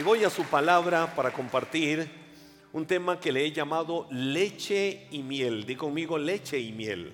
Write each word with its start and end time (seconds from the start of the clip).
Y 0.00 0.02
voy 0.02 0.24
a 0.24 0.30
su 0.30 0.44
palabra 0.44 1.14
para 1.14 1.30
compartir 1.30 2.08
un 2.72 2.86
tema 2.86 3.20
que 3.20 3.30
le 3.30 3.44
he 3.44 3.52
llamado 3.52 4.06
leche 4.10 5.06
y 5.10 5.22
miel. 5.22 5.66
Di 5.66 5.76
conmigo 5.76 6.16
leche 6.16 6.58
y 6.58 6.72
miel. 6.72 7.12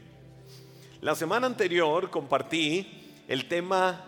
La 1.01 1.17
semana 1.17 1.49
anterior 1.49 2.11
compartí 2.11 2.87
el 3.27 3.49
tema 3.49 4.05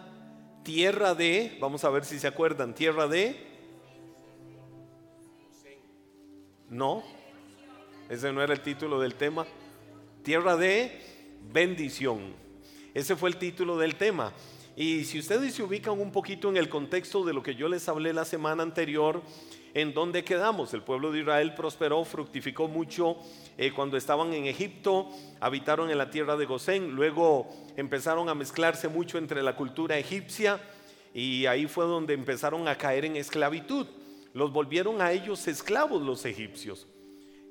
tierra 0.62 1.17
de, 1.17 1.59
vamos 1.61 1.83
a 1.83 1.91
ver 1.91 2.04
si 2.04 2.21
se 2.21 2.29
acuerdan, 2.29 2.72
tierra 2.72 3.09
de... 3.09 3.49
No, 6.71 7.03
ese 8.08 8.33
no 8.33 8.45
era 8.45 8.53
el 8.53 8.60
título 8.60 9.01
del 9.01 9.17
tema. 9.17 9.45
Tierra 10.22 10.56
de 10.56 11.01
bendición. 11.53 12.33
Ese 12.95 13.17
fue 13.17 13.29
el 13.31 13.38
título 13.38 13.76
del 13.76 13.97
tema. 13.97 14.33
Y 14.81 15.04
si 15.06 15.19
ustedes 15.19 15.54
se 15.54 15.65
ubican 15.65 15.99
un 15.99 16.12
poquito 16.12 16.48
en 16.48 16.56
el 16.56 16.69
contexto 16.69 17.24
de 17.24 17.33
lo 17.33 17.42
que 17.42 17.56
yo 17.56 17.69
les 17.69 17.88
hablé 17.88 18.12
la 18.12 18.24
semana 18.24 18.62
anterior, 18.62 19.23
en 19.74 19.92
donde 19.92 20.23
quedamos, 20.23 20.73
el 20.73 20.84
pueblo 20.84 21.10
de 21.10 21.18
Israel 21.18 21.52
prosperó, 21.56 22.04
fructificó 22.04 22.68
mucho 22.68 23.16
eh, 23.56 23.73
cuando 23.73 23.96
estaban 23.96 24.32
en 24.34 24.46
Egipto, 24.46 25.09
habitaron 25.41 25.91
en 25.91 25.98
la 25.98 26.10
tierra 26.10 26.37
de 26.37 26.46
Gosén, 26.46 26.92
luego 26.92 27.48
empezaron 27.77 28.28
a 28.28 28.37
mezclarse 28.37 28.87
mucho 28.87 29.18
entre 29.18 29.42
la 29.42 29.56
cultura 29.56 29.98
egipcia 29.98 30.60
y 31.12 31.46
ahí 31.46 31.66
fue 31.66 31.84
donde 31.84 32.15
empezaron 32.15 32.68
a 32.68 32.79
caer 32.79 33.04
en 33.04 33.16
esclavitud. 33.16 33.88
Los 34.32 34.52
volvieron 34.52 35.02
a 35.02 35.10
ellos 35.10 35.48
esclavos 35.48 36.02
los 36.02 36.24
egipcios, 36.24 36.87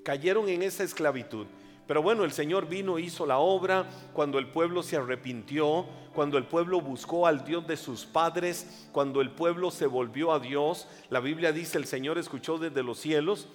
cayeron 0.06 0.48
en 0.48 0.64
esa 0.64 0.86
esclavitud. 0.86 1.48
Pero 1.88 2.02
bueno, 2.02 2.26
el 2.26 2.34
Señor 2.34 2.68
vino, 2.68 3.00
hizo 3.00 3.26
la 3.26 3.38
obra 3.38 3.90
cuando 4.14 4.40
el 4.40 4.48
pueblo 4.48 4.84
se 4.84 4.98
arrepintió, 4.98 5.86
cuando 6.14 6.38
el 6.38 6.44
pueblo 6.44 6.82
buscó 6.82 7.26
al 7.26 7.46
Dios 7.46 7.66
de 7.66 7.78
sus 7.78 8.06
padres, 8.06 8.90
cuando 8.92 9.22
el 9.22 9.32
pueblo 9.32 9.72
se 9.72 9.88
volvió 9.88 10.34
a 10.34 10.40
Dios. 10.40 10.88
La 11.10 11.22
Biblia 11.22 11.54
dice, 11.54 11.78
el 11.78 11.86
Señor 11.86 12.18
escuchó 12.18 12.58
desde 12.58 12.84
los 12.84 13.00
cielos 13.00 13.48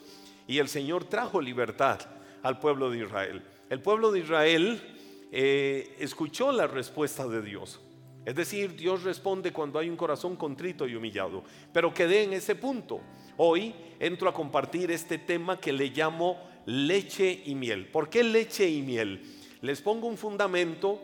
y 0.47 0.59
el 0.59 0.69
Señor 0.69 1.05
trajo 1.05 1.43
libertad 1.43 2.01
al 2.43 2.59
pueblo 2.59 2.91
de 2.91 3.01
Israel. 3.01 3.43
El 3.69 3.81
pueblo 3.81 4.11
de 4.11 4.21
Israel 4.21 4.81
eh, 5.31 5.95
escuchó 5.99 6.53
la 6.53 6.67
respuesta 6.67 7.28
de 7.28 7.43
Dios. 7.43 7.81
Es 8.25 8.34
decir, 8.34 8.77
Dios 8.77 9.03
responde 9.03 9.53
cuando 9.53 9.78
hay 9.78 9.91
un 9.91 9.97
corazón 9.97 10.37
contrito 10.37 10.87
y 10.87 10.95
humillado. 10.95 11.43
Pero 11.73 11.93
quedé 11.93 12.23
en 12.23 12.33
ese 12.33 12.55
punto. 12.55 13.01
Hoy 13.37 13.75
entro 13.99 14.28
a 14.28 14.34
compartir 14.34 14.91
este 14.91 15.19
tema 15.19 15.59
que 15.59 15.73
le 15.73 15.89
llamo 15.89 16.52
leche 16.67 17.43
y 17.45 17.55
miel. 17.55 17.87
¿Por 17.87 18.09
qué 18.09 18.23
leche 18.23 18.69
y 18.69 18.83
miel? 18.83 19.23
Les 19.61 19.81
pongo 19.81 20.07
un 20.07 20.17
fundamento 20.17 21.01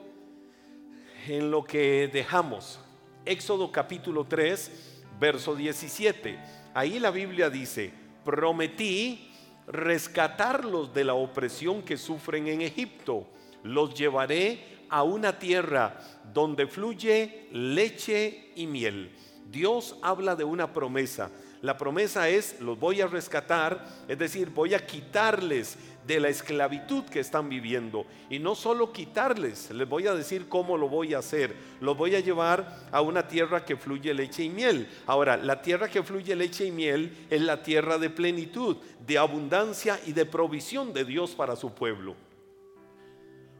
en 1.26 1.50
lo 1.50 1.64
que 1.64 2.08
dejamos. 2.12 2.80
Éxodo 3.24 3.70
capítulo 3.70 4.24
3, 4.24 5.04
verso 5.20 5.54
17. 5.54 6.38
Ahí 6.74 6.98
la 6.98 7.10
Biblia 7.10 7.50
dice, 7.50 7.92
prometí 8.24 9.30
rescatarlos 9.66 10.94
de 10.94 11.04
la 11.04 11.14
opresión 11.14 11.82
que 11.82 11.96
sufren 11.96 12.48
en 12.48 12.62
Egipto. 12.62 13.26
Los 13.62 13.94
llevaré 13.94 14.78
a 14.88 15.02
una 15.02 15.38
tierra 15.38 15.98
donde 16.32 16.66
fluye 16.66 17.48
leche 17.52 18.52
y 18.54 18.66
miel. 18.66 19.14
Dios 19.50 19.96
habla 20.02 20.36
de 20.36 20.44
una 20.44 20.72
promesa. 20.72 21.30
La 21.60 21.76
promesa 21.76 22.28
es, 22.28 22.60
los 22.60 22.78
voy 22.78 23.00
a 23.00 23.08
rescatar, 23.08 23.84
es 24.06 24.18
decir, 24.18 24.50
voy 24.50 24.74
a 24.74 24.86
quitarles 24.86 25.76
de 26.06 26.20
la 26.20 26.28
esclavitud 26.28 27.04
que 27.04 27.20
están 27.20 27.48
viviendo. 27.48 28.06
Y 28.30 28.38
no 28.38 28.54
solo 28.54 28.92
quitarles, 28.92 29.70
les 29.72 29.88
voy 29.88 30.06
a 30.06 30.14
decir 30.14 30.48
cómo 30.48 30.78
lo 30.78 30.88
voy 30.88 31.14
a 31.14 31.18
hacer. 31.18 31.54
Los 31.80 31.96
voy 31.96 32.14
a 32.14 32.20
llevar 32.20 32.88
a 32.92 33.00
una 33.00 33.26
tierra 33.26 33.64
que 33.64 33.76
fluye 33.76 34.14
leche 34.14 34.44
y 34.44 34.48
miel. 34.48 34.88
Ahora, 35.06 35.36
la 35.36 35.60
tierra 35.60 35.88
que 35.88 36.02
fluye 36.02 36.34
leche 36.36 36.66
y 36.66 36.70
miel 36.70 37.26
es 37.28 37.42
la 37.42 37.62
tierra 37.62 37.98
de 37.98 38.08
plenitud, 38.08 38.76
de 39.04 39.18
abundancia 39.18 40.00
y 40.06 40.12
de 40.12 40.26
provisión 40.26 40.92
de 40.92 41.04
Dios 41.04 41.32
para 41.32 41.56
su 41.56 41.74
pueblo. 41.74 42.14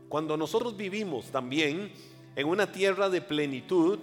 Cuando 0.09 0.37
nosotros 0.37 0.77
vivimos 0.77 1.31
también 1.31 1.93
en 2.35 2.47
una 2.47 2.71
tierra 2.73 3.11
de 3.11 3.21
plenitud, 3.21 3.99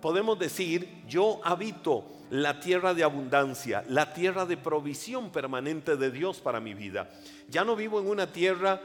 podemos 0.00 0.38
decir, 0.38 1.02
yo 1.06 1.40
habito 1.44 2.04
la 2.30 2.60
tierra 2.60 2.94
de 2.94 3.04
abundancia, 3.04 3.84
la 3.88 4.12
tierra 4.12 4.46
de 4.46 4.56
provisión 4.56 5.30
permanente 5.30 5.96
de 5.96 6.10
Dios 6.10 6.40
para 6.40 6.60
mi 6.60 6.74
vida. 6.74 7.10
Ya 7.48 7.64
no 7.64 7.76
vivo 7.76 8.00
en 8.00 8.08
una 8.08 8.32
tierra 8.32 8.80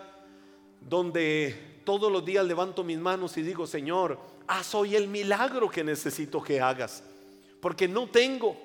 donde 0.82 1.82
todos 1.84 2.12
los 2.12 2.26
días 2.26 2.46
levanto 2.46 2.84
mis 2.84 2.98
manos 2.98 3.38
y 3.38 3.44
digo, 3.44 3.68
Señor, 3.68 4.20
haz 4.48 4.74
hoy 4.76 4.96
el 4.96 5.08
milagro 5.08 5.70
que 5.70 5.84
necesito 5.84 6.42
que 6.42 6.60
hagas, 6.60 7.04
porque 7.62 7.88
no 7.88 8.08
tengo. 8.08 8.65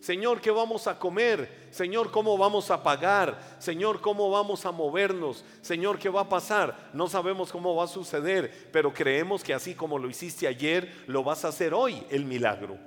Señor, 0.00 0.40
¿qué 0.40 0.50
vamos 0.50 0.86
a 0.86 0.98
comer? 0.98 1.68
Señor, 1.70 2.10
¿cómo 2.10 2.38
vamos 2.38 2.70
a 2.70 2.82
pagar? 2.82 3.56
Señor, 3.58 4.00
¿cómo 4.00 4.30
vamos 4.30 4.64
a 4.64 4.72
movernos? 4.72 5.44
Señor, 5.60 5.98
¿qué 5.98 6.08
va 6.08 6.22
a 6.22 6.28
pasar? 6.28 6.90
No 6.94 7.06
sabemos 7.06 7.52
cómo 7.52 7.74
va 7.76 7.84
a 7.84 7.88
suceder, 7.88 8.70
pero 8.72 8.94
creemos 8.94 9.44
que 9.44 9.52
así 9.52 9.74
como 9.74 9.98
lo 9.98 10.08
hiciste 10.08 10.46
ayer, 10.46 11.04
lo 11.06 11.22
vas 11.22 11.44
a 11.44 11.48
hacer 11.48 11.74
hoy 11.74 12.02
el 12.10 12.24
milagro. 12.24 12.78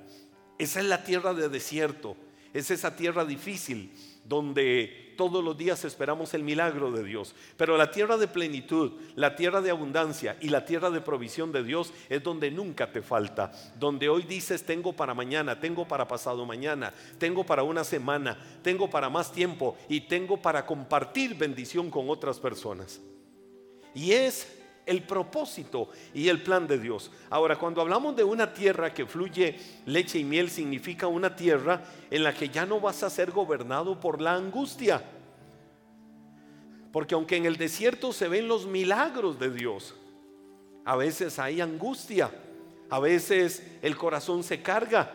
Esa 0.58 0.80
es 0.80 0.86
la 0.86 1.04
tierra 1.04 1.34
de 1.34 1.48
desierto, 1.48 2.16
es 2.52 2.70
esa 2.70 2.96
tierra 2.96 3.24
difícil 3.24 3.92
donde 4.24 5.14
todos 5.16 5.44
los 5.44 5.56
días 5.56 5.84
esperamos 5.84 6.34
el 6.34 6.42
milagro 6.42 6.90
de 6.90 7.04
Dios. 7.04 7.34
Pero 7.56 7.76
la 7.76 7.90
tierra 7.90 8.16
de 8.16 8.28
plenitud, 8.28 8.92
la 9.14 9.36
tierra 9.36 9.60
de 9.60 9.70
abundancia 9.70 10.36
y 10.40 10.48
la 10.48 10.64
tierra 10.64 10.90
de 10.90 11.00
provisión 11.00 11.52
de 11.52 11.62
Dios 11.62 11.92
es 12.08 12.22
donde 12.22 12.50
nunca 12.50 12.90
te 12.90 13.02
falta. 13.02 13.52
Donde 13.78 14.08
hoy 14.08 14.22
dices 14.22 14.64
tengo 14.64 14.92
para 14.92 15.14
mañana, 15.14 15.60
tengo 15.60 15.86
para 15.86 16.08
pasado 16.08 16.44
mañana, 16.44 16.92
tengo 17.18 17.44
para 17.44 17.62
una 17.62 17.84
semana, 17.84 18.38
tengo 18.62 18.90
para 18.90 19.08
más 19.08 19.32
tiempo 19.32 19.76
y 19.88 20.00
tengo 20.02 20.36
para 20.40 20.66
compartir 20.66 21.36
bendición 21.36 21.90
con 21.90 22.10
otras 22.10 22.40
personas. 22.40 23.00
Y 23.94 24.12
es 24.12 24.63
el 24.86 25.02
propósito 25.02 25.88
y 26.12 26.28
el 26.28 26.42
plan 26.42 26.66
de 26.66 26.78
Dios. 26.78 27.10
Ahora, 27.30 27.56
cuando 27.56 27.80
hablamos 27.80 28.16
de 28.16 28.24
una 28.24 28.52
tierra 28.52 28.92
que 28.92 29.06
fluye 29.06 29.58
leche 29.86 30.18
y 30.18 30.24
miel, 30.24 30.50
significa 30.50 31.06
una 31.06 31.34
tierra 31.34 31.82
en 32.10 32.22
la 32.22 32.34
que 32.34 32.48
ya 32.48 32.66
no 32.66 32.80
vas 32.80 33.02
a 33.02 33.10
ser 33.10 33.30
gobernado 33.30 33.98
por 33.98 34.20
la 34.20 34.34
angustia. 34.34 35.02
Porque 36.92 37.14
aunque 37.14 37.36
en 37.36 37.46
el 37.46 37.56
desierto 37.56 38.12
se 38.12 38.28
ven 38.28 38.46
los 38.46 38.66
milagros 38.66 39.38
de 39.38 39.50
Dios, 39.50 39.94
a 40.84 40.96
veces 40.96 41.38
hay 41.38 41.60
angustia, 41.60 42.30
a 42.90 43.00
veces 43.00 43.66
el 43.82 43.96
corazón 43.96 44.44
se 44.44 44.62
carga, 44.62 45.10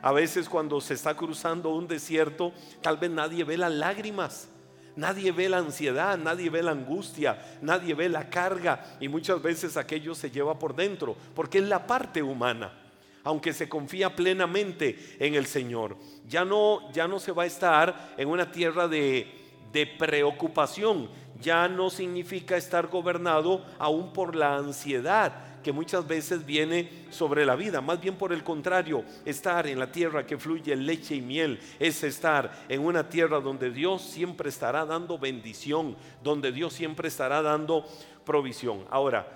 a 0.00 0.10
veces 0.10 0.48
cuando 0.48 0.80
se 0.80 0.94
está 0.94 1.14
cruzando 1.14 1.70
un 1.70 1.86
desierto, 1.86 2.52
tal 2.80 2.96
vez 2.96 3.10
nadie 3.10 3.44
ve 3.44 3.56
las 3.56 3.72
lágrimas. 3.72 4.48
Nadie 4.96 5.32
ve 5.32 5.48
la 5.48 5.58
ansiedad, 5.58 6.18
nadie 6.18 6.50
ve 6.50 6.62
la 6.62 6.72
angustia, 6.72 7.38
nadie 7.62 7.94
ve 7.94 8.08
la 8.08 8.28
carga 8.28 8.96
y 9.00 9.08
muchas 9.08 9.40
veces 9.40 9.76
aquello 9.76 10.14
se 10.14 10.30
lleva 10.30 10.58
por 10.58 10.74
dentro, 10.74 11.16
porque 11.34 11.58
es 11.58 11.64
la 11.64 11.86
parte 11.86 12.22
humana. 12.22 12.78
Aunque 13.24 13.52
se 13.52 13.68
confía 13.68 14.14
plenamente 14.14 15.16
en 15.18 15.34
el 15.34 15.46
Señor, 15.46 15.96
ya 16.26 16.44
no, 16.44 16.90
ya 16.92 17.06
no 17.06 17.20
se 17.20 17.32
va 17.32 17.44
a 17.44 17.46
estar 17.46 18.14
en 18.16 18.28
una 18.28 18.50
tierra 18.50 18.88
de, 18.88 19.30
de 19.72 19.86
preocupación, 19.86 21.08
ya 21.40 21.68
no 21.68 21.88
significa 21.88 22.56
estar 22.56 22.88
gobernado 22.88 23.64
aún 23.78 24.12
por 24.12 24.34
la 24.34 24.56
ansiedad, 24.56 25.51
que 25.62 25.72
muchas 25.72 26.06
veces 26.06 26.44
viene 26.44 27.06
sobre 27.10 27.46
la 27.46 27.56
vida. 27.56 27.80
Más 27.80 28.00
bien 28.00 28.16
por 28.16 28.32
el 28.32 28.42
contrario, 28.42 29.04
estar 29.24 29.66
en 29.66 29.78
la 29.78 29.90
tierra 29.90 30.26
que 30.26 30.38
fluye 30.38 30.74
leche 30.76 31.14
y 31.16 31.22
miel 31.22 31.58
es 31.78 32.02
estar 32.02 32.64
en 32.68 32.84
una 32.84 33.08
tierra 33.08 33.40
donde 33.40 33.70
Dios 33.70 34.02
siempre 34.02 34.48
estará 34.48 34.84
dando 34.84 35.18
bendición, 35.18 35.96
donde 36.22 36.52
Dios 36.52 36.72
siempre 36.72 37.08
estará 37.08 37.42
dando 37.42 37.86
provisión. 38.24 38.84
Ahora, 38.90 39.26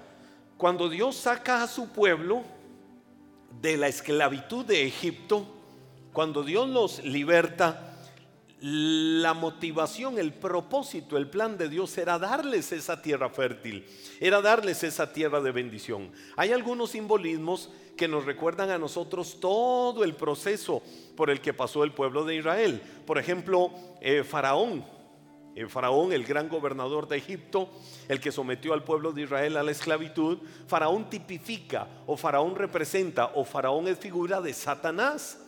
cuando 0.57 0.89
Dios 0.89 1.17
saca 1.17 1.63
a 1.63 1.69
su 1.69 1.91
pueblo 1.91 2.43
de 3.61 3.77
la 3.77 3.89
esclavitud 3.89 4.65
de 4.65 4.87
Egipto, 4.87 5.47
cuando 6.13 6.43
Dios 6.43 6.69
los 6.69 7.05
liberta, 7.05 7.86
la 8.69 9.33
motivación, 9.33 10.19
el 10.19 10.33
propósito, 10.33 11.17
el 11.17 11.31
plan 11.31 11.57
de 11.57 11.69
Dios 11.69 11.97
era 11.99 12.19
darles 12.19 12.73
esa 12.73 13.01
tierra 13.01 13.31
fértil, 13.31 13.87
era 14.19 14.41
darles 14.41 14.83
esa 14.83 15.13
tierra 15.13 15.41
de 15.41 15.53
bendición. 15.53 16.11
Hay 16.37 16.51
algunos 16.51 16.91
simbolismos 16.91 17.71
que 17.97 18.09
nos 18.09 18.25
recuerdan 18.25 18.71
a 18.71 18.79
nosotros 18.79 19.39
todo 19.39 20.03
el 20.03 20.17
proceso 20.17 20.83
por 21.17 21.31
el 21.31 21.41
que 21.41 21.55
pasó 21.55 21.85
el 21.85 21.93
pueblo 21.93 22.25
de 22.25 22.35
Israel. 22.35 22.83
Por 23.07 23.19
ejemplo, 23.19 23.71
eh, 24.01 24.25
Faraón. 24.25 24.85
Eh, 25.55 25.69
Faraón, 25.69 26.13
el 26.13 26.25
gran 26.25 26.49
gobernador 26.49 27.07
de 27.07 27.19
Egipto, 27.19 27.71
el 28.09 28.19
que 28.19 28.33
sometió 28.33 28.75
al 28.75 28.83
pueblo 28.83 29.13
de 29.13 29.23
Israel 29.23 29.57
a 29.59 29.63
la 29.63 29.71
esclavitud, 29.71 30.39
Faraón 30.67 31.09
tipifica 31.09 31.87
o 32.07 32.17
Faraón 32.17 32.57
representa 32.57 33.27
o 33.37 33.45
Faraón 33.45 33.87
es 33.87 33.97
figura 33.97 34.41
de 34.41 34.53
Satanás 34.53 35.46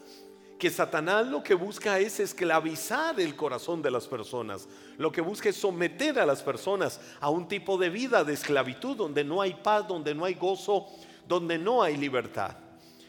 que 0.59 0.71
Satanás 0.71 1.27
lo 1.29 1.43
que 1.43 1.55
busca 1.55 2.01
es 2.01 2.19
esclavizar 2.19 3.19
el 3.21 3.37
corazón 3.37 3.81
de 3.81 3.93
las 3.93 4.09
personas. 4.09 4.69
Lo 4.97 5.13
que 5.13 5.21
busca 5.21 5.49
es 5.49 5.57
someter 5.57 6.19
a 6.19 6.27
las 6.27 6.43
personas 6.43 7.01
a 7.21 7.31
un 7.31 7.47
tipo 7.47 7.79
de 7.79 7.91
vida 7.91 8.25
de 8.25 8.35
esclavitud 8.35 8.97
donde 8.97 9.23
no 9.23 9.41
hay 9.41 9.55
paz, 9.55 9.87
donde 9.87 10.15
no 10.15 10.25
hay 10.25 10.35
gozo, 10.35 10.87
donde 11.29 11.59
no 11.59 11.83
hay 11.83 11.97
libertad. 11.97 12.57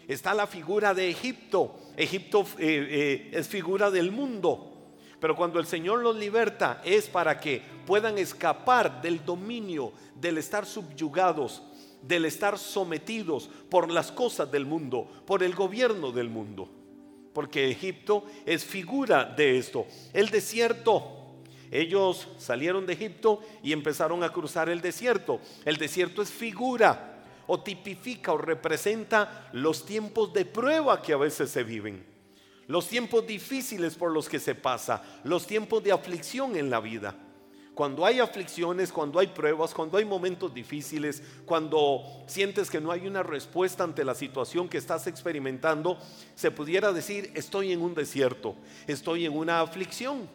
está 0.08 0.34
la 0.34 0.46
figura 0.46 0.94
de 0.94 1.10
Egipto. 1.10 1.76
Egipto 1.98 2.46
eh, 2.60 2.88
eh, 2.90 3.32
es 3.34 3.48
figura 3.48 3.90
del 3.90 4.12
mundo. 4.12 4.66
Pero 5.20 5.36
cuando 5.36 5.60
el 5.60 5.66
Señor 5.66 6.00
los 6.00 6.16
liberta 6.16 6.82
es 6.86 7.08
para 7.08 7.40
que 7.40 7.62
puedan 7.86 8.18
escapar 8.18 9.02
del 9.02 9.26
dominio, 9.26 9.92
del 10.16 10.38
estar 10.38 10.66
subyugados, 10.66 11.64
del 12.02 12.26
estar 12.26 12.58
sometidos 12.58 13.50
por 13.70 13.92
las 13.92 14.12
cosas 14.12 14.50
del 14.52 14.66
mundo, 14.66 15.10
por 15.26 15.44
el 15.44 15.56
gobierno 15.56 16.12
del 16.12 16.30
mundo. 16.30 16.79
Porque 17.34 17.70
Egipto 17.70 18.26
es 18.46 18.64
figura 18.64 19.26
de 19.26 19.58
esto. 19.58 19.86
El 20.14 20.30
desierto. 20.30 21.16
Ellos 21.72 22.28
salieron 22.38 22.86
de 22.86 22.94
Egipto 22.94 23.42
y 23.62 23.74
empezaron 23.74 24.24
a 24.24 24.34
cruzar 24.34 24.70
el 24.70 24.82
desierto. 24.82 25.40
El 25.66 25.78
desierto 25.78 26.22
es 26.22 26.32
figura 26.32 27.24
o 27.46 27.62
tipifica 27.62 28.34
o 28.34 28.38
representa 28.38 29.50
los 29.54 29.86
tiempos 29.86 30.34
de 30.34 30.46
prueba 30.46 31.02
que 31.02 31.14
a 31.14 31.18
veces 31.18 31.50
se 31.52 31.64
viven 31.64 32.10
los 32.70 32.88
tiempos 32.88 33.26
difíciles 33.26 33.96
por 33.96 34.12
los 34.12 34.30
que 34.30 34.40
se 34.40 34.54
pasa, 34.54 35.02
los 35.24 35.48
tiempos 35.48 35.84
de 35.84 35.92
aflicción 35.92 36.56
en 36.56 36.70
la 36.70 36.80
vida. 36.80 37.16
Cuando 37.80 38.06
hay 38.06 38.20
aflicciones, 38.20 38.92
cuando 38.92 39.20
hay 39.20 39.28
pruebas, 39.28 39.74
cuando 39.74 39.98
hay 39.98 40.04
momentos 40.04 40.54
difíciles, 40.54 41.24
cuando 41.46 42.04
sientes 42.28 42.70
que 42.70 42.82
no 42.82 42.92
hay 42.92 43.08
una 43.08 43.24
respuesta 43.24 43.86
ante 43.86 44.04
la 44.04 44.16
situación 44.16 44.68
que 44.68 44.78
estás 44.78 45.08
experimentando, 45.08 45.98
se 46.36 46.52
pudiera 46.52 46.92
decir, 46.92 47.32
estoy 47.36 47.72
en 47.72 47.82
un 47.82 47.96
desierto, 47.96 48.56
estoy 48.86 49.26
en 49.26 49.32
una 49.32 49.62
aflicción. 49.62 50.28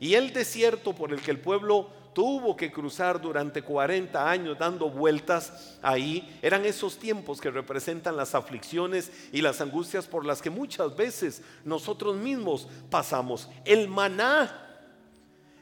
Y 0.00 0.14
el 0.14 0.32
desierto 0.32 0.94
por 0.94 1.12
el 1.12 1.20
que 1.20 1.30
el 1.30 1.40
pueblo 1.40 1.90
tuvo 2.14 2.56
que 2.56 2.72
cruzar 2.72 3.20
durante 3.20 3.60
40 3.60 4.26
años 4.26 4.56
dando 4.58 4.88
vueltas 4.88 5.78
ahí, 5.82 6.38
eran 6.40 6.64
esos 6.64 6.96
tiempos 6.96 7.38
que 7.38 7.50
representan 7.50 8.16
las 8.16 8.34
aflicciones 8.34 9.12
y 9.30 9.42
las 9.42 9.60
angustias 9.60 10.06
por 10.06 10.24
las 10.24 10.40
que 10.40 10.48
muchas 10.48 10.96
veces 10.96 11.42
nosotros 11.66 12.16
mismos 12.16 12.66
pasamos. 12.88 13.50
El 13.66 13.88
maná 13.88 14.67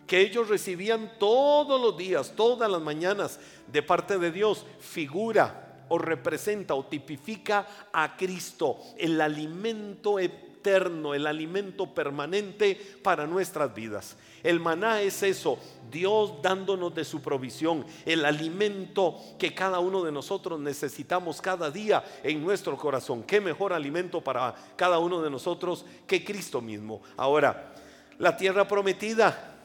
que 0.06 0.20
ellos 0.20 0.48
recibían 0.48 1.12
todos 1.18 1.80
los 1.80 1.96
días, 1.96 2.32
todas 2.36 2.70
las 2.70 2.80
mañanas 2.80 3.40
de 3.70 3.82
parte 3.82 4.18
de 4.18 4.30
Dios, 4.30 4.64
figura 4.80 5.84
o 5.88 5.98
representa 5.98 6.74
o 6.74 6.84
tipifica 6.84 7.66
a 7.92 8.16
Cristo, 8.16 8.78
el 8.98 9.20
alimento 9.20 10.18
eterno, 10.18 11.14
el 11.14 11.26
alimento 11.26 11.94
permanente 11.94 12.98
para 13.02 13.26
nuestras 13.26 13.72
vidas. 13.74 14.16
El 14.42 14.60
maná 14.60 15.00
es 15.02 15.22
eso, 15.22 15.58
Dios 15.90 16.34
dándonos 16.42 16.94
de 16.94 17.04
su 17.04 17.20
provisión, 17.20 17.84
el 18.04 18.24
alimento 18.24 19.20
que 19.38 19.54
cada 19.54 19.78
uno 19.78 20.04
de 20.04 20.12
nosotros 20.12 20.58
necesitamos 20.60 21.40
cada 21.40 21.70
día 21.70 22.04
en 22.22 22.42
nuestro 22.42 22.76
corazón. 22.76 23.22
¿Qué 23.24 23.40
mejor 23.40 23.72
alimento 23.72 24.20
para 24.20 24.54
cada 24.76 24.98
uno 24.98 25.22
de 25.22 25.30
nosotros 25.30 25.84
que 26.06 26.24
Cristo 26.24 26.60
mismo? 26.60 27.02
Ahora, 27.16 27.72
la 28.18 28.36
tierra 28.36 28.66
prometida 28.66 29.55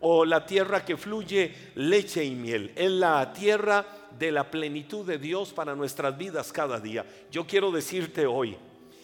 o 0.00 0.24
la 0.24 0.46
tierra 0.46 0.84
que 0.84 0.96
fluye 0.96 1.52
leche 1.74 2.24
y 2.24 2.34
miel, 2.34 2.72
es 2.76 2.90
la 2.90 3.32
tierra 3.32 3.86
de 4.18 4.32
la 4.32 4.50
plenitud 4.50 5.06
de 5.06 5.18
Dios 5.18 5.52
para 5.52 5.74
nuestras 5.74 6.16
vidas 6.16 6.52
cada 6.52 6.80
día. 6.80 7.04
Yo 7.30 7.46
quiero 7.46 7.70
decirte 7.70 8.26
hoy, 8.26 8.56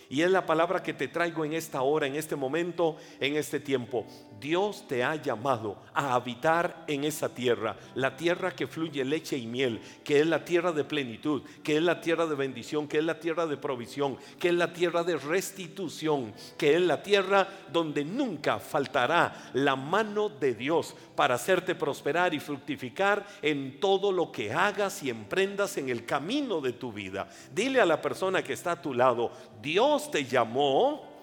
y 0.09 0.23
es 0.23 0.31
la 0.31 0.47
palabra 0.47 0.83
que 0.83 0.95
te 0.95 1.09
traigo 1.09 1.45
en 1.45 1.55
esta 1.55 1.83
hora, 1.83 2.07
en 2.07 2.15
este 2.15 2.37
momento, 2.37 2.97
en 3.21 3.37
este 3.37 3.59
tiempo. 3.59 4.07
Dios 4.41 4.87
te 4.87 5.03
ha 5.03 5.17
llamado 5.17 5.77
a 5.93 6.15
habitar 6.15 6.85
en 6.87 7.05
esa 7.05 7.29
tierra, 7.29 7.77
la 7.95 8.17
tierra 8.17 8.55
que 8.55 8.67
fluye 8.67 9.05
leche 9.05 9.37
y 9.37 9.47
miel, 9.47 9.81
que 10.03 10.21
es 10.21 10.27
la 10.27 10.45
tierra 10.45 10.73
de 10.73 10.85
plenitud, 10.85 11.43
que 11.63 11.77
es 11.77 11.83
la 11.83 12.01
tierra 12.01 12.27
de 12.27 12.35
bendición, 12.35 12.87
que 12.89 12.99
es 12.99 13.05
la 13.05 13.19
tierra 13.19 13.47
de 13.47 13.57
provisión, 13.57 14.17
que 14.39 14.49
es 14.49 14.55
la 14.55 14.73
tierra 14.73 15.05
de 15.05 15.17
restitución, 15.17 16.33
que 16.59 16.75
es 16.75 16.81
la 16.81 17.03
tierra 17.03 17.49
donde 17.73 18.05
nunca 18.05 18.59
faltará 18.59 19.51
la 19.55 19.77
mano 19.77 20.29
de 20.29 20.55
Dios 20.55 20.95
para 21.15 21.37
hacerte 21.37 21.75
prosperar 21.75 22.35
y 22.35 22.41
fructificar 22.41 23.27
en 23.43 23.81
todo 23.81 24.13
lo 24.13 24.31
que 24.31 24.53
hagas 24.53 25.03
y 25.03 25.11
emprendas 25.11 25.77
en 25.77 25.89
el 25.89 26.05
camino 26.05 26.61
de 26.61 26.73
tu 26.73 26.93
vida. 26.93 27.29
Dile 27.53 27.81
a 27.81 27.87
la 27.87 28.01
persona 28.01 28.43
que 28.43 28.53
está 28.53 28.73
a 28.73 28.83
tu 28.83 28.95
lado, 28.95 29.31
Dios 29.63 30.11
te 30.11 30.25
llamó 30.25 31.15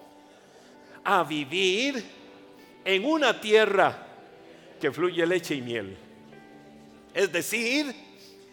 a 1.04 1.24
vivir 1.24 2.21
en 2.84 3.04
una 3.04 3.40
tierra 3.40 4.06
que 4.80 4.90
fluye 4.90 5.24
leche 5.26 5.54
y 5.54 5.62
miel. 5.62 5.96
Es 7.14 7.30
decir, 7.32 7.94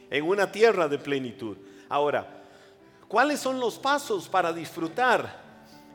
en 0.10 0.26
una 0.26 0.52
tierra 0.52 0.88
de 0.88 1.00
plenitud. 1.00 1.58
Ahora, 1.88 2.44
¿cuáles 3.08 3.40
son 3.40 3.60
los 3.60 3.80
pasos 3.80 4.28
para 4.28 4.54
disfrutar 4.54 5.48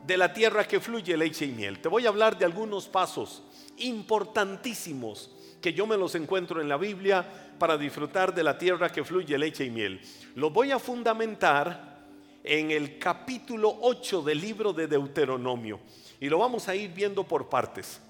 de 0.05 0.17
la 0.17 0.33
tierra 0.33 0.67
que 0.67 0.79
fluye 0.79 1.15
leche 1.15 1.45
y 1.45 1.51
miel? 1.51 1.79
Te 1.79 1.87
voy 1.87 2.05
a 2.05 2.09
hablar 2.09 2.37
de 2.37 2.45
algunos 2.45 2.87
pasos 2.87 3.43
importantísimos 3.77 5.31
que 5.61 5.73
yo 5.73 5.87
me 5.87 5.97
los 5.97 6.15
encuentro 6.15 6.61
en 6.61 6.69
la 6.69 6.77
Biblia 6.77 7.25
para 7.57 7.77
disfrutar 7.77 8.33
de 8.33 8.43
la 8.43 8.57
tierra 8.57 8.91
que 8.91 9.03
fluye 9.03 9.37
leche 9.37 9.65
y 9.65 9.69
miel. 9.69 10.01
Los 10.35 10.51
voy 10.51 10.71
a 10.71 10.79
fundamentar 10.79 11.95
en 12.43 12.71
el 12.71 12.99
capítulo 12.99 13.77
8 13.81 14.21
del 14.21 14.41
libro 14.41 14.73
de 14.73 14.87
Deuteronomio 14.87 15.79
y 16.19 16.29
lo 16.29 16.39
vamos 16.39 16.67
a 16.67 16.75
ir 16.75 16.91
viendo 16.91 17.23
por 17.23 17.49
partes 17.49 18.01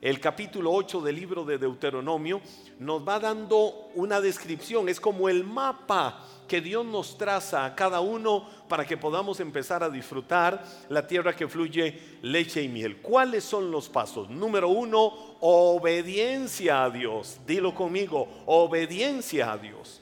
el 0.00 0.18
capítulo 0.18 0.72
8 0.72 1.02
del 1.02 1.16
libro 1.16 1.44
de 1.44 1.58
Deuteronomio 1.58 2.40
nos 2.78 3.06
va 3.06 3.20
dando 3.20 3.90
una 3.94 4.20
descripción, 4.20 4.88
es 4.88 4.98
como 4.98 5.28
el 5.28 5.44
mapa 5.44 6.24
que 6.48 6.62
Dios 6.62 6.86
nos 6.86 7.18
traza 7.18 7.66
a 7.66 7.74
cada 7.74 8.00
uno 8.00 8.48
para 8.66 8.86
que 8.86 8.96
podamos 8.96 9.40
empezar 9.40 9.84
a 9.84 9.90
disfrutar 9.90 10.64
la 10.88 11.06
tierra 11.06 11.36
que 11.36 11.46
fluye 11.46 12.18
leche 12.22 12.62
y 12.62 12.68
miel. 12.68 13.02
¿Cuáles 13.02 13.44
son 13.44 13.70
los 13.70 13.90
pasos? 13.90 14.30
Número 14.30 14.68
uno, 14.68 15.36
obediencia 15.40 16.84
a 16.84 16.90
Dios. 16.90 17.38
Dilo 17.46 17.74
conmigo, 17.74 18.26
obediencia 18.46 19.52
a 19.52 19.58
Dios. 19.58 20.00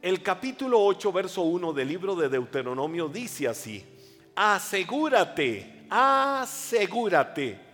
El 0.00 0.22
capítulo 0.22 0.82
8, 0.82 1.12
verso 1.12 1.42
1 1.42 1.72
del 1.74 1.88
libro 1.88 2.14
de 2.16 2.30
Deuteronomio 2.30 3.08
dice 3.08 3.46
así, 3.46 3.84
asegúrate, 4.34 5.86
asegúrate 5.90 7.67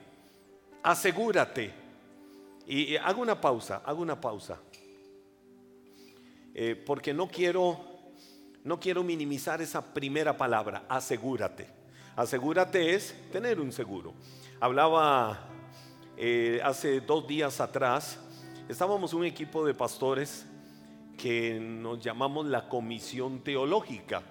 asegúrate. 0.84 1.72
Y, 2.66 2.96
hago 2.96 3.22
una 3.22 3.40
pausa, 3.40 3.82
hago 3.84 4.02
una 4.02 4.20
pausa. 4.20 4.58
Eh, 6.54 6.76
porque 6.86 7.12
no 7.12 7.26
quiero, 7.26 7.80
no 8.62 8.78
quiero 8.78 9.02
minimizar 9.02 9.60
esa 9.60 9.92
primera 9.92 10.36
palabra, 10.36 10.84
asegúrate. 10.88 11.66
Asegúrate 12.14 12.94
es 12.94 13.14
tener 13.32 13.60
un 13.60 13.72
seguro. 13.72 14.14
Hablaba 14.60 15.48
eh, 16.16 16.60
hace 16.62 17.00
dos 17.00 17.26
días 17.26 17.60
atrás, 17.60 18.20
estábamos 18.68 19.12
un 19.14 19.24
equipo 19.24 19.66
de 19.66 19.74
pastores 19.74 20.46
que 21.18 21.58
nos 21.58 21.98
llamamos 22.00 22.46
la 22.46 22.68
Comisión 22.68 23.40
Teológica 23.42 24.22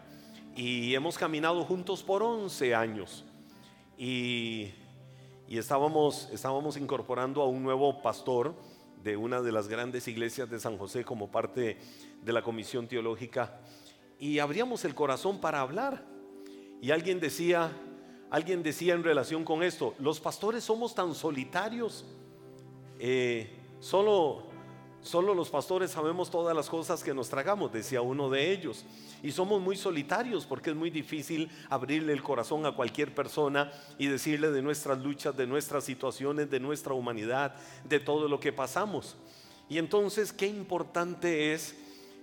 y 0.56 0.96
hemos 0.96 1.18
caminado 1.18 1.64
juntos 1.66 2.04
por 2.04 2.24
11 2.24 2.74
años. 2.74 3.26
Y 3.98 4.72
y 5.48 5.58
estábamos, 5.58 6.30
estábamos 6.32 6.78
incorporando 6.78 7.42
a 7.42 7.48
un 7.48 7.64
nuevo 7.64 8.02
pastor 8.02 8.56
de 9.04 9.18
una 9.18 9.42
de 9.42 9.52
las 9.52 9.68
grandes 9.68 10.08
iglesias 10.08 10.50
de 10.50 10.60
San 10.60 10.78
José 10.78 11.04
como 11.04 11.30
parte 11.30 11.78
de 12.22 12.34
la 12.34 12.42
comisión 12.42 12.88
teológica 12.88 13.60
y 14.20 14.40
abríamos 14.40 14.86
el 14.86 14.96
corazón 14.96 15.40
para 15.40 15.60
hablar. 15.60 16.06
Y 16.82 16.92
alguien 16.92 17.20
decía, 17.20 17.72
alguien 18.30 18.64
decía 18.64 18.94
en 18.94 19.04
relación 19.04 19.44
con 19.44 19.64
esto, 19.64 19.94
los 20.00 20.20
pastores 20.20 20.64
somos 20.64 20.96
tan 20.96 21.14
solitarios, 21.14 22.06
eh, 23.00 23.50
solo 23.80 24.53
Solo 25.04 25.36
los 25.36 25.50
pastores 25.50 25.92
sabemos 25.92 26.32
todas 26.32 26.56
las 26.56 26.70
cosas 26.70 27.04
que 27.04 27.14
nos 27.14 27.28
tragamos, 27.28 27.74
decía 27.74 28.02
uno 28.02 28.30
de 28.30 28.54
ellos. 28.54 28.86
Y 29.22 29.34
somos 29.34 29.62
muy 29.62 29.76
solitarios 29.76 30.46
porque 30.46 30.70
es 30.70 30.76
muy 30.78 30.90
difícil 30.90 31.52
abrirle 31.70 32.14
el 32.14 32.24
corazón 32.24 32.66
a 32.66 32.72
cualquier 32.72 33.14
persona 33.14 33.70
y 33.98 34.08
decirle 34.08 34.50
de 34.52 34.62
nuestras 34.62 35.00
luchas, 35.00 35.36
de 35.36 35.46
nuestras 35.46 35.84
situaciones, 35.84 36.50
de 36.50 36.62
nuestra 36.62 36.94
humanidad, 36.94 37.54
de 37.84 38.00
todo 38.00 38.30
lo 38.30 38.40
que 38.40 38.54
pasamos. 38.54 39.18
Y 39.68 39.78
entonces, 39.78 40.32
qué 40.32 40.48
importante 40.48 41.54
es 41.54 41.76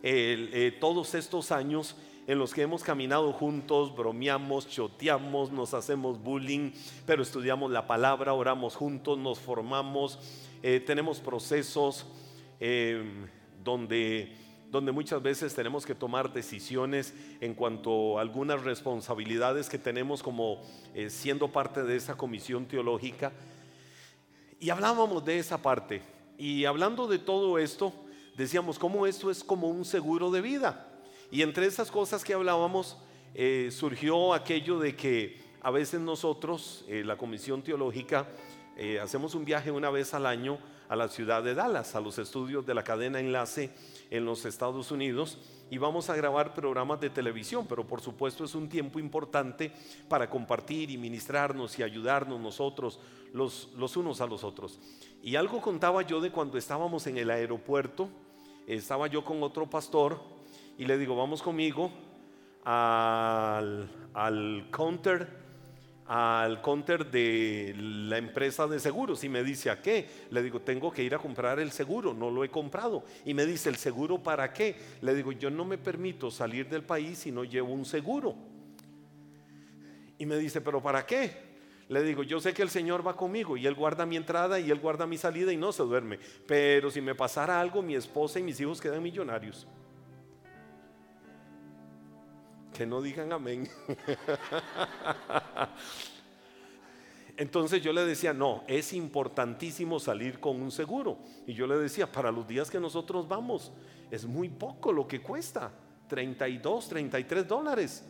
eh, 0.02 0.74
todos 0.80 1.14
estos 1.14 1.52
años 1.52 1.96
en 2.26 2.38
los 2.38 2.54
que 2.54 2.62
hemos 2.62 2.82
caminado 2.82 3.32
juntos, 3.34 3.94
bromeamos, 3.94 4.68
choteamos, 4.68 5.50
nos 5.50 5.74
hacemos 5.74 6.22
bullying, 6.22 6.70
pero 7.04 7.22
estudiamos 7.22 7.70
la 7.70 7.86
palabra, 7.86 8.32
oramos 8.32 8.74
juntos, 8.74 9.18
nos 9.18 9.38
formamos, 9.38 10.18
eh, 10.62 10.80
tenemos 10.80 11.18
procesos 11.18 12.06
Em, 12.60 13.26
donde, 13.64 14.36
donde 14.70 14.92
muchas 14.92 15.22
veces 15.22 15.54
tenemos 15.54 15.86
que 15.86 15.94
tomar 15.94 16.32
decisiones 16.32 17.14
en 17.40 17.54
cuanto 17.54 18.18
a 18.18 18.22
algunas 18.22 18.62
responsabilidades 18.62 19.68
que 19.68 19.78
tenemos 19.78 20.22
como 20.22 20.62
eh, 20.94 21.10
siendo 21.10 21.48
parte 21.48 21.82
de 21.82 21.96
esa 21.96 22.16
comisión 22.16 22.66
teológica. 22.66 23.32
Y 24.60 24.70
hablábamos 24.70 25.24
de 25.24 25.38
esa 25.38 25.62
parte. 25.62 26.02
Y 26.36 26.66
hablando 26.66 27.06
de 27.06 27.18
todo 27.18 27.58
esto, 27.58 27.92
decíamos 28.36 28.78
cómo 28.78 29.06
esto 29.06 29.30
es 29.30 29.42
como 29.42 29.68
un 29.68 29.84
seguro 29.84 30.30
de 30.30 30.40
vida. 30.40 30.86
Y 31.30 31.42
entre 31.42 31.66
esas 31.66 31.90
cosas 31.90 32.24
que 32.24 32.34
hablábamos, 32.34 32.98
eh, 33.34 33.68
surgió 33.70 34.34
aquello 34.34 34.78
de 34.78 34.96
que 34.96 35.40
a 35.62 35.70
veces 35.70 36.00
nosotros, 36.00 36.84
eh, 36.88 37.04
la 37.04 37.16
Comisión 37.16 37.62
Teológica, 37.62 38.28
eh, 38.76 38.98
hacemos 38.98 39.34
un 39.34 39.44
viaje 39.44 39.70
una 39.70 39.90
vez 39.90 40.14
al 40.14 40.26
año 40.26 40.58
a 40.90 40.96
la 40.96 41.06
ciudad 41.06 41.44
de 41.44 41.54
Dallas, 41.54 41.94
a 41.94 42.00
los 42.00 42.18
estudios 42.18 42.66
de 42.66 42.74
la 42.74 42.82
cadena 42.82 43.20
Enlace 43.20 43.70
en 44.10 44.24
los 44.24 44.44
Estados 44.44 44.90
Unidos 44.90 45.38
y 45.70 45.78
vamos 45.78 46.10
a 46.10 46.16
grabar 46.16 46.52
programas 46.52 47.00
de 47.00 47.10
televisión, 47.10 47.64
pero 47.68 47.86
por 47.86 48.00
supuesto 48.00 48.42
es 48.42 48.56
un 48.56 48.68
tiempo 48.68 48.98
importante 48.98 49.72
para 50.08 50.28
compartir 50.28 50.90
y 50.90 50.98
ministrarnos 50.98 51.78
y 51.78 51.84
ayudarnos 51.84 52.40
nosotros 52.40 52.98
los, 53.32 53.68
unos 53.96 54.20
a 54.20 54.26
los 54.26 54.42
otros. 54.42 54.80
Y 55.22 55.36
algo 55.36 55.60
contaba 55.62 56.02
yo 56.02 56.20
de 56.20 56.32
cuando 56.32 56.58
estábamos 56.58 57.06
en 57.06 57.18
el 57.18 57.30
aeropuerto, 57.30 58.08
estaba 58.66 59.06
yo 59.06 59.24
con 59.24 59.44
otro 59.44 59.70
pastor 59.70 60.20
y 60.76 60.86
le 60.86 60.98
digo, 60.98 61.14
vamos 61.14 61.40
conmigo 61.40 61.92
al, 62.64 63.88
al 64.12 64.66
counter 64.72 65.49
al 66.12 66.60
counter 66.60 67.08
de 67.08 67.72
la 67.78 68.18
empresa 68.18 68.66
de 68.66 68.80
seguros 68.80 69.22
y 69.22 69.28
me 69.28 69.44
dice, 69.44 69.70
¿a 69.70 69.80
qué? 69.80 70.08
Le 70.30 70.42
digo, 70.42 70.60
tengo 70.60 70.90
que 70.90 71.04
ir 71.04 71.14
a 71.14 71.18
comprar 71.18 71.60
el 71.60 71.70
seguro, 71.70 72.12
no 72.12 72.32
lo 72.32 72.42
he 72.42 72.48
comprado. 72.48 73.04
Y 73.24 73.32
me 73.32 73.46
dice, 73.46 73.68
¿el 73.68 73.76
seguro 73.76 74.20
para 74.20 74.52
qué? 74.52 74.74
Le 75.02 75.14
digo, 75.14 75.30
yo 75.30 75.50
no 75.50 75.64
me 75.64 75.78
permito 75.78 76.28
salir 76.32 76.68
del 76.68 76.82
país 76.82 77.18
si 77.18 77.30
no 77.30 77.44
llevo 77.44 77.72
un 77.72 77.84
seguro. 77.84 78.34
Y 80.18 80.26
me 80.26 80.36
dice, 80.36 80.60
¿pero 80.60 80.82
para 80.82 81.06
qué? 81.06 81.30
Le 81.88 82.02
digo, 82.02 82.24
yo 82.24 82.40
sé 82.40 82.54
que 82.54 82.62
el 82.62 82.70
Señor 82.70 83.06
va 83.06 83.16
conmigo 83.16 83.56
y 83.56 83.68
Él 83.68 83.76
guarda 83.76 84.04
mi 84.04 84.16
entrada 84.16 84.58
y 84.58 84.68
Él 84.68 84.80
guarda 84.80 85.06
mi 85.06 85.16
salida 85.16 85.52
y 85.52 85.56
no 85.56 85.70
se 85.70 85.84
duerme. 85.84 86.18
Pero 86.44 86.90
si 86.90 87.00
me 87.00 87.14
pasara 87.14 87.60
algo, 87.60 87.82
mi 87.82 87.94
esposa 87.94 88.40
y 88.40 88.42
mis 88.42 88.58
hijos 88.58 88.80
quedan 88.80 89.00
millonarios. 89.00 89.64
Que 92.72 92.86
no 92.86 93.02
digan 93.02 93.32
amén. 93.32 93.68
Entonces 97.36 97.82
yo 97.82 97.92
le 97.94 98.04
decía, 98.04 98.34
no, 98.34 98.64
es 98.66 98.92
importantísimo 98.92 99.98
salir 99.98 100.40
con 100.40 100.60
un 100.60 100.70
seguro. 100.70 101.18
Y 101.46 101.54
yo 101.54 101.66
le 101.66 101.78
decía, 101.78 102.10
para 102.10 102.30
los 102.30 102.46
días 102.46 102.70
que 102.70 102.78
nosotros 102.78 103.26
vamos, 103.26 103.72
es 104.10 104.26
muy 104.26 104.50
poco 104.50 104.92
lo 104.92 105.08
que 105.08 105.22
cuesta, 105.22 105.72
32, 106.08 106.88
33 106.88 107.48
dólares. 107.48 108.04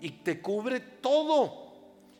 Y 0.00 0.10
te 0.10 0.40
cubre 0.40 0.80
todo. 0.80 1.70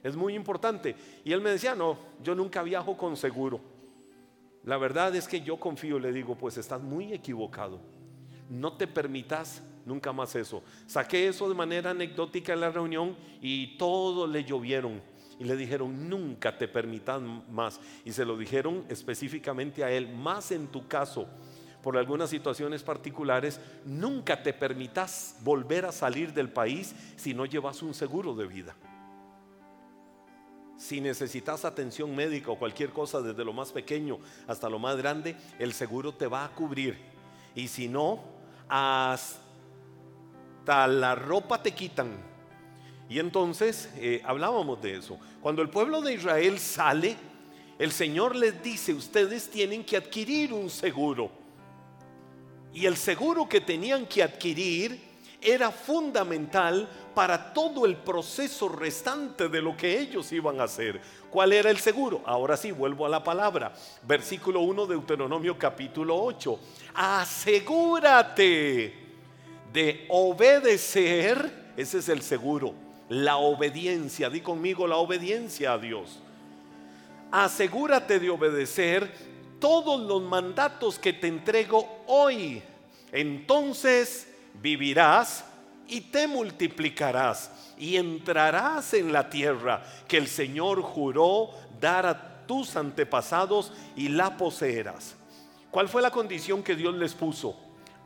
Es 0.05 0.14
muy 0.14 0.35
importante. 0.35 0.95
Y 1.25 1.33
él 1.33 1.40
me 1.40 1.50
decía, 1.50 1.75
no, 1.75 1.99
yo 2.23 2.37
nunca 2.37 2.62
viajo 2.62 2.97
con 2.97 3.17
seguro. 3.17 3.61
La 4.64 4.76
verdad 4.76 5.14
es 5.17 5.26
que 5.26 5.40
yo 5.40 5.59
confío, 5.59 5.99
le 5.99 6.12
digo, 6.12 6.37
pues 6.37 6.57
estás 6.59 6.81
muy 6.81 7.12
equivocado. 7.12 7.81
No 8.49 8.76
te 8.76 8.87
permitas 8.87 9.62
nunca 9.84 10.12
más 10.12 10.34
eso. 10.34 10.62
Saqué 10.87 11.28
eso 11.28 11.49
de 11.49 11.54
manera 11.54 11.90
anecdótica 11.90 12.52
en 12.52 12.60
la 12.60 12.70
reunión 12.70 13.16
y 13.40 13.78
todos 13.78 14.28
le 14.28 14.44
llovieron 14.44 15.00
y 15.40 15.44
le 15.44 15.56
dijeron, 15.56 16.08
nunca 16.10 16.58
te 16.58 16.68
permitan 16.68 17.44
más. 17.50 17.80
Y 18.04 18.12
se 18.12 18.26
lo 18.26 18.37
dijeron 18.37 18.84
específicamente 18.90 19.82
a 19.82 19.90
él, 19.90 20.14
más 20.14 20.52
en 20.52 20.66
tu 20.66 20.87
caso, 20.87 21.26
por 21.82 21.96
algunas 21.96 22.28
situaciones 22.28 22.82
particulares, 22.82 23.58
nunca 23.87 24.42
te 24.42 24.52
permitas 24.52 25.38
volver 25.42 25.87
a 25.87 25.92
salir 25.92 26.34
del 26.34 26.50
país 26.50 26.94
si 27.16 27.32
no 27.32 27.46
llevas 27.46 27.82
un 27.82 27.94
seguro 27.94 28.34
de 28.34 28.46
vida. 28.46 28.76
Si 30.76 31.00
necesitas 31.00 31.64
atención 31.64 32.14
médica 32.14 32.50
o 32.50 32.58
cualquier 32.58 32.90
cosa, 32.90 33.22
desde 33.22 33.42
lo 33.42 33.54
más 33.54 33.72
pequeño 33.72 34.18
hasta 34.46 34.68
lo 34.68 34.78
más 34.78 34.99
grande, 34.99 35.37
el 35.58 35.72
seguro 35.72 36.12
te 36.12 36.26
va 36.26 36.44
a 36.44 36.50
cubrir. 36.50 36.99
Y 37.54 37.68
si 37.68 37.88
no, 37.88 38.20
hasta 38.68 39.50
la 40.71 41.15
ropa 41.15 41.62
te 41.62 41.73
quitan. 41.73 42.12
Y 43.09 43.19
entonces 43.19 43.91
eh, 43.97 44.23
hablábamos 44.25 44.81
de 44.81 44.97
eso. 44.97 45.19
Cuando 45.41 45.62
el 45.62 45.69
pueblo 45.69 46.00
de 46.00 46.15
Israel 46.15 46.59
sale, 46.61 47.17
el 47.79 47.91
Señor 47.91 48.37
les 48.37 48.62
dice, 48.62 48.95
ustedes 48.95 49.50
tienen 49.50 49.85
que 49.85 49.97
adquirir 49.97 50.53
un 50.53 50.71
seguro. 50.71 51.31
Y 52.73 52.87
el 52.87 52.97
seguro 52.97 53.49
que 53.49 53.61
tenían 53.61 54.07
que 54.07 54.23
adquirir 54.23 55.11
era 55.43 55.73
fundamental 55.73 56.89
para 57.15 57.53
todo 57.53 57.85
el 57.87 57.97
proceso 57.97 58.69
restante 58.69 59.49
de 59.49 59.61
lo 59.61 59.77
que 59.77 59.99
ellos 59.99 60.31
iban 60.31 60.61
a 60.61 60.65
hacer. 60.65 61.00
¿Cuál 61.31 61.53
era 61.53 61.71
el 61.71 61.79
seguro? 61.79 62.23
Ahora 62.25 62.57
sí, 62.57 62.71
vuelvo 62.71 63.07
a 63.07 63.09
la 63.09 63.25
palabra. 63.25 63.73
Versículo 64.07 64.61
1 64.61 64.87
de 64.87 64.95
Deuteronomio 64.95 65.59
capítulo 65.59 66.17
8. 66.23 66.61
Asegúrate 66.95 68.31
de 69.73 70.07
obedecer, 70.09 71.73
ese 71.77 71.99
es 71.99 72.09
el 72.09 72.23
seguro, 72.23 72.75
la 73.09 73.37
obediencia, 73.37 74.31
di 74.31 74.41
conmigo 74.41 74.87
la 74.87 74.97
obediencia 74.97 75.73
a 75.73 75.79
Dios. 75.79 76.21
Asegúrate 77.31 78.19
de 78.19 78.31
obedecer 78.31 79.12
todos 79.61 80.00
los 80.00 80.23
mandatos 80.23 80.99
que 80.99 81.12
te 81.12 81.29
entrego 81.29 82.03
hoy. 82.07 82.62
Entonces 83.12 84.29
vivirás 84.55 85.45
y 85.87 86.00
te 86.03 86.27
multiplicarás 86.27 87.50
y 87.79 87.97
entrarás 87.97 88.95
en 88.95 89.12
la 89.12 89.29
tierra 89.31 89.83
que 90.09 90.17
el 90.17 90.27
Señor 90.27 90.83
juró 90.83 91.50
dar 91.81 92.07
a 92.07 92.47
tus 92.47 92.75
antepasados 92.77 93.73
y 93.97 94.09
la 94.09 94.37
poseerás. 94.37 95.15
¿Cuál 95.71 95.89
fue 95.89 96.03
la 96.03 96.11
condición 96.11 96.65
que 96.65 96.75
Dios 96.75 96.95
les 96.95 97.15
puso? 97.15 97.57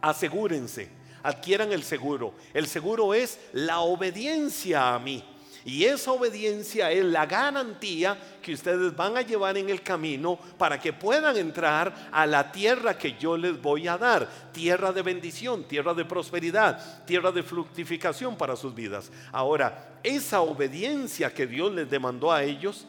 Asegúrense 0.02 1.03
adquieran 1.24 1.72
el 1.72 1.82
seguro. 1.82 2.34
El 2.52 2.68
seguro 2.68 3.12
es 3.14 3.40
la 3.52 3.80
obediencia 3.80 4.94
a 4.94 4.98
mí. 5.00 5.24
Y 5.66 5.84
esa 5.84 6.12
obediencia 6.12 6.92
es 6.92 7.02
la 7.06 7.24
garantía 7.24 8.18
que 8.42 8.52
ustedes 8.52 8.94
van 8.94 9.16
a 9.16 9.22
llevar 9.22 9.56
en 9.56 9.70
el 9.70 9.82
camino 9.82 10.38
para 10.58 10.78
que 10.78 10.92
puedan 10.92 11.38
entrar 11.38 12.10
a 12.12 12.26
la 12.26 12.52
tierra 12.52 12.98
que 12.98 13.16
yo 13.18 13.38
les 13.38 13.60
voy 13.60 13.88
a 13.88 13.96
dar. 13.96 14.28
Tierra 14.52 14.92
de 14.92 15.00
bendición, 15.00 15.64
tierra 15.64 15.94
de 15.94 16.04
prosperidad, 16.04 17.06
tierra 17.06 17.32
de 17.32 17.42
fructificación 17.42 18.36
para 18.36 18.56
sus 18.56 18.74
vidas. 18.74 19.10
Ahora, 19.32 19.98
esa 20.02 20.42
obediencia 20.42 21.32
que 21.32 21.46
Dios 21.46 21.72
les 21.72 21.88
demandó 21.88 22.30
a 22.30 22.42
ellos, 22.42 22.86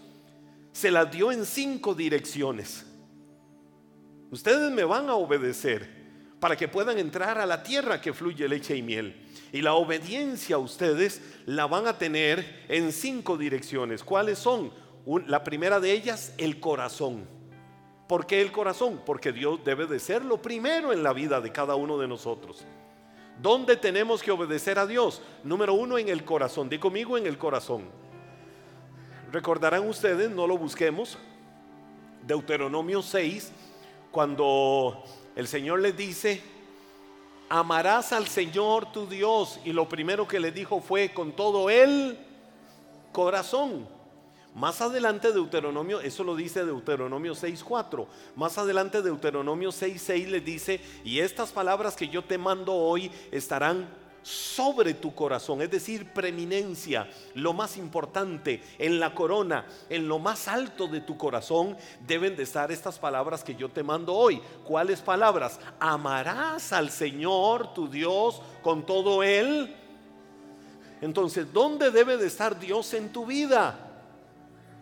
se 0.74 0.92
la 0.92 1.06
dio 1.06 1.32
en 1.32 1.46
cinco 1.46 1.96
direcciones. 1.96 2.86
Ustedes 4.32 4.70
me 4.70 4.84
van 4.84 5.08
a 5.08 5.16
obedecer 5.16 6.05
para 6.40 6.56
que 6.56 6.68
puedan 6.68 7.00
entrar 7.00 7.38
a 7.38 7.46
la 7.46 7.64
tierra 7.64 8.02
que 8.02 8.14
fluye 8.14 8.48
leche 8.48 8.76
y 8.76 8.82
miel. 8.82 9.26
Y 9.52 9.62
la 9.62 9.74
obediencia 9.74 10.58
a 10.58 10.60
ustedes 10.60 11.22
la 11.46 11.66
van 11.66 11.88
a 11.88 11.98
tener 11.98 12.66
en 12.68 12.92
cinco 12.92 13.38
direcciones. 13.38 14.04
¿Cuáles 14.04 14.40
son? 14.40 14.72
la 15.28 15.44
primera 15.44 15.80
de 15.80 15.92
ellas, 15.92 16.34
el 16.38 16.60
corazón. 16.60 17.28
¿Por 18.08 18.26
qué 18.26 18.42
el 18.42 18.52
corazón? 18.52 19.02
Porque 19.06 19.32
Dios 19.32 19.60
debe 19.64 19.86
de 19.86 20.00
ser 20.00 20.26
lo 20.26 20.42
primero 20.42 20.94
en 20.94 21.04
la 21.04 21.14
vida 21.14 21.42
de 21.42 21.52
cada 21.52 21.76
uno 21.76 21.98
de 21.98 22.08
nosotros. 22.08 22.66
¿Dónde 23.42 23.76
tenemos 23.76 24.24
que 24.24 24.32
obedecer 24.32 24.80
a 24.80 24.88
Dios? 24.88 25.22
Número 25.44 25.74
uno, 25.74 25.98
en 25.98 26.10
el 26.10 26.24
corazón. 26.24 26.70
Di 26.70 26.80
conmigo 26.80 27.18
en 27.18 27.26
el 27.26 27.38
corazón. 27.38 27.84
Recordarán 29.32 29.88
ustedes, 29.88 30.30
no 30.30 30.48
lo 30.48 30.58
busquemos, 30.58 31.18
Deuteronomio 32.26 33.02
6, 33.02 33.52
cuando 34.12 35.04
el 35.36 35.48
Señor 35.48 35.82
les 35.82 35.96
dice, 35.96 36.42
amarás 37.50 38.14
al 38.14 38.28
Señor 38.28 38.92
tu 38.92 39.08
Dios. 39.08 39.60
Y 39.66 39.74
lo 39.74 39.88
primero 39.88 40.28
que 40.28 40.40
le 40.40 40.52
dijo 40.52 40.82
fue 40.82 41.14
con 41.14 41.34
todo 41.34 41.70
el 41.70 42.18
corazón. 43.12 43.88
Más 44.56 44.80
adelante 44.80 45.34
Deuteronomio, 45.34 46.00
eso 46.00 46.24
lo 46.24 46.34
dice 46.34 46.64
Deuteronomio 46.64 47.34
6.4. 47.34 48.08
Más 48.38 48.58
adelante 48.58 49.02
Deuteronomio 49.02 49.70
6.6 49.70 50.28
le 50.28 50.40
dice, 50.40 50.80
y 51.04 51.20
estas 51.20 51.52
palabras 51.52 51.98
que 51.98 52.08
yo 52.08 52.24
te 52.24 52.38
mando 52.38 52.74
hoy 52.74 53.12
estarán 53.32 53.86
sobre 54.26 54.96
tu 54.96 55.14
corazón, 55.14 55.62
es 55.62 55.70
decir, 55.70 56.12
preeminencia, 56.12 57.08
lo 57.36 57.54
más 57.54 57.78
importante, 57.78 58.64
en 58.80 59.00
la 59.00 59.14
corona, 59.14 59.68
en 59.88 60.08
lo 60.08 60.18
más 60.18 60.48
alto 60.48 60.88
de 60.88 61.02
tu 61.02 61.16
corazón, 61.16 61.78
deben 62.08 62.36
de 62.36 62.42
estar 62.42 62.72
estas 62.72 62.98
palabras 62.98 63.44
que 63.44 63.54
yo 63.54 63.70
te 63.70 63.84
mando 63.84 64.16
hoy. 64.16 64.42
¿Cuáles 64.64 65.02
palabras? 65.02 65.60
Amarás 65.80 66.74
al 66.74 66.90
Señor 66.90 67.72
tu 67.76 67.88
Dios 67.88 68.42
con 68.64 68.84
todo 68.84 69.22
Él. 69.22 69.76
Entonces, 71.02 71.54
¿dónde 71.54 71.92
debe 71.92 72.18
de 72.18 72.26
estar 72.26 72.60
Dios 72.60 72.96
en 72.96 73.14
tu 73.14 73.28
vida? 73.28 73.78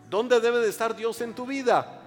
¿Dónde 0.08 0.40
debe 0.40 0.60
de 0.60 0.70
estar 0.70 0.96
Dios 0.96 1.20
en 1.20 1.34
tu 1.34 1.44
vida? 1.44 2.00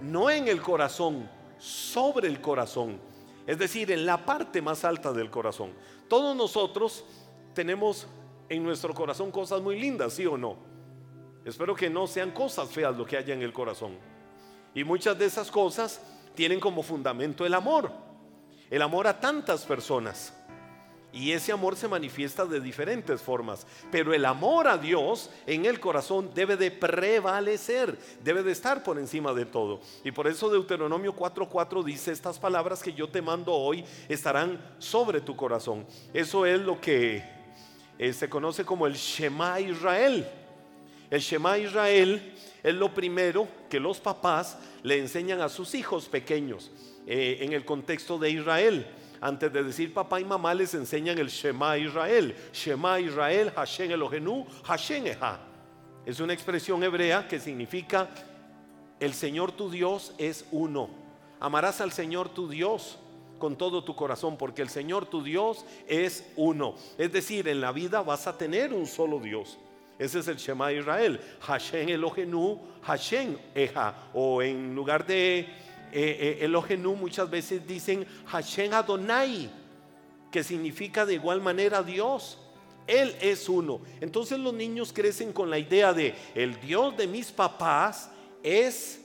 No 0.00 0.30
en 0.30 0.46
el 0.46 0.62
corazón, 0.62 1.28
sobre 1.58 2.28
el 2.28 2.40
corazón. 2.40 3.09
Es 3.50 3.58
decir, 3.58 3.90
en 3.90 4.06
la 4.06 4.24
parte 4.24 4.62
más 4.62 4.84
alta 4.84 5.12
del 5.12 5.28
corazón. 5.28 5.72
Todos 6.06 6.36
nosotros 6.36 7.04
tenemos 7.52 8.06
en 8.48 8.62
nuestro 8.62 8.94
corazón 8.94 9.32
cosas 9.32 9.60
muy 9.60 9.76
lindas, 9.76 10.12
¿sí 10.12 10.24
o 10.24 10.38
no? 10.38 10.54
Espero 11.44 11.74
que 11.74 11.90
no 11.90 12.06
sean 12.06 12.30
cosas 12.30 12.70
feas 12.70 12.96
lo 12.96 13.04
que 13.04 13.16
haya 13.16 13.34
en 13.34 13.42
el 13.42 13.52
corazón. 13.52 13.98
Y 14.72 14.84
muchas 14.84 15.18
de 15.18 15.24
esas 15.24 15.50
cosas 15.50 16.00
tienen 16.36 16.60
como 16.60 16.84
fundamento 16.84 17.44
el 17.44 17.52
amor. 17.54 17.90
El 18.70 18.82
amor 18.82 19.08
a 19.08 19.18
tantas 19.18 19.64
personas. 19.64 20.32
Y 21.12 21.32
ese 21.32 21.52
amor 21.52 21.76
se 21.76 21.88
manifiesta 21.88 22.44
de 22.44 22.60
diferentes 22.60 23.20
formas. 23.20 23.66
Pero 23.90 24.14
el 24.14 24.24
amor 24.24 24.68
a 24.68 24.78
Dios 24.78 25.30
en 25.46 25.66
el 25.66 25.80
corazón 25.80 26.30
debe 26.34 26.56
de 26.56 26.70
prevalecer, 26.70 27.98
debe 28.22 28.42
de 28.42 28.52
estar 28.52 28.82
por 28.82 28.98
encima 28.98 29.32
de 29.34 29.44
todo. 29.44 29.80
Y 30.04 30.12
por 30.12 30.26
eso 30.26 30.48
Deuteronomio 30.48 31.14
4:4 31.14 31.82
dice, 31.82 32.12
estas 32.12 32.38
palabras 32.38 32.82
que 32.82 32.92
yo 32.92 33.08
te 33.08 33.22
mando 33.22 33.52
hoy 33.52 33.84
estarán 34.08 34.60
sobre 34.78 35.20
tu 35.20 35.34
corazón. 35.34 35.86
Eso 36.14 36.46
es 36.46 36.60
lo 36.60 36.80
que 36.80 37.24
eh, 37.98 38.12
se 38.12 38.28
conoce 38.28 38.64
como 38.64 38.86
el 38.86 38.94
Shema 38.94 39.60
Israel. 39.60 40.26
El 41.10 41.20
Shema 41.20 41.58
Israel 41.58 42.34
es 42.62 42.74
lo 42.74 42.94
primero 42.94 43.48
que 43.68 43.80
los 43.80 43.98
papás 43.98 44.58
le 44.82 44.98
enseñan 44.98 45.40
a 45.40 45.48
sus 45.48 45.74
hijos 45.74 46.08
pequeños 46.08 46.70
eh, 47.06 47.38
en 47.40 47.52
el 47.52 47.64
contexto 47.64 48.18
de 48.18 48.30
Israel. 48.30 48.86
Antes 49.20 49.52
de 49.52 49.62
decir 49.62 49.92
papá 49.92 50.20
y 50.20 50.24
mamá 50.24 50.54
les 50.54 50.72
enseñan 50.74 51.18
el 51.18 51.28
Shema 51.28 51.76
Israel. 51.76 52.34
Shema 52.52 53.00
Israel, 53.00 53.52
Hashem 53.54 53.90
Elohenu, 53.90 54.46
Hashem 54.64 55.06
Eha. 55.06 55.38
Es 56.06 56.20
una 56.20 56.32
expresión 56.32 56.82
hebrea 56.82 57.28
que 57.28 57.38
significa 57.38 58.08
el 58.98 59.12
Señor 59.12 59.52
tu 59.52 59.70
Dios 59.70 60.14
es 60.16 60.46
uno. 60.50 60.88
Amarás 61.38 61.80
al 61.80 61.92
Señor 61.92 62.30
tu 62.30 62.48
Dios 62.48 62.98
con 63.38 63.56
todo 63.56 63.84
tu 63.84 63.94
corazón, 63.94 64.36
porque 64.36 64.62
el 64.62 64.68
Señor 64.68 65.06
tu 65.06 65.22
Dios 65.22 65.64
es 65.86 66.30
uno. 66.36 66.74
Es 66.98 67.12
decir, 67.12 67.48
en 67.48 67.60
la 67.60 67.72
vida 67.72 68.02
vas 68.02 68.26
a 68.26 68.36
tener 68.38 68.72
un 68.72 68.86
solo 68.86 69.18
Dios. 69.18 69.58
Ese 69.98 70.20
es 70.20 70.28
el 70.28 70.36
Shema 70.36 70.72
Israel. 70.72 71.20
Hashem 71.40 71.88
Elohenu, 71.88 72.58
Hashem 72.82 73.36
Eha. 73.54 74.10
O 74.14 74.40
en 74.40 74.74
lugar 74.74 75.06
de 75.06 75.46
eh, 75.92 76.38
eh, 76.40 76.44
Elohenu 76.44 76.94
muchas 76.94 77.28
veces 77.30 77.66
dicen 77.66 78.06
Hashem 78.26 78.72
Adonai, 78.72 79.50
que 80.30 80.44
significa 80.44 81.04
de 81.04 81.14
igual 81.14 81.40
manera 81.40 81.82
Dios. 81.82 82.38
Él 82.86 83.14
es 83.20 83.48
uno. 83.48 83.80
Entonces 84.00 84.38
los 84.38 84.54
niños 84.54 84.92
crecen 84.92 85.32
con 85.32 85.50
la 85.50 85.58
idea 85.58 85.92
de 85.92 86.14
el 86.34 86.60
Dios 86.60 86.96
de 86.96 87.06
mis 87.06 87.30
papás 87.30 88.10
es 88.42 89.00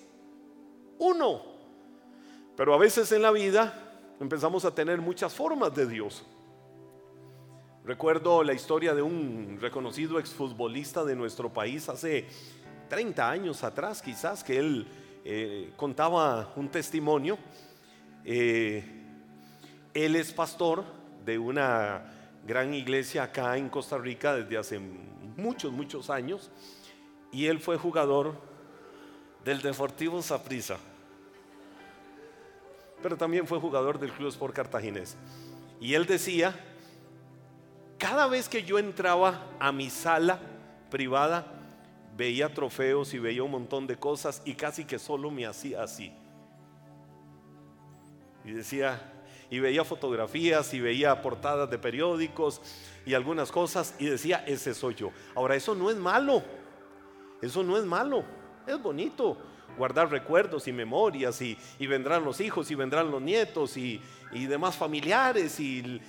uno. 0.97 1.43
Pero 2.55 2.73
a 2.73 2.77
veces 2.77 3.11
en 3.11 3.21
la 3.21 3.31
vida 3.31 3.81
empezamos 4.19 4.65
a 4.65 4.73
tener 4.73 5.01
muchas 5.01 5.33
formas 5.33 5.75
de 5.75 5.85
Dios. 5.85 6.25
Recuerdo 7.85 8.43
la 8.43 8.53
historia 8.53 8.95
de 8.95 9.03
un 9.03 9.59
reconocido 9.61 10.17
exfutbolista 10.17 11.03
de 11.03 11.15
nuestro 11.15 11.53
país 11.53 11.87
hace 11.87 12.25
30 12.89 13.29
años 13.29 13.63
atrás, 13.63 14.01
quizás, 14.01 14.43
que 14.43 14.57
él 14.57 14.87
eh, 15.27 15.73
contaba 15.75 16.53
un 16.55 16.69
testimonio. 16.69 17.39
Eh, 18.23 18.83
él 19.91 20.15
es 20.15 20.31
pastor 20.31 20.83
de 21.25 21.39
una 21.39 22.05
gran 22.45 22.75
iglesia 22.75 23.23
acá 23.23 23.57
en 23.57 23.69
Costa 23.69 23.97
Rica 23.97 24.35
desde 24.35 24.55
hace 24.55 24.79
muchos, 25.35 25.71
muchos 25.71 26.11
años. 26.11 26.51
Y 27.31 27.47
él 27.47 27.59
fue 27.59 27.75
jugador 27.77 28.35
del 29.43 29.63
Deportivo 29.63 30.21
Saprissa. 30.21 30.77
Pero 33.01 33.17
también 33.17 33.47
fue 33.47 33.59
jugador 33.59 33.97
del 33.97 34.11
Club 34.11 34.29
Sport 34.29 34.53
Cartaginés. 34.53 35.17
Y 35.81 35.95
él 35.95 36.05
decía 36.05 36.55
cada 37.97 38.27
vez 38.27 38.47
que 38.47 38.63
yo 38.63 38.77
entraba 38.77 39.41
a 39.59 39.71
mi 39.71 39.89
sala 39.89 40.39
privada, 40.91 41.54
veía 42.15 42.53
trofeos 42.53 43.13
y 43.13 43.19
veía 43.19 43.43
un 43.43 43.51
montón 43.51 43.87
de 43.87 43.97
cosas 43.97 44.41
y 44.45 44.53
casi 44.53 44.85
que 44.85 44.99
solo 44.99 45.29
me 45.29 45.45
hacía 45.45 45.83
así. 45.83 46.13
Y 48.43 48.51
decía, 48.51 49.01
y 49.49 49.59
veía 49.59 49.83
fotografías 49.83 50.73
y 50.73 50.79
veía 50.79 51.21
portadas 51.21 51.69
de 51.69 51.77
periódicos 51.77 52.61
y 53.05 53.13
algunas 53.13 53.51
cosas 53.51 53.95
y 53.99 54.05
decía, 54.05 54.43
ese 54.47 54.73
soy 54.73 54.95
yo. 54.95 55.11
Ahora, 55.35 55.55
eso 55.55 55.75
no 55.75 55.89
es 55.89 55.97
malo, 55.97 56.43
eso 57.41 57.63
no 57.63 57.77
es 57.77 57.83
malo, 57.83 58.23
es 58.65 58.81
bonito 58.81 59.37
guardar 59.77 60.09
recuerdos 60.09 60.69
y 60.69 60.71
memorias 60.71 61.41
y, 61.41 61.57
vendrán 61.79 62.23
los 62.23 62.39
hijos 62.39 62.71
y 62.71 62.75
vendrán 62.75 63.11
los 63.11 63.21
nietos 63.21 63.75
y, 63.75 64.01
demás 64.31 64.75
familiares 64.77 65.59
y, 65.59 66.01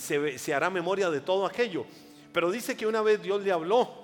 se, 0.00 0.38
se 0.38 0.54
hará 0.54 0.68
memoria 0.68 1.10
de 1.10 1.20
todo 1.20 1.46
aquello. 1.46 1.86
Pero 2.32 2.50
dice 2.50 2.76
que 2.76 2.86
una 2.86 3.02
vez 3.02 3.22
Dios 3.22 3.42
le 3.44 3.52
habló 3.52 4.01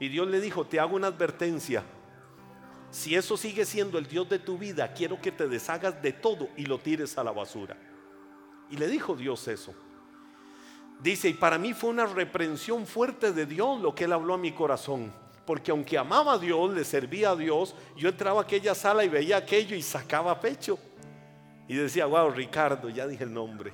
y 0.00 0.08
Dios 0.08 0.26
le 0.26 0.40
dijo, 0.40 0.66
te 0.66 0.80
hago 0.80 0.96
una 0.96 1.06
advertencia. 1.06 1.84
Si 2.90 3.14
eso 3.14 3.36
sigue 3.36 3.64
siendo 3.64 3.98
el 3.98 4.08
Dios 4.08 4.28
de 4.28 4.40
tu 4.40 4.58
vida, 4.58 4.92
quiero 4.92 5.20
que 5.20 5.30
te 5.30 5.46
deshagas 5.46 6.02
de 6.02 6.12
todo 6.12 6.48
y 6.56 6.66
lo 6.66 6.78
tires 6.78 7.16
a 7.16 7.22
la 7.22 7.30
basura. 7.30 7.76
Y 8.68 8.76
le 8.76 8.88
dijo 8.88 9.14
Dios 9.14 9.46
eso. 9.46 9.72
Dice, 11.00 11.28
y 11.28 11.34
para 11.34 11.56
mí 11.56 11.72
fue 11.72 11.90
una 11.90 12.06
reprensión 12.06 12.84
fuerte 12.84 13.32
de 13.32 13.46
Dios 13.46 13.80
lo 13.80 13.94
que 13.94 14.04
él 14.04 14.12
habló 14.12 14.34
a 14.34 14.38
mi 14.38 14.50
corazón 14.50 15.12
porque 15.50 15.72
aunque 15.72 15.98
amaba 15.98 16.34
a 16.34 16.38
Dios, 16.38 16.72
le 16.72 16.84
servía 16.84 17.30
a 17.30 17.34
Dios, 17.34 17.74
yo 17.96 18.08
entraba 18.08 18.38
a 18.38 18.42
aquella 18.44 18.72
sala 18.72 19.02
y 19.02 19.08
veía 19.08 19.36
aquello 19.36 19.74
y 19.74 19.82
sacaba 19.82 20.38
pecho. 20.38 20.78
Y 21.66 21.74
decía, 21.74 22.06
wow, 22.06 22.30
Ricardo, 22.30 22.88
ya 22.88 23.04
dije 23.04 23.24
el 23.24 23.34
nombre. 23.34 23.72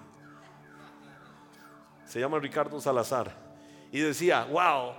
Se 2.06 2.18
llama 2.18 2.38
Ricardo 2.38 2.80
Salazar. 2.80 3.30
Y 3.92 4.00
decía, 4.00 4.44
wow, 4.44 4.94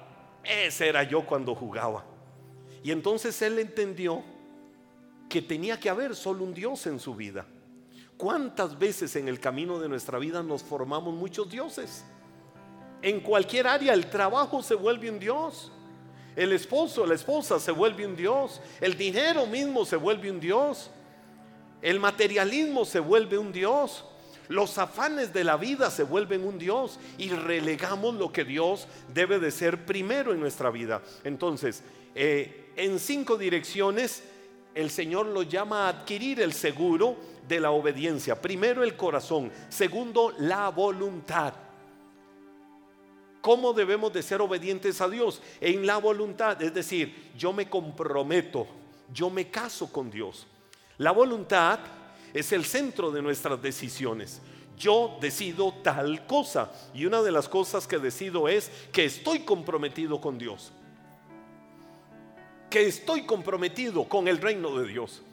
ese 0.47 0.87
era 0.87 1.03
yo 1.03 1.25
cuando 1.25 1.53
jugaba. 1.53 2.05
Y 2.83 2.91
entonces 2.91 3.41
él 3.41 3.59
entendió 3.59 4.23
que 5.29 5.41
tenía 5.41 5.79
que 5.79 5.89
haber 5.89 6.15
solo 6.15 6.43
un 6.43 6.53
Dios 6.53 6.85
en 6.87 6.99
su 6.99 7.15
vida. 7.15 7.45
¿Cuántas 8.17 8.77
veces 8.79 9.15
en 9.15 9.27
el 9.27 9.39
camino 9.39 9.79
de 9.79 9.89
nuestra 9.89 10.17
vida 10.17 10.41
nos 10.41 10.63
formamos 10.63 11.13
muchos 11.13 11.49
dioses? 11.49 12.03
En 13.01 13.19
cualquier 13.19 13.67
área 13.67 13.93
el 13.93 14.09
trabajo 14.09 14.63
se 14.63 14.73
vuelve 14.73 15.11
un 15.11 15.19
Dios. 15.19 15.71
El 16.35 16.53
esposo, 16.53 17.05
la 17.05 17.15
esposa 17.15 17.59
se 17.59 17.71
vuelve 17.71 18.05
un 18.05 18.15
Dios. 18.15 18.61
El 18.79 18.97
dinero 18.97 19.45
mismo 19.45 19.85
se 19.85 19.95
vuelve 19.95 20.31
un 20.31 20.39
Dios. 20.39 20.89
El 21.81 21.99
materialismo 21.99 22.85
se 22.85 22.99
vuelve 22.99 23.37
un 23.37 23.51
Dios. 23.51 24.05
Los 24.47 24.77
afanes 24.77 25.33
de 25.33 25.43
la 25.43 25.57
vida 25.57 25.91
se 25.91 26.03
vuelven 26.03 26.45
un 26.45 26.57
Dios 26.57 26.99
y 27.17 27.29
relegamos 27.29 28.15
lo 28.15 28.31
que 28.31 28.45
Dios 28.45 28.87
debe 29.13 29.39
de 29.39 29.51
ser 29.51 29.85
primero 29.85 30.33
en 30.33 30.39
nuestra 30.39 30.69
vida. 30.69 31.01
Entonces, 31.23 31.83
eh, 32.15 32.71
en 32.75 32.99
cinco 32.99 33.37
direcciones, 33.37 34.23
el 34.73 34.89
Señor 34.89 35.25
lo 35.25 35.43
llama 35.43 35.85
a 35.85 35.89
adquirir 35.89 36.39
el 36.39 36.53
seguro 36.53 37.17
de 37.47 37.59
la 37.59 37.71
obediencia. 37.71 38.39
Primero 38.41 38.83
el 38.83 38.95
corazón, 38.95 39.51
segundo 39.69 40.33
la 40.39 40.69
voluntad. 40.69 41.53
¿Cómo 43.41 43.73
debemos 43.73 44.11
de 44.13 44.21
ser 44.21 44.41
obedientes 44.41 44.99
a 44.99 45.07
Dios? 45.07 45.41
En 45.61 45.87
la 45.87 45.97
voluntad, 45.97 46.61
es 46.61 46.73
decir, 46.73 47.31
yo 47.37 47.53
me 47.53 47.69
comprometo, 47.69 48.67
yo 49.13 49.29
me 49.29 49.49
caso 49.49 49.91
con 49.91 50.11
Dios. 50.11 50.45
La 50.97 51.11
voluntad 51.11 51.79
es 52.33 52.51
el 52.51 52.65
centro 52.65 53.11
de 53.11 53.21
nuestras 53.21 53.61
decisiones. 53.61 54.41
Yo 54.77 55.17
decido 55.19 55.73
tal 55.83 56.27
cosa 56.27 56.71
y 56.93 57.05
una 57.05 57.21
de 57.23 57.31
las 57.31 57.49
cosas 57.49 57.87
que 57.87 57.97
decido 57.97 58.47
es 58.47 58.71
que 58.91 59.05
estoy 59.05 59.39
comprometido 59.39 60.21
con 60.21 60.37
Dios. 60.37 60.71
Que 62.69 62.85
estoy 62.85 63.25
comprometido 63.25 64.07
con 64.07 64.27
el 64.27 64.37
reino 64.37 64.77
de 64.77 64.87
Dios. 64.87 65.23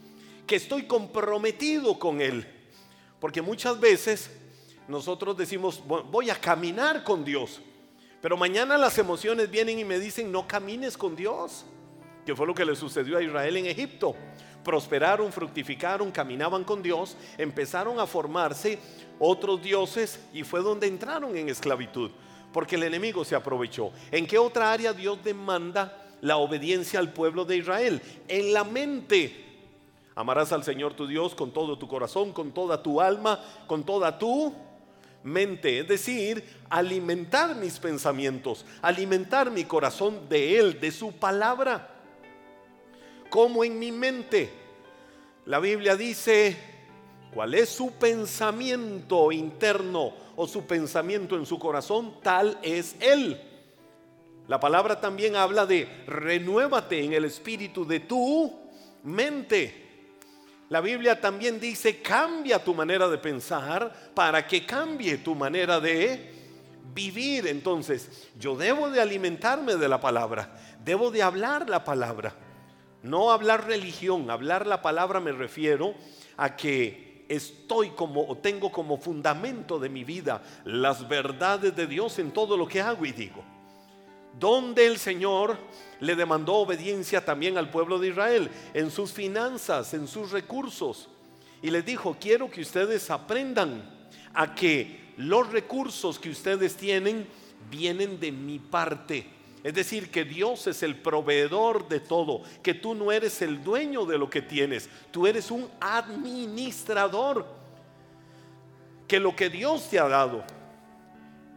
Que 0.46 0.56
estoy 0.56 0.84
comprometido 0.84 1.98
con 1.98 2.22
Él. 2.22 2.46
Porque 3.20 3.42
muchas 3.42 3.78
veces 3.78 4.30
nosotros 4.88 5.36
decimos, 5.36 5.82
voy 5.86 6.30
a 6.30 6.40
caminar 6.40 7.04
con 7.04 7.24
Dios. 7.24 7.60
Pero 8.22 8.38
mañana 8.38 8.78
las 8.78 8.96
emociones 8.96 9.50
vienen 9.50 9.78
y 9.78 9.84
me 9.84 9.98
dicen, 9.98 10.32
no 10.32 10.48
camines 10.48 10.96
con 10.96 11.14
Dios. 11.14 11.66
Que 12.24 12.34
fue 12.34 12.46
lo 12.46 12.54
que 12.54 12.64
le 12.64 12.74
sucedió 12.74 13.18
a 13.18 13.22
Israel 13.22 13.58
en 13.58 13.66
Egipto. 13.66 14.16
Prosperaron, 14.64 15.30
fructificaron, 15.30 16.10
caminaban 16.10 16.64
con 16.64 16.82
Dios, 16.82 17.16
empezaron 17.38 18.00
a 18.00 18.06
formarse 18.06 18.78
otros 19.18 19.62
dioses 19.62 20.18
y 20.32 20.42
fue 20.42 20.62
donde 20.62 20.86
entraron 20.86 21.36
en 21.36 21.48
esclavitud. 21.48 22.10
Porque 22.52 22.76
el 22.76 22.84
enemigo 22.84 23.24
se 23.24 23.34
aprovechó. 23.34 23.92
¿En 24.10 24.26
qué 24.26 24.38
otra 24.38 24.72
área 24.72 24.92
Dios 24.92 25.22
demanda 25.22 26.00
la 26.20 26.38
obediencia 26.38 26.98
al 26.98 27.12
pueblo 27.12 27.44
de 27.44 27.58
Israel? 27.58 28.00
En 28.26 28.52
la 28.52 28.64
mente. 28.64 29.44
Amarás 30.14 30.52
al 30.52 30.64
Señor 30.64 30.94
tu 30.94 31.06
Dios 31.06 31.34
con 31.34 31.52
todo 31.52 31.76
tu 31.76 31.88
corazón, 31.88 32.32
con 32.32 32.52
toda 32.52 32.82
tu 32.82 33.00
alma, 33.00 33.40
con 33.66 33.84
toda 33.84 34.18
tu 34.18 34.54
mente, 35.24 35.80
es 35.80 35.88
decir, 35.88 36.44
alimentar 36.68 37.56
mis 37.56 37.80
pensamientos, 37.80 38.64
alimentar 38.82 39.50
mi 39.50 39.64
corazón 39.64 40.28
de 40.28 40.58
Él, 40.58 40.78
de 40.78 40.92
su 40.92 41.12
palabra, 41.12 41.93
como 43.34 43.64
en 43.64 43.80
mi 43.80 43.90
mente. 43.90 44.48
La 45.46 45.58
Biblia 45.58 45.96
dice, 45.96 46.56
¿cuál 47.32 47.54
es 47.54 47.68
su 47.68 47.90
pensamiento 47.94 49.32
interno 49.32 50.12
o 50.36 50.46
su 50.46 50.64
pensamiento 50.68 51.34
en 51.34 51.44
su 51.44 51.58
corazón? 51.58 52.20
Tal 52.22 52.56
es 52.62 52.94
Él. 53.00 53.40
La 54.46 54.60
palabra 54.60 55.00
también 55.00 55.34
habla 55.34 55.66
de 55.66 56.04
renuévate 56.06 57.02
en 57.02 57.12
el 57.12 57.24
espíritu 57.24 57.84
de 57.84 57.98
tu 57.98 58.56
mente. 59.02 60.12
La 60.68 60.80
Biblia 60.80 61.20
también 61.20 61.58
dice, 61.58 62.00
cambia 62.00 62.62
tu 62.62 62.72
manera 62.72 63.08
de 63.08 63.18
pensar 63.18 64.12
para 64.14 64.46
que 64.46 64.64
cambie 64.64 65.18
tu 65.18 65.34
manera 65.34 65.80
de 65.80 66.32
vivir. 66.94 67.48
Entonces, 67.48 68.28
yo 68.38 68.54
debo 68.54 68.90
de 68.90 69.00
alimentarme 69.00 69.74
de 69.74 69.88
la 69.88 70.00
palabra, 70.00 70.56
debo 70.84 71.10
de 71.10 71.24
hablar 71.24 71.68
la 71.68 71.82
palabra. 71.82 72.43
No 73.04 73.30
hablar 73.30 73.66
religión, 73.66 74.30
hablar 74.30 74.66
la 74.66 74.80
palabra 74.80 75.20
me 75.20 75.30
refiero 75.30 75.94
a 76.38 76.56
que 76.56 77.26
estoy 77.28 77.90
como 77.90 78.26
o 78.26 78.38
tengo 78.38 78.72
como 78.72 78.96
fundamento 78.96 79.78
de 79.78 79.90
mi 79.90 80.04
vida 80.04 80.42
las 80.64 81.06
verdades 81.06 81.76
de 81.76 81.86
Dios 81.86 82.18
en 82.18 82.30
todo 82.30 82.56
lo 82.56 82.66
que 82.66 82.80
hago 82.80 83.04
y 83.04 83.12
digo. 83.12 83.44
Donde 84.40 84.86
el 84.86 84.96
Señor 84.96 85.58
le 86.00 86.16
demandó 86.16 86.54
obediencia 86.54 87.22
también 87.22 87.58
al 87.58 87.70
pueblo 87.70 87.98
de 87.98 88.08
Israel, 88.08 88.50
en 88.72 88.90
sus 88.90 89.12
finanzas, 89.12 89.92
en 89.92 90.08
sus 90.08 90.30
recursos. 90.30 91.10
Y 91.60 91.70
les 91.70 91.84
dijo, 91.84 92.16
quiero 92.18 92.50
que 92.50 92.62
ustedes 92.62 93.10
aprendan 93.10 94.08
a 94.32 94.54
que 94.54 95.12
los 95.18 95.52
recursos 95.52 96.18
que 96.18 96.30
ustedes 96.30 96.74
tienen 96.74 97.28
vienen 97.70 98.18
de 98.18 98.32
mi 98.32 98.58
parte. 98.58 99.26
Es 99.64 99.72
decir, 99.72 100.10
que 100.10 100.24
Dios 100.24 100.66
es 100.66 100.82
el 100.82 100.94
proveedor 100.94 101.88
de 101.88 101.98
todo, 101.98 102.42
que 102.62 102.74
tú 102.74 102.94
no 102.94 103.10
eres 103.10 103.40
el 103.40 103.64
dueño 103.64 104.04
de 104.04 104.18
lo 104.18 104.28
que 104.28 104.42
tienes, 104.42 104.90
tú 105.10 105.26
eres 105.26 105.50
un 105.50 105.70
administrador. 105.80 107.46
Que 109.08 109.18
lo 109.18 109.34
que 109.34 109.48
Dios 109.48 109.88
te 109.88 109.98
ha 109.98 110.08
dado, 110.08 110.44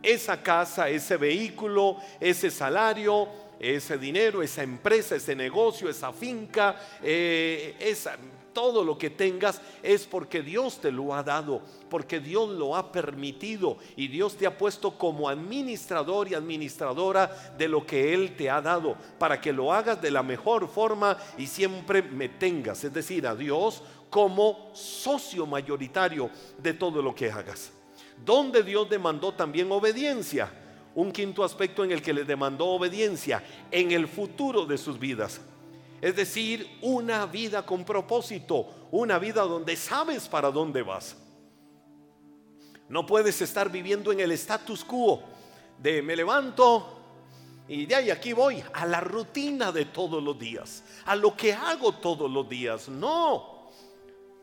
esa 0.02 0.42
casa, 0.42 0.90
ese 0.90 1.18
vehículo, 1.18 1.98
ese 2.20 2.50
salario, 2.50 3.28
ese 3.60 3.98
dinero, 3.98 4.42
esa 4.42 4.64
empresa, 4.64 5.16
ese 5.16 5.36
negocio, 5.36 5.90
esa 5.90 6.14
finca, 6.14 6.78
eh, 7.04 7.76
todo 8.58 8.84
lo 8.84 8.98
que 8.98 9.12
tengas 9.12 9.62
es 9.84 10.08
porque 10.08 10.42
Dios 10.42 10.82
te 10.82 10.92
lo 10.92 11.14
ha 11.14 11.22
dado, 11.22 11.62
porque 11.92 12.20
Dios 12.20 12.50
lo 12.50 12.76
ha 12.76 12.92
permitido 12.92 13.78
y 13.96 14.08
Dios 14.08 14.36
te 14.36 14.48
ha 14.48 14.58
puesto 14.58 14.98
como 14.98 15.30
administrador 15.30 16.28
y 16.28 16.34
administradora 16.34 17.54
de 17.56 17.68
lo 17.68 17.86
que 17.86 18.16
Él 18.16 18.36
te 18.36 18.50
ha 18.50 18.60
dado, 18.60 18.98
para 19.20 19.40
que 19.40 19.54
lo 19.54 19.72
hagas 19.72 20.02
de 20.02 20.10
la 20.10 20.24
mejor 20.24 20.68
forma 20.68 21.20
y 21.38 21.46
siempre 21.46 22.02
me 22.02 22.30
tengas, 22.30 22.84
es 22.84 22.92
decir, 22.92 23.28
a 23.28 23.36
Dios 23.36 23.84
como 24.10 24.72
socio 24.74 25.46
mayoritario 25.46 26.32
de 26.58 26.74
todo 26.74 27.00
lo 27.04 27.14
que 27.14 27.32
hagas. 27.32 27.72
Donde 28.26 28.64
Dios 28.64 28.90
demandó 28.90 29.36
también 29.36 29.72
obediencia 29.72 30.52
un 30.96 31.12
quinto 31.12 31.44
aspecto 31.44 31.84
en 31.84 31.92
el 31.92 32.02
que 32.02 32.12
le 32.12 32.24
demandó 32.24 32.66
obediencia 32.70 33.44
en 33.70 33.92
el 33.92 34.08
futuro 34.08 34.66
de 34.66 34.80
sus 34.80 34.98
vidas. 34.98 35.42
Es 36.02 36.16
decir, 36.16 36.78
una 36.82 37.26
vida 37.26 37.66
con 37.66 37.84
propósito, 37.84 38.88
una 38.92 39.18
vida 39.18 39.42
donde 39.42 39.76
sabes 39.76 40.28
para 40.28 40.52
dónde 40.52 40.84
vas. 40.84 41.18
No 42.90 43.06
puedes 43.06 43.42
estar 43.42 43.70
viviendo 43.72 44.12
en 44.12 44.20
el 44.20 44.32
status 44.32 44.84
quo 44.84 45.22
de 45.78 46.02
me 46.02 46.16
levanto 46.16 46.98
y 47.68 47.86
de 47.86 47.96
ahí 47.96 48.10
aquí 48.10 48.32
voy 48.32 48.64
a 48.74 48.86
la 48.86 49.02
rutina 49.02 49.72
de 49.72 49.86
todos 49.86 50.24
los 50.24 50.40
días, 50.40 50.84
a 51.06 51.16
lo 51.16 51.36
que 51.36 51.52
hago 51.54 51.94
todos 51.94 52.32
los 52.32 52.48
días. 52.48 52.88
No, 52.88 53.70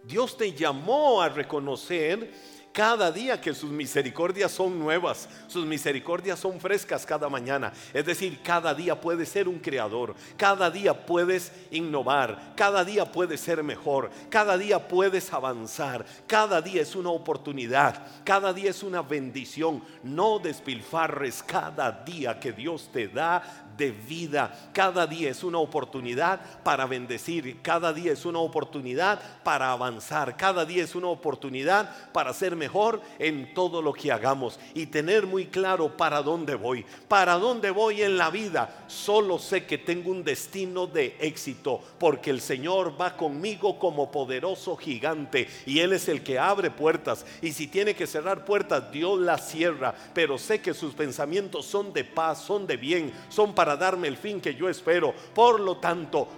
Dios 0.02 0.36
te 0.36 0.52
llamó 0.52 1.22
a 1.22 1.30
reconocer 1.30 2.32
cada 2.74 3.12
día 3.12 3.40
que 3.40 3.54
sus 3.54 3.70
misericordias 3.70 4.50
son 4.50 4.80
nuevas, 4.80 5.28
sus 5.46 5.64
misericordias 5.64 6.40
son 6.40 6.58
frescas 6.58 7.06
cada 7.06 7.28
mañana. 7.28 7.72
Es 7.92 8.04
decir, 8.04 8.40
cada 8.42 8.74
día 8.74 9.00
puedes 9.00 9.28
ser 9.28 9.46
un 9.46 9.60
creador, 9.60 10.16
cada 10.37 10.72
día 10.72 11.06
puedes 11.06 11.52
innovar, 11.70 12.52
cada 12.56 12.84
día 12.84 13.12
puedes 13.12 13.40
ser 13.40 13.62
mejor, 13.62 14.10
cada 14.28 14.58
día 14.58 14.88
puedes 14.88 15.32
avanzar, 15.32 16.04
cada 16.26 16.60
día 16.60 16.82
es 16.82 16.96
una 16.96 17.10
oportunidad, 17.10 18.08
cada 18.24 18.52
día 18.52 18.70
es 18.70 18.82
una 18.82 19.02
bendición. 19.02 19.80
No 20.02 20.40
despilfarres 20.40 21.44
cada 21.44 21.92
día 21.92 22.40
que 22.40 22.50
Dios 22.50 22.90
te 22.92 23.06
da 23.06 23.73
de 23.76 23.90
vida. 23.90 24.70
Cada 24.72 25.06
día 25.06 25.30
es 25.30 25.44
una 25.44 25.58
oportunidad 25.58 26.40
para 26.62 26.87
bendecir, 26.87 27.60
cada 27.62 27.92
día 27.92 28.12
es 28.12 28.24
una 28.24 28.38
oportunidad 28.38 29.20
para 29.42 29.72
avanzar, 29.72 30.37
cada 30.37 30.64
día 30.64 30.84
es 30.84 30.94
una 30.94 31.08
oportunidad 31.08 32.12
para 32.12 32.32
ser 32.32 32.56
mejor 32.56 33.00
en 33.18 33.54
todo 33.54 33.82
lo 33.82 33.92
que 33.92 34.12
hagamos 34.12 34.58
y 34.74 34.87
tener 34.87 35.26
muy 35.26 35.46
claro 35.46 35.96
para 35.96 36.22
dónde 36.22 36.54
voy. 36.54 36.84
Para 37.08 37.34
dónde 37.34 37.70
voy 37.70 38.02
en 38.02 38.16
la 38.16 38.30
vida. 38.30 38.84
Solo 38.87 39.38
sé 39.38 39.66
que 39.66 39.78
tengo 39.78 40.10
un 40.10 40.24
destino 40.24 40.87
de 40.87 41.16
éxito 41.20 41.80
porque 41.98 42.30
el 42.30 42.40
Señor 42.40 43.00
va 43.00 43.16
conmigo 43.16 43.78
como 43.78 44.10
poderoso 44.10 44.76
gigante 44.76 45.48
y 45.66 45.80
Él 45.80 45.92
es 45.92 46.08
el 46.08 46.22
que 46.22 46.38
abre 46.38 46.70
puertas 46.70 47.24
y 47.40 47.52
si 47.52 47.66
tiene 47.66 47.94
que 47.94 48.06
cerrar 48.06 48.44
puertas, 48.44 48.90
Dios 48.90 49.18
las 49.20 49.48
cierra, 49.48 49.94
pero 50.12 50.38
sé 50.38 50.60
que 50.60 50.74
sus 50.74 50.94
pensamientos 50.94 51.66
son 51.66 51.92
de 51.92 52.04
paz, 52.04 52.42
son 52.42 52.66
de 52.66 52.76
bien, 52.76 53.12
son 53.28 53.54
para 53.54 53.63
para 53.64 53.79
darme 53.79 54.09
el 54.09 54.18
fin 54.18 54.42
que 54.42 54.55
yo 54.55 54.68
espero. 54.68 55.14
Por 55.35 55.59
lo 55.59 55.79
tanto, 55.79 56.29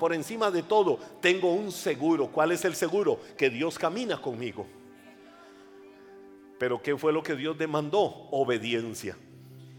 por 0.00 0.14
encima 0.14 0.50
de 0.50 0.62
todo, 0.62 0.98
tengo 1.20 1.52
un 1.52 1.70
seguro. 1.70 2.28
¿Cuál 2.28 2.52
es 2.52 2.64
el 2.64 2.74
seguro? 2.74 3.20
Que 3.36 3.50
Dios 3.50 3.78
camina 3.78 4.18
conmigo. 4.18 4.66
Pero 6.58 6.80
¿qué 6.80 6.96
fue 6.96 7.12
lo 7.12 7.22
que 7.22 7.36
Dios 7.36 7.58
demandó? 7.58 8.00
Obediencia. 8.30 9.14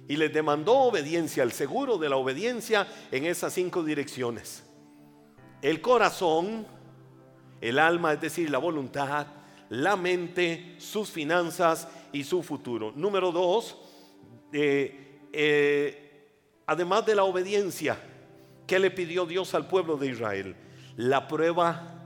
Y 0.08 0.16
les 0.16 0.32
demandó 0.32 0.74
obediencia, 0.76 1.42
el 1.42 1.54
seguro 1.54 1.98
de 1.98 2.08
la 2.08 2.18
obediencia 2.18 2.88
en 3.12 3.26
esas 3.26 3.52
cinco 3.52 3.82
direcciones. 3.82 4.64
El 5.64 5.82
corazón, 5.82 6.68
el 7.62 7.80
alma, 7.80 8.14
es 8.14 8.22
decir, 8.22 8.52
la 8.52 8.60
voluntad, 8.60 9.26
la 9.70 9.96
mente, 9.96 10.76
sus 10.78 11.10
finanzas 11.10 11.88
y 12.14 12.24
su 12.24 12.44
futuro. 12.44 12.94
Número 12.96 13.32
dos, 13.32 13.76
eh, 14.54 15.30
eh 15.34 16.01
además 16.65 17.06
de 17.06 17.15
la 17.15 17.24
obediencia, 17.24 17.97
¿qué 18.67 18.80
le 18.80 18.91
pidió 18.91 19.26
Dios 19.26 19.54
al 19.54 19.67
pueblo 19.67 19.97
de 19.97 20.08
Israel? 20.08 20.56
La 20.97 21.28
prueba 21.28 22.02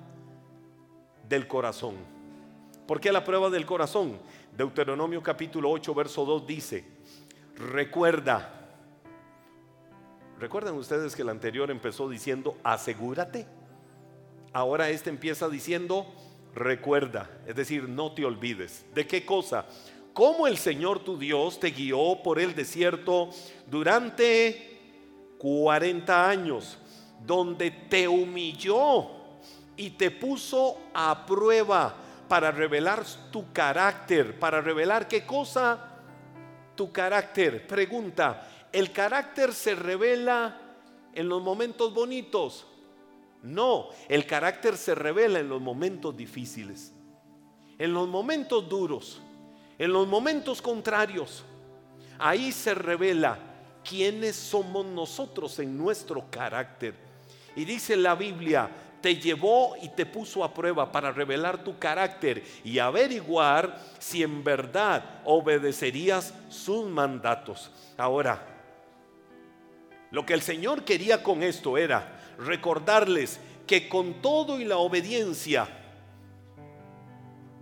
del 1.28 1.48
corazón. 1.48 1.96
¿Por 2.88 3.00
qué 3.00 3.12
la 3.12 3.24
prueba 3.24 3.50
del 3.50 3.66
corazón? 3.66 4.20
Deuteronomio 4.56 5.22
capítulo 5.24 5.72
8, 5.72 5.94
verso 5.94 6.26
2 6.26 6.48
dice, 6.48 6.86
recuerda, 7.56 8.70
recuerdan 10.40 10.76
ustedes 10.76 11.16
que 11.16 11.24
el 11.24 11.30
anterior 11.30 11.72
empezó 11.72 12.08
diciendo, 12.08 12.58
asegúrate. 12.64 13.48
Ahora 14.54 14.90
este 14.90 15.10
empieza 15.10 15.50
diciendo, 15.50 16.06
recuerda, 16.54 17.30
es 17.46 17.56
decir, 17.56 17.90
no 17.90 18.14
te 18.14 18.24
olvides. 18.24 18.86
¿De 18.94 19.06
qué 19.06 19.26
cosa? 19.26 19.66
cómo 20.16 20.48
el 20.48 20.58
Señor 20.58 21.00
tu 21.00 21.20
Dios 21.20 21.60
te 21.60 21.72
guió 21.72 22.24
por 22.24 22.40
el 22.40 22.56
desierto 22.56 23.30
durante 23.70 25.36
40 25.38 26.30
años, 26.30 26.78
donde 27.26 27.72
te 27.72 28.08
humilló 28.08 29.08
y 29.78 29.92
te 29.92 30.12
puso 30.12 30.80
a 30.94 31.26
prueba 31.26 31.96
para 32.28 32.52
revelar 32.52 33.04
tu 33.32 33.52
carácter, 33.52 34.40
para 34.40 34.62
revelar 34.62 35.08
qué 35.08 35.26
cosa, 35.26 35.98
tu 36.76 36.92
carácter. 36.92 37.68
Pregunta, 37.68 38.48
¿el 38.72 38.92
carácter 38.92 39.54
se 39.54 39.76
revela 39.76 40.60
en 41.14 41.30
los 41.30 41.42
momentos 41.42 41.94
bonitos? 41.94 42.68
No, 43.44 43.90
el 44.10 44.26
carácter 44.26 44.76
se 44.76 44.96
revela 44.96 45.40
en 45.40 45.50
los 45.50 45.62
momentos 45.62 46.16
difíciles, 46.18 46.94
en 47.78 47.94
los 47.94 48.08
momentos 48.08 48.68
duros. 48.68 49.22
En 49.78 49.92
los 49.92 50.08
momentos 50.08 50.62
contrarios, 50.62 51.44
ahí 52.18 52.52
se 52.54 52.74
revela 52.74 53.55
quiénes 53.88 54.36
somos 54.36 54.86
nosotros 54.86 55.60
en 55.60 55.78
nuestro 55.78 56.26
carácter. 56.30 56.96
Y 57.56 57.64
dice 57.64 57.96
la 57.96 58.16
Biblia, 58.16 58.70
te 59.06 59.16
llevó 59.18 59.76
y 59.82 59.90
te 59.90 60.06
puso 60.06 60.44
a 60.44 60.52
prueba 60.52 60.92
para 60.92 61.12
revelar 61.12 61.64
tu 61.64 61.78
carácter 61.78 62.44
y 62.64 62.80
averiguar 62.80 63.80
si 64.00 64.24
en 64.24 64.44
verdad 64.44 65.22
obedecerías 65.26 66.34
sus 66.50 66.90
mandatos. 66.90 67.72
Ahora, 67.98 68.44
lo 70.10 70.26
que 70.26 70.34
el 70.34 70.42
Señor 70.42 70.84
quería 70.84 71.22
con 71.22 71.44
esto 71.44 71.78
era 71.78 72.20
recordarles 72.40 73.40
que 73.68 73.88
con 73.88 74.22
todo 74.22 74.60
y 74.60 74.66
la 74.66 74.78
obediencia, 74.78 75.68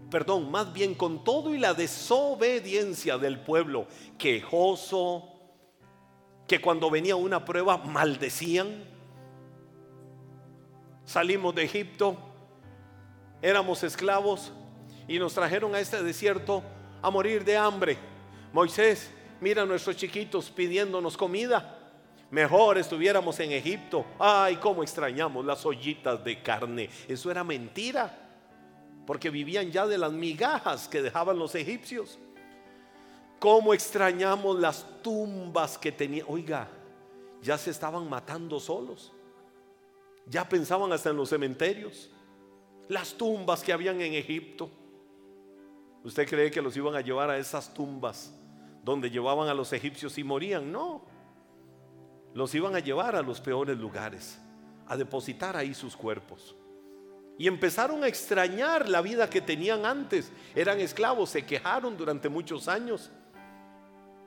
perdón, 0.09 0.49
más 0.49 0.71
bien 0.71 0.93
con 0.93 1.23
todo 1.23 1.53
y 1.53 1.57
la 1.57 1.73
desobediencia 1.73 3.17
del 3.17 3.39
pueblo, 3.39 3.87
quejoso, 4.17 5.32
que 6.47 6.61
cuando 6.61 6.89
venía 6.89 7.15
una 7.15 7.43
prueba 7.45 7.77
maldecían. 7.77 8.83
Salimos 11.05 11.53
de 11.55 11.63
Egipto, 11.63 12.17
éramos 13.41 13.83
esclavos 13.83 14.51
y 15.07 15.19
nos 15.19 15.33
trajeron 15.33 15.75
a 15.75 15.79
este 15.79 16.01
desierto 16.01 16.63
a 17.01 17.09
morir 17.09 17.43
de 17.43 17.57
hambre. 17.57 17.97
Moisés, 18.53 19.11
mira 19.41 19.65
nuestros 19.65 19.97
chiquitos 19.97 20.49
pidiéndonos 20.49 21.17
comida. 21.17 21.79
Mejor 22.31 22.77
estuviéramos 22.77 23.39
en 23.41 23.51
Egipto. 23.51 24.05
Ay, 24.17 24.55
cómo 24.55 24.81
extrañamos 24.81 25.45
las 25.45 25.65
ollitas 25.65 26.23
de 26.23 26.41
carne. 26.41 26.89
Eso 27.07 27.29
era 27.29 27.43
mentira. 27.43 28.19
porque 29.05 29.29
vivían 29.29 29.69
ya 29.69 29.85
de 29.85 29.97
las 29.97 30.13
migajas 30.13 30.87
que 30.87 31.01
dejaban 31.01 31.37
los 31.37 31.55
egipcios. 31.55 32.17
Cómo 33.43 33.73
extrañamos 33.73 34.57
las 34.57 34.85
tumbas 35.01 35.77
que 35.77 35.91
tenían. 35.91 36.25
Oiga, 36.29 36.69
ya 37.41 37.57
se 37.57 37.71
estaban 37.71 38.09
matando 38.09 38.57
solos. 38.57 39.11
Ya 40.25 40.47
pensaban 40.47 40.93
hasta 40.93 41.09
en 41.09 41.17
los 41.17 41.27
cementerios. 41.27 42.09
Las 42.87 43.13
tumbas 43.15 43.61
que 43.61 43.73
habían 43.73 43.99
en 43.99 44.13
Egipto. 44.13 44.69
¿Usted 46.05 46.25
cree 46.25 46.51
que 46.51 46.61
los 46.61 46.77
iban 46.77 46.95
a 46.95 47.01
llevar 47.01 47.29
a 47.29 47.37
esas 47.37 47.73
tumbas 47.73 48.33
donde 48.81 49.09
llevaban 49.09 49.49
a 49.49 49.53
los 49.53 49.73
egipcios 49.73 50.17
y 50.17 50.23
morían? 50.23 50.71
No. 50.71 51.01
Los 52.33 52.55
iban 52.55 52.77
a 52.77 52.79
llevar 52.79 53.13
a 53.13 53.21
los 53.21 53.41
peores 53.41 53.77
lugares, 53.77 54.39
a 54.87 54.95
depositar 54.95 55.57
ahí 55.57 55.73
sus 55.73 55.97
cuerpos. 55.97 56.55
Y 57.37 57.47
empezaron 57.47 58.05
a 58.05 58.07
extrañar 58.07 58.87
la 58.87 59.01
vida 59.01 59.29
que 59.29 59.41
tenían 59.41 59.85
antes. 59.85 60.31
Eran 60.55 60.79
esclavos, 60.79 61.31
se 61.31 61.45
quejaron 61.45 61.97
durante 61.97 62.29
muchos 62.29 62.69
años. 62.69 63.11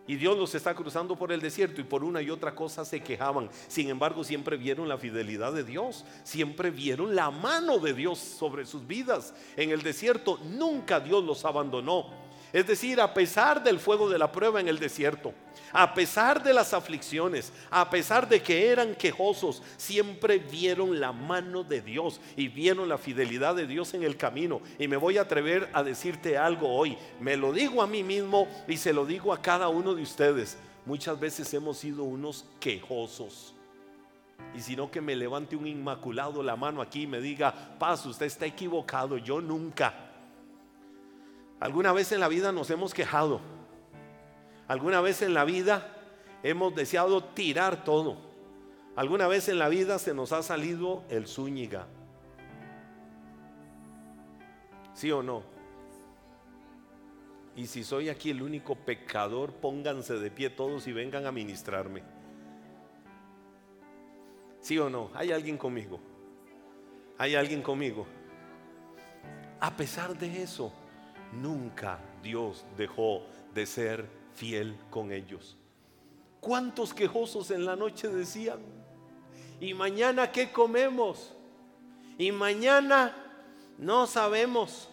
Y 0.07 0.17
Dios 0.17 0.37
los 0.39 0.55
está 0.55 0.75
cruzando 0.75 1.17
por 1.17 1.33
el 1.33 1.41
desierto 1.41 1.81
y 1.81 1.85
por 1.85 2.05
una 2.05 2.23
y 2.23 2.31
otra 2.31 2.55
cosa 2.55 2.85
se 2.85 3.01
quejaban. 3.01 3.51
Sin 3.67 3.89
embargo, 3.89 4.23
siempre 4.23 4.57
vieron 4.57 4.89
la 4.89 4.99
fidelidad 4.99 5.53
de 5.53 5.65
Dios. 5.65 6.05
Siempre 6.23 6.71
vieron 6.71 7.17
la 7.17 7.31
mano 7.31 7.79
de 7.79 7.93
Dios 7.93 8.19
sobre 8.19 8.67
sus 8.67 8.87
vidas. 8.87 9.35
En 9.57 9.71
el 9.71 9.83
desierto 9.83 10.39
nunca 10.45 11.01
Dios 11.01 11.25
los 11.25 11.45
abandonó. 11.45 12.26
Es 12.57 12.67
decir, 12.67 13.03
a 13.03 13.13
pesar 13.13 13.63
del 13.63 13.79
fuego 13.79 14.09
de 14.09 14.17
la 14.17 14.33
prueba 14.33 14.59
en 14.63 14.67
el 14.67 14.79
desierto, 14.79 15.35
a 15.75 15.93
pesar 15.93 16.43
de 16.43 16.55
las 16.55 16.73
aflicciones, 16.73 17.53
a 17.69 17.91
pesar 17.91 18.27
de 18.27 18.41
que 18.41 18.69
eran 18.69 18.95
quejosos, 18.95 19.63
siempre 19.77 20.39
vieron 20.39 20.99
la 20.99 21.13
mano 21.13 21.65
de 21.65 21.83
Dios 21.83 22.19
y 22.35 22.49
vieron 22.49 22.89
la 22.89 22.97
fidelidad 22.97 23.55
de 23.55 23.67
Dios 23.67 23.93
en 23.93 24.05
el 24.05 24.17
camino. 24.17 24.63
Y 24.79 24.89
me 24.89 24.97
voy 24.97 25.19
a 25.19 25.21
atrever 25.21 25.69
a 25.75 25.83
decirte 25.83 26.39
algo 26.39 26.75
hoy. 26.75 26.97
Me 27.21 27.37
lo 27.37 27.53
digo 27.53 27.83
a 27.83 27.87
mí 27.87 28.03
mismo 28.03 28.49
y 28.67 28.79
se 28.79 28.95
lo 28.95 29.05
digo 29.05 29.35
a 29.35 29.43
cada 29.43 29.69
uno 29.69 29.95
de 29.95 30.01
ustedes. 30.01 30.57
Muchas 30.87 31.21
veces 31.21 31.53
hemos 31.53 31.77
sido 31.77 32.05
unos 32.05 32.47
quejosos. 32.59 33.53
Y 34.55 34.61
si 34.61 34.77
no 34.77 34.91
que 34.91 35.03
me 35.03 35.15
levante 35.15 35.57
un 35.57 35.67
inmaculado 35.67 36.43
la 36.43 36.57
mano 36.57 36.81
aquí 36.81 37.03
y 37.03 37.07
me 37.07 37.21
diga, 37.21 37.53
paz, 37.79 38.07
usted 38.07 38.25
está 38.25 38.47
equivocado, 38.47 39.19
yo 39.19 39.43
nunca. 39.43 40.06
Alguna 41.61 41.93
vez 41.93 42.13
en 42.13 42.21
la 42.21 42.29
vida 42.29 42.53
nos 42.53 42.71
hemos 42.71 42.93
quejado 42.93 43.41
Alguna 44.69 45.01
vez 45.01 45.23
en 45.23 45.33
la 45.33 45.45
vida 45.45 45.95
hemos 46.43 46.75
deseado 46.75 47.23
tirar 47.23 47.85
todo. 47.85 48.17
Alguna 48.97 49.29
vez 49.29 49.49
en 49.49 49.59
la 49.59 49.69
vida 49.69 49.99
se 49.99 50.15
nos 50.15 50.33
ha 50.33 50.43
salido 50.43 51.05
el 51.09 51.29
zúñiga. 51.29 51.87
¿Sí 54.95 55.13
o 55.13 55.23
no? 55.23 55.43
Y 57.55 57.67
si 57.67 57.85
soy 57.85 58.09
aquí 58.09 58.31
el 58.31 58.43
único 58.43 58.75
pecador, 58.75 59.53
pónganse 59.53 60.15
de 60.15 60.31
pie 60.31 60.51
todos 60.51 60.87
y 60.89 60.93
vengan 60.93 61.27
a 61.27 61.33
ministrarme. 61.33 62.03
¿Sí 64.61 64.79
o 64.79 64.91
no? 64.91 65.11
¿Hay 65.15 65.31
alguien 65.31 65.57
conmigo? 65.57 66.01
¿Hay 67.19 67.35
alguien 67.35 67.63
conmigo? 67.63 68.07
A 69.61 69.75
pesar 69.77 70.19
de 70.19 70.43
eso, 70.43 70.73
nunca 71.33 71.99
Dios 72.23 72.65
dejó 72.77 73.23
de 73.55 73.67
ser 73.67 74.09
fiel 74.35 74.77
con 74.91 75.13
ellos. 75.13 75.57
¿Cuántos 76.41 76.95
quejosos 76.95 77.51
en 77.51 77.65
la 77.65 77.77
noche 77.77 78.09
decían? 78.09 78.61
¿Y 79.61 79.75
mañana 79.75 80.31
qué 80.31 80.53
comemos? 80.53 81.35
Y 82.19 82.31
mañana 82.33 83.15
no 83.79 84.07
sabemos. 84.07 84.89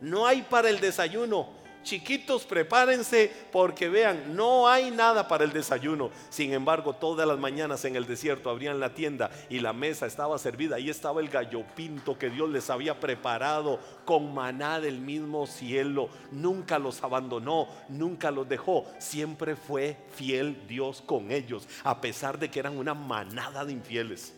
No 0.00 0.26
hay 0.26 0.42
para 0.42 0.68
el 0.68 0.80
desayuno. 0.80 1.61
Chiquitos, 1.82 2.44
prepárense 2.44 3.32
porque 3.50 3.88
vean, 3.88 4.36
no 4.36 4.68
hay 4.68 4.90
nada 4.90 5.26
para 5.26 5.44
el 5.44 5.52
desayuno. 5.52 6.10
Sin 6.30 6.52
embargo, 6.52 6.94
todas 6.94 7.26
las 7.26 7.38
mañanas 7.38 7.84
en 7.84 7.96
el 7.96 8.06
desierto 8.06 8.50
abrían 8.50 8.78
la 8.78 8.94
tienda 8.94 9.30
y 9.50 9.58
la 9.60 9.72
mesa 9.72 10.06
estaba 10.06 10.38
servida. 10.38 10.76
Ahí 10.76 10.90
estaba 10.90 11.20
el 11.20 11.28
gallo 11.28 11.64
pinto 11.74 12.18
que 12.18 12.30
Dios 12.30 12.48
les 12.50 12.70
había 12.70 13.00
preparado 13.00 13.80
con 14.04 14.32
maná 14.32 14.80
del 14.80 15.00
mismo 15.00 15.46
cielo. 15.46 16.08
Nunca 16.30 16.78
los 16.78 17.02
abandonó, 17.02 17.68
nunca 17.88 18.30
los 18.30 18.48
dejó. 18.48 18.86
Siempre 18.98 19.56
fue 19.56 19.96
fiel 20.14 20.66
Dios 20.68 21.02
con 21.04 21.30
ellos, 21.32 21.68
a 21.82 22.00
pesar 22.00 22.38
de 22.38 22.50
que 22.50 22.60
eran 22.60 22.78
una 22.78 22.94
manada 22.94 23.64
de 23.64 23.72
infieles. 23.72 24.34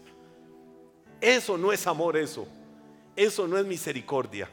Eso 1.20 1.56
no 1.58 1.72
es 1.72 1.86
amor, 1.86 2.16
eso. 2.16 2.46
Eso 3.16 3.46
no 3.46 3.58
es 3.58 3.64
misericordia. 3.64 4.48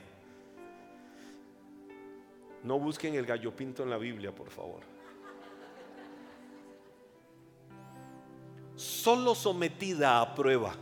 No 2.64 2.78
busquen 2.80 3.16
el 3.16 3.26
gallo 3.26 3.56
pinto 3.56 3.84
en 3.84 3.90
la 3.90 3.98
Biblia, 3.98 4.34
por 4.34 4.50
favor. 4.50 4.82
Solo 8.76 9.36
sometida 9.36 10.22
a 10.22 10.34
prueba 10.34 10.76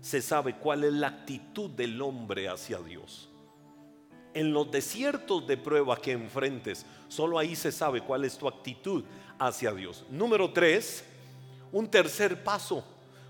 se 0.00 0.22
sabe 0.22 0.56
cuál 0.56 0.84
es 0.84 0.92
la 0.92 1.08
actitud 1.08 1.70
del 1.70 2.00
hombre 2.00 2.48
hacia 2.48 2.78
Dios. 2.78 3.28
En 4.32 4.52
los 4.52 4.70
desiertos 4.70 5.46
de 5.46 5.56
prueba 5.56 5.96
que 6.00 6.12
enfrentes, 6.12 6.86
solo 7.08 7.38
ahí 7.38 7.56
se 7.56 7.72
sabe 7.72 8.00
cuál 8.00 8.24
es 8.24 8.38
tu 8.38 8.48
actitud 8.48 9.04
hacia 9.38 9.72
Dios. 9.72 10.04
Número 10.10 10.52
tres, 10.52 11.04
un 11.72 11.90
tercer 11.90 12.42
paso 12.42 12.84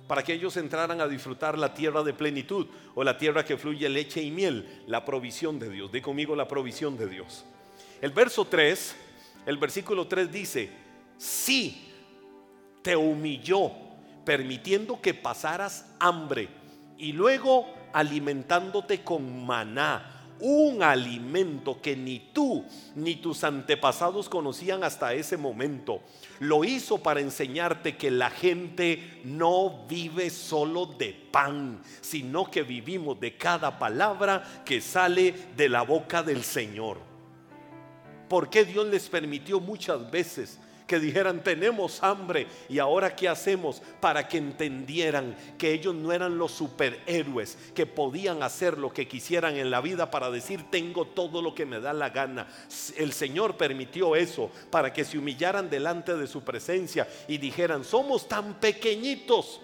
para 0.06 0.22
que 0.22 0.34
ellos 0.34 0.56
entraran 0.56 1.00
a 1.00 1.08
disfrutar 1.08 1.56
la 1.56 1.72
tierra 1.72 2.02
de 2.02 2.12
plenitud 2.12 2.66
o 2.94 3.04
la 3.04 3.16
tierra 3.16 3.44
que 3.44 3.56
fluye 3.56 3.88
leche 3.88 4.22
y 4.22 4.30
miel, 4.30 4.82
la 4.86 5.04
provisión 5.04 5.58
de 5.58 5.70
Dios. 5.70 5.92
Di 5.92 6.00
conmigo 6.00 6.36
la 6.36 6.48
provisión 6.48 6.96
de 6.98 7.06
Dios. 7.06 7.44
El 8.00 8.12
verso 8.12 8.46
3, 8.46 8.96
el 9.44 9.58
versículo 9.58 10.06
3 10.06 10.32
dice, 10.32 10.70
sí, 11.18 11.86
te 12.80 12.96
humilló, 12.96 13.72
permitiendo 14.24 15.02
que 15.02 15.12
pasaras 15.12 15.86
hambre 15.98 16.48
y 16.96 17.12
luego 17.12 17.66
alimentándote 17.92 19.02
con 19.02 19.44
maná, 19.44 20.16
un 20.40 20.82
alimento 20.82 21.82
que 21.82 21.94
ni 21.94 22.30
tú 22.32 22.64
ni 22.94 23.16
tus 23.16 23.44
antepasados 23.44 24.30
conocían 24.30 24.82
hasta 24.82 25.12
ese 25.12 25.36
momento. 25.36 26.00
Lo 26.38 26.64
hizo 26.64 26.96
para 26.96 27.20
enseñarte 27.20 27.98
que 27.98 28.10
la 28.10 28.30
gente 28.30 29.20
no 29.24 29.84
vive 29.86 30.30
solo 30.30 30.86
de 30.86 31.12
pan, 31.30 31.82
sino 32.00 32.50
que 32.50 32.62
vivimos 32.62 33.20
de 33.20 33.36
cada 33.36 33.78
palabra 33.78 34.62
que 34.64 34.80
sale 34.80 35.34
de 35.54 35.68
la 35.68 35.82
boca 35.82 36.22
del 36.22 36.42
Señor 36.42 37.09
por 38.30 38.48
qué 38.48 38.64
Dios 38.64 38.86
les 38.86 39.08
permitió 39.08 39.58
muchas 39.58 40.08
veces 40.08 40.60
que 40.86 41.00
dijeran 41.00 41.42
tenemos 41.42 42.00
hambre 42.00 42.46
y 42.68 42.78
ahora 42.78 43.16
qué 43.16 43.28
hacemos 43.28 43.82
para 43.98 44.28
que 44.28 44.38
entendieran 44.38 45.36
que 45.58 45.72
ellos 45.72 45.96
no 45.96 46.12
eran 46.12 46.38
los 46.38 46.52
superhéroes 46.52 47.58
que 47.74 47.86
podían 47.86 48.44
hacer 48.44 48.78
lo 48.78 48.92
que 48.92 49.08
quisieran 49.08 49.56
en 49.56 49.68
la 49.68 49.80
vida 49.80 50.12
para 50.12 50.30
decir 50.30 50.70
tengo 50.70 51.06
todo 51.06 51.42
lo 51.42 51.56
que 51.56 51.66
me 51.66 51.80
da 51.80 51.92
la 51.92 52.10
gana. 52.10 52.46
El 52.96 53.12
Señor 53.12 53.56
permitió 53.56 54.14
eso 54.14 54.48
para 54.70 54.92
que 54.92 55.04
se 55.04 55.18
humillaran 55.18 55.68
delante 55.68 56.16
de 56.16 56.28
su 56.28 56.42
presencia 56.42 57.08
y 57.26 57.38
dijeran 57.38 57.82
somos 57.82 58.28
tan 58.28 58.60
pequeñitos 58.60 59.60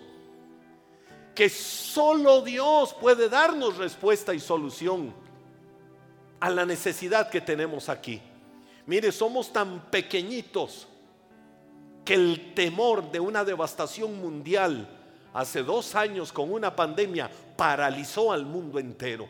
que 1.36 1.48
solo 1.48 2.42
Dios 2.42 2.96
puede 3.00 3.28
darnos 3.28 3.76
respuesta 3.76 4.34
y 4.34 4.40
solución 4.40 5.14
a 6.40 6.50
la 6.50 6.66
necesidad 6.66 7.30
que 7.30 7.40
tenemos 7.40 7.88
aquí. 7.88 8.20
Mire, 8.86 9.10
somos 9.10 9.52
tan 9.52 9.90
pequeñitos 9.90 10.86
que 12.04 12.14
el 12.14 12.54
temor 12.54 13.10
de 13.10 13.18
una 13.18 13.44
devastación 13.44 14.20
mundial 14.20 14.88
hace 15.34 15.62
dos 15.64 15.96
años 15.96 16.32
con 16.32 16.52
una 16.52 16.74
pandemia 16.74 17.28
paralizó 17.56 18.32
al 18.32 18.46
mundo 18.46 18.78
entero. 18.78 19.26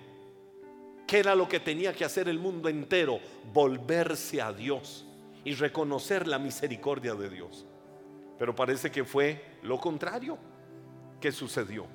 ¿Qué 1.07 1.21
era 1.21 1.35
lo 1.35 1.49
que 1.49 1.61
tenía 1.61 1.95
que 1.95 2.05
hacer 2.05 2.29
el 2.29 2.39
mundo 2.39 2.69
entero? 2.69 3.19
Volverse 3.53 4.43
a 4.43 4.53
Dios 4.53 5.07
y 5.45 5.55
reconocer 5.55 6.27
la 6.27 6.39
misericordia 6.39 7.15
de 7.15 7.31
Dios. 7.31 7.65
Pero 8.39 8.55
parece 8.55 8.91
que 8.91 9.05
fue 9.05 9.43
lo 9.63 9.79
contrario 9.79 10.37
que 11.21 11.33
sucedió. 11.33 11.87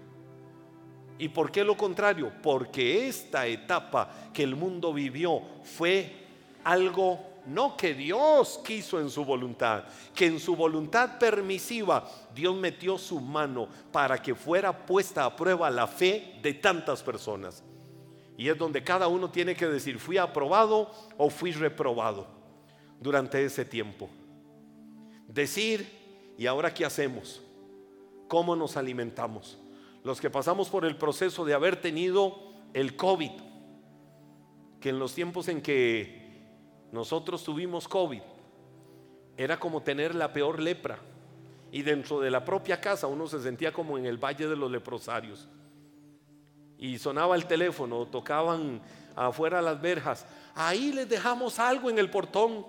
¿Y 1.19 1.29
por 1.29 1.51
qué 1.51 1.63
lo 1.63 1.77
contrario? 1.77 2.31
Porque 2.41 3.07
esta 3.07 3.45
etapa 3.45 4.31
que 4.33 4.41
el 4.41 4.55
mundo 4.55 4.91
vivió 4.91 5.41
fue 5.63 6.25
algo 6.63 7.30
no 7.45 7.75
que 7.75 7.93
Dios 7.93 8.59
quiso 8.63 8.99
en 8.99 9.09
su 9.09 9.25
voluntad, 9.25 9.85
que 10.13 10.27
en 10.27 10.39
su 10.39 10.55
voluntad 10.55 11.17
permisiva 11.17 12.07
Dios 12.33 12.55
metió 12.55 12.97
su 12.97 13.19
mano 13.19 13.67
para 13.91 14.21
que 14.21 14.35
fuera 14.35 14.85
puesta 14.85 15.25
a 15.25 15.35
prueba 15.35 15.69
la 15.69 15.87
fe 15.87 16.39
de 16.41 16.53
tantas 16.53 17.01
personas. 17.01 17.63
Y 18.37 18.49
es 18.49 18.57
donde 18.57 18.83
cada 18.83 19.07
uno 19.07 19.29
tiene 19.29 19.55
que 19.55 19.67
decir, 19.67 19.99
fui 19.99 20.17
aprobado 20.17 20.91
o 21.17 21.29
fui 21.29 21.51
reprobado 21.51 22.27
durante 22.99 23.43
ese 23.43 23.65
tiempo. 23.65 24.09
Decir, 25.27 26.33
¿y 26.37 26.45
ahora 26.45 26.73
qué 26.73 26.85
hacemos? 26.85 27.41
¿Cómo 28.27 28.55
nos 28.55 28.77
alimentamos? 28.77 29.59
Los 30.03 30.19
que 30.19 30.29
pasamos 30.29 30.69
por 30.69 30.85
el 30.85 30.97
proceso 30.97 31.45
de 31.45 31.53
haber 31.53 31.79
tenido 31.79 32.53
el 32.73 32.95
COVID, 32.95 33.31
que 34.79 34.89
en 34.89 34.99
los 34.99 35.13
tiempos 35.13 35.47
en 35.47 35.61
que 35.61 36.20
nosotros 36.91 37.43
tuvimos 37.43 37.87
COVID, 37.87 38.21
era 39.37 39.59
como 39.59 39.81
tener 39.81 40.13
la 40.15 40.31
peor 40.31 40.59
lepra. 40.59 40.99
Y 41.71 41.83
dentro 41.83 42.19
de 42.19 42.29
la 42.29 42.43
propia 42.43 42.81
casa 42.81 43.07
uno 43.07 43.27
se 43.27 43.41
sentía 43.41 43.71
como 43.71 43.97
en 43.97 44.05
el 44.05 44.17
Valle 44.17 44.47
de 44.47 44.55
los 44.55 44.69
Leprosarios. 44.69 45.47
Y 46.77 46.97
sonaba 46.97 47.35
el 47.35 47.45
teléfono, 47.45 48.05
tocaban 48.07 48.81
afuera 49.15 49.61
las 49.61 49.79
verjas. 49.79 50.25
Ahí 50.53 50.91
les 50.91 51.07
dejamos 51.07 51.59
algo 51.59 51.89
en 51.89 51.97
el 51.97 52.09
portón. 52.09 52.65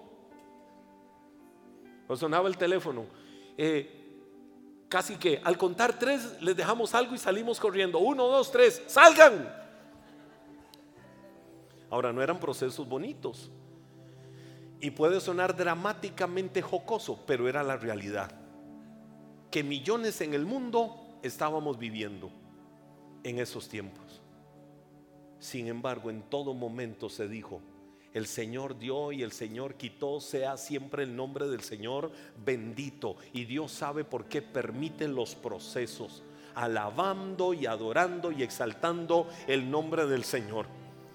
O 2.06 2.16
sonaba 2.16 2.48
el 2.48 2.56
teléfono. 2.56 3.06
Eh, 3.56 4.02
casi 4.88 5.16
que 5.16 5.40
al 5.42 5.58
contar 5.58 5.98
tres 5.98 6.40
les 6.40 6.54
dejamos 6.56 6.94
algo 6.94 7.14
y 7.14 7.18
salimos 7.18 7.58
corriendo. 7.58 7.98
Uno, 7.98 8.28
dos, 8.28 8.52
tres, 8.52 8.82
salgan. 8.87 9.52
Ahora 11.90 12.12
no 12.12 12.22
eran 12.22 12.38
procesos 12.38 12.87
bonitos. 12.88 13.50
Y 14.83 14.90
puede 14.90 15.21
sonar 15.21 15.57
dramáticamente 15.57 16.61
jocoso, 16.61 17.25
pero 17.25 17.49
era 17.49 17.62
la 17.62 17.77
realidad. 17.77 18.33
Que 19.49 19.62
millones 19.62 20.21
en 20.21 20.35
el 20.35 20.45
mundo 20.45 21.21
estábamos 21.23 21.79
viviendo 21.79 22.33
en 23.23 23.38
esos 23.38 23.68
tiempos. 23.68 24.21
Sin 25.38 25.68
embargo, 25.68 26.11
en 26.11 26.23
todo 26.23 26.53
momento 26.53 27.09
se 27.09 27.29
dijo, 27.29 27.61
el 28.12 28.27
Señor 28.27 28.77
dio 28.77 29.12
y 29.12 29.23
el 29.23 29.31
Señor 29.31 29.77
quitó, 29.77 30.21
sea 30.21 30.57
siempre 30.57 31.05
el 31.05 31.14
nombre 31.14 31.47
del 31.47 31.61
Señor 31.61 32.11
bendito. 32.45 33.14
Y 33.33 33.45
Dios 33.45 33.71
sabe 33.71 34.03
por 34.03 34.25
qué 34.25 34.42
permite 34.42 35.07
los 35.07 35.37
procesos, 35.37 36.25
alabando 36.57 37.55
y 37.55 37.66
adorando 37.66 38.33
y 38.33 38.42
exaltando 38.42 39.29
el 39.47 39.71
nombre 39.71 40.07
del 40.07 40.25
Señor. 40.25 40.66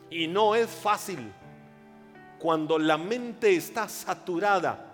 Y 0.10 0.28
no 0.28 0.56
es 0.56 0.70
fácil 0.70 1.34
cuando 2.40 2.78
la 2.78 2.98
mente 2.98 3.56
está 3.56 3.88
saturada 3.90 4.88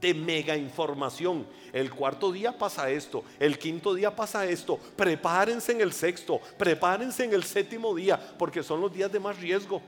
de 0.00 0.14
mega 0.14 0.56
información. 0.56 1.46
El 1.72 1.90
cuarto 1.90 2.32
día 2.32 2.56
pasa 2.56 2.90
esto, 2.90 3.24
el 3.38 3.58
quinto 3.58 3.94
día 3.94 4.14
pasa 4.14 4.46
esto. 4.46 4.78
Prepárense 4.96 5.72
en 5.72 5.80
el 5.80 5.92
sexto, 5.92 6.40
prepárense 6.56 7.24
en 7.24 7.34
el 7.34 7.44
séptimo 7.44 7.94
día, 7.94 8.18
porque 8.38 8.62
son 8.62 8.80
los 8.80 8.92
días 8.92 9.10
de 9.12 9.20
más 9.20 9.38
riesgo. 9.38 9.82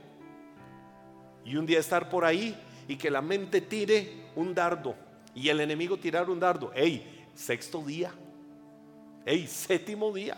Y 1.45 1.55
un 1.55 1.65
día 1.65 1.79
estar 1.79 2.09
por 2.09 2.23
ahí 2.23 2.55
y 2.87 2.97
que 2.97 3.09
la 3.09 3.21
mente 3.21 3.61
tire 3.61 4.25
un 4.35 4.53
dardo 4.53 4.95
y 5.33 5.49
el 5.49 5.59
enemigo 5.61 5.97
tirar 5.97 6.29
un 6.29 6.39
dardo. 6.39 6.71
Hey, 6.75 7.25
sexto 7.33 7.81
día. 7.81 8.11
Hey, 9.25 9.47
séptimo 9.47 10.11
día. 10.11 10.37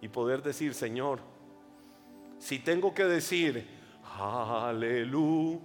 Y 0.00 0.08
poder 0.08 0.42
decir, 0.42 0.74
Señor, 0.74 1.20
si 2.38 2.58
tengo 2.58 2.94
que 2.94 3.04
decir, 3.04 3.79
aleluya, 4.20 5.58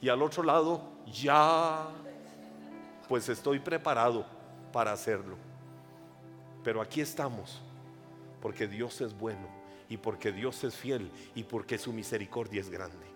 y 0.00 0.08
al 0.08 0.22
otro 0.22 0.42
lado, 0.42 0.82
ya, 1.06 1.88
pues 3.08 3.28
estoy 3.28 3.58
preparado 3.58 4.26
para 4.72 4.92
hacerlo. 4.92 5.36
Pero 6.62 6.80
aquí 6.80 7.00
estamos, 7.00 7.60
porque 8.40 8.66
Dios 8.66 9.00
es 9.00 9.16
bueno 9.16 9.48
y 9.88 9.96
porque 9.96 10.32
Dios 10.32 10.62
es 10.64 10.74
fiel 10.74 11.10
y 11.34 11.44
porque 11.44 11.78
su 11.78 11.92
misericordia 11.92 12.60
es 12.60 12.70
grande. 12.70 13.13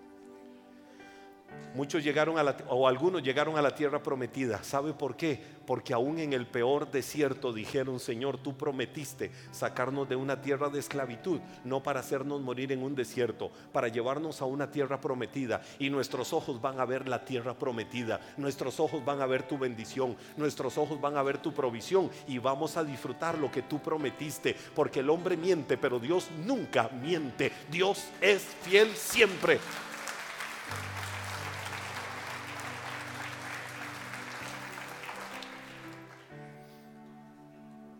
Muchos 1.75 2.03
llegaron 2.03 2.39
a 2.39 2.43
la, 2.43 2.57
o 2.67 2.87
algunos 2.87 3.21
llegaron 3.21 3.55
a 3.55 3.61
la 3.61 3.75
tierra 3.75 4.01
prometida. 4.01 4.63
¿Sabe 4.63 4.91
por 4.93 5.15
qué? 5.15 5.39
Porque 5.67 5.93
aún 5.93 6.17
en 6.17 6.33
el 6.33 6.47
peor 6.47 6.89
desierto 6.89 7.53
dijeron, 7.53 7.99
Señor, 7.99 8.39
tú 8.39 8.57
prometiste 8.57 9.31
sacarnos 9.51 10.09
de 10.09 10.15
una 10.15 10.41
tierra 10.41 10.69
de 10.69 10.79
esclavitud, 10.79 11.39
no 11.63 11.83
para 11.83 11.99
hacernos 11.99 12.41
morir 12.41 12.71
en 12.71 12.81
un 12.81 12.95
desierto, 12.95 13.51
para 13.71 13.87
llevarnos 13.87 14.41
a 14.41 14.45
una 14.45 14.71
tierra 14.71 14.99
prometida. 14.99 15.61
Y 15.77 15.91
nuestros 15.91 16.33
ojos 16.33 16.59
van 16.59 16.79
a 16.79 16.85
ver 16.85 17.07
la 17.07 17.23
tierra 17.23 17.53
prometida, 17.53 18.19
nuestros 18.37 18.79
ojos 18.79 19.05
van 19.05 19.21
a 19.21 19.27
ver 19.27 19.43
tu 19.43 19.59
bendición, 19.59 20.17
nuestros 20.37 20.75
ojos 20.79 20.99
van 20.99 21.17
a 21.17 21.23
ver 21.23 21.37
tu 21.37 21.53
provisión 21.53 22.09
y 22.27 22.39
vamos 22.39 22.77
a 22.77 22.83
disfrutar 22.83 23.37
lo 23.37 23.51
que 23.51 23.61
tú 23.61 23.79
prometiste, 23.79 24.55
porque 24.73 25.01
el 25.01 25.09
hombre 25.11 25.37
miente, 25.37 25.77
pero 25.77 25.99
Dios 25.99 26.29
nunca 26.45 26.89
miente. 26.89 27.51
Dios 27.69 28.07
es 28.21 28.41
fiel 28.63 28.89
siempre. 28.95 29.59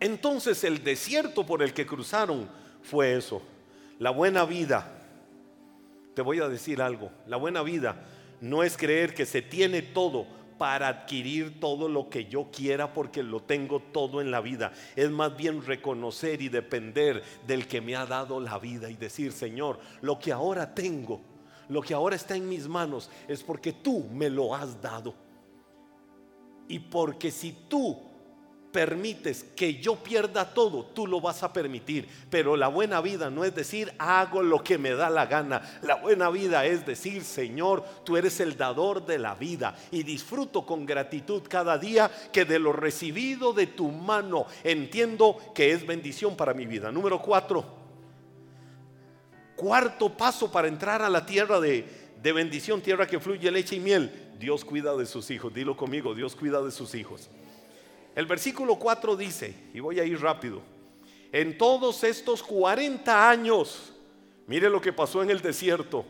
Entonces 0.00 0.64
el 0.64 0.82
desierto 0.82 1.44
por 1.44 1.62
el 1.62 1.74
que 1.74 1.86
cruzaron 1.86 2.48
fue 2.82 3.16
eso, 3.16 3.42
la 3.98 4.10
buena 4.10 4.44
vida. 4.44 4.96
Te 6.14 6.22
voy 6.22 6.40
a 6.40 6.48
decir 6.48 6.82
algo, 6.82 7.10
la 7.26 7.36
buena 7.36 7.62
vida 7.62 8.02
no 8.40 8.62
es 8.62 8.76
creer 8.76 9.14
que 9.14 9.26
se 9.26 9.42
tiene 9.42 9.82
todo 9.82 10.26
para 10.58 10.88
adquirir 10.88 11.58
todo 11.58 11.88
lo 11.88 12.10
que 12.10 12.26
yo 12.26 12.50
quiera 12.50 12.92
porque 12.92 13.22
lo 13.22 13.40
tengo 13.40 13.80
todo 13.80 14.20
en 14.20 14.30
la 14.30 14.40
vida. 14.40 14.72
Es 14.96 15.10
más 15.10 15.34
bien 15.36 15.64
reconocer 15.64 16.42
y 16.42 16.48
depender 16.48 17.22
del 17.46 17.66
que 17.66 17.80
me 17.80 17.96
ha 17.96 18.04
dado 18.04 18.40
la 18.40 18.58
vida 18.58 18.90
y 18.90 18.96
decir, 18.96 19.32
Señor, 19.32 19.78
lo 20.02 20.18
que 20.18 20.32
ahora 20.32 20.74
tengo, 20.74 21.20
lo 21.68 21.80
que 21.80 21.94
ahora 21.94 22.16
está 22.16 22.36
en 22.36 22.48
mis 22.48 22.68
manos 22.68 23.10
es 23.28 23.42
porque 23.42 23.72
tú 23.72 24.06
me 24.12 24.28
lo 24.28 24.54
has 24.54 24.80
dado. 24.82 25.14
Y 26.68 26.78
porque 26.78 27.30
si 27.30 27.52
tú 27.68 28.09
permites 28.72 29.44
que 29.56 29.74
yo 29.74 29.96
pierda 29.96 30.54
todo, 30.54 30.84
tú 30.84 31.06
lo 31.06 31.20
vas 31.20 31.42
a 31.42 31.52
permitir. 31.52 32.08
Pero 32.30 32.56
la 32.56 32.68
buena 32.68 33.00
vida 33.00 33.30
no 33.30 33.44
es 33.44 33.54
decir, 33.54 33.92
hago 33.98 34.42
lo 34.42 34.62
que 34.62 34.78
me 34.78 34.90
da 34.90 35.10
la 35.10 35.26
gana. 35.26 35.80
La 35.82 35.96
buena 35.96 36.30
vida 36.30 36.64
es 36.64 36.86
decir, 36.86 37.24
Señor, 37.24 37.84
tú 38.04 38.16
eres 38.16 38.40
el 38.40 38.56
dador 38.56 39.04
de 39.04 39.18
la 39.18 39.34
vida 39.34 39.76
y 39.90 40.02
disfruto 40.02 40.64
con 40.64 40.86
gratitud 40.86 41.42
cada 41.48 41.78
día 41.78 42.10
que 42.32 42.44
de 42.44 42.58
lo 42.58 42.72
recibido 42.72 43.52
de 43.52 43.66
tu 43.66 43.88
mano 43.88 44.46
entiendo 44.64 45.38
que 45.54 45.72
es 45.72 45.86
bendición 45.86 46.36
para 46.36 46.54
mi 46.54 46.66
vida. 46.66 46.92
Número 46.92 47.20
cuatro, 47.20 47.64
cuarto 49.56 50.16
paso 50.16 50.50
para 50.50 50.68
entrar 50.68 51.02
a 51.02 51.10
la 51.10 51.26
tierra 51.26 51.60
de, 51.60 51.86
de 52.22 52.32
bendición, 52.32 52.80
tierra 52.80 53.06
que 53.06 53.20
fluye 53.20 53.50
leche 53.50 53.76
y 53.76 53.80
miel. 53.80 54.28
Dios 54.38 54.64
cuida 54.64 54.96
de 54.96 55.04
sus 55.04 55.30
hijos. 55.30 55.52
Dilo 55.52 55.76
conmigo, 55.76 56.14
Dios 56.14 56.34
cuida 56.34 56.62
de 56.62 56.70
sus 56.70 56.94
hijos. 56.94 57.28
El 58.14 58.26
versículo 58.26 58.76
4 58.76 59.16
dice, 59.16 59.54
y 59.72 59.80
voy 59.80 60.00
a 60.00 60.04
ir 60.04 60.20
rápido, 60.20 60.62
en 61.32 61.56
todos 61.56 62.02
estos 62.02 62.42
40 62.42 63.30
años, 63.30 63.92
mire 64.46 64.68
lo 64.68 64.80
que 64.80 64.92
pasó 64.92 65.22
en 65.22 65.30
el 65.30 65.40
desierto, 65.40 66.04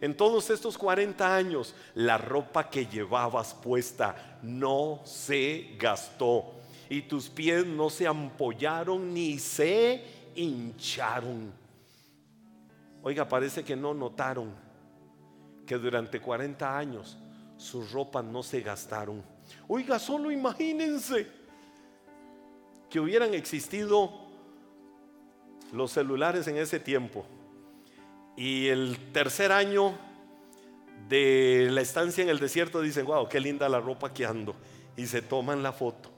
en 0.00 0.16
todos 0.16 0.50
estos 0.50 0.76
40 0.76 1.34
años, 1.34 1.74
la 1.94 2.18
ropa 2.18 2.68
que 2.68 2.86
llevabas 2.86 3.54
puesta 3.54 4.38
no 4.42 5.00
se 5.04 5.74
gastó 5.78 6.54
y 6.88 7.02
tus 7.02 7.28
pies 7.28 7.66
no 7.66 7.90
se 7.90 8.06
ampollaron 8.06 9.12
ni 9.12 9.38
se 9.38 10.04
hincharon. 10.36 11.52
Oiga, 13.02 13.28
parece 13.28 13.64
que 13.64 13.74
no 13.74 13.94
notaron 13.94 14.54
que 15.66 15.76
durante 15.76 16.20
40 16.20 16.78
años 16.78 17.18
sus 17.56 17.90
ropas 17.90 18.24
no 18.24 18.42
se 18.42 18.60
gastaron. 18.60 19.22
Oiga, 19.66 19.98
solo 19.98 20.30
imagínense 20.30 21.37
que 22.90 23.00
hubieran 23.00 23.34
existido 23.34 24.12
los 25.72 25.92
celulares 25.92 26.46
en 26.48 26.56
ese 26.56 26.80
tiempo 26.80 27.26
y 28.38 28.68
el 28.68 28.96
tercer 29.12 29.50
año 29.50 29.98
de 31.08 31.68
la 31.72 31.80
estancia 31.80 32.22
en 32.22 32.28
el 32.28 32.38
desierto 32.38 32.80
dicen, 32.80 33.04
wow, 33.04 33.28
qué 33.28 33.40
linda 33.40 33.68
la 33.68 33.80
ropa 33.80 34.14
que 34.14 34.24
ando 34.24 34.54
y 34.96 35.06
se 35.06 35.22
toman 35.22 35.62
la 35.62 35.72
foto. 35.72 36.10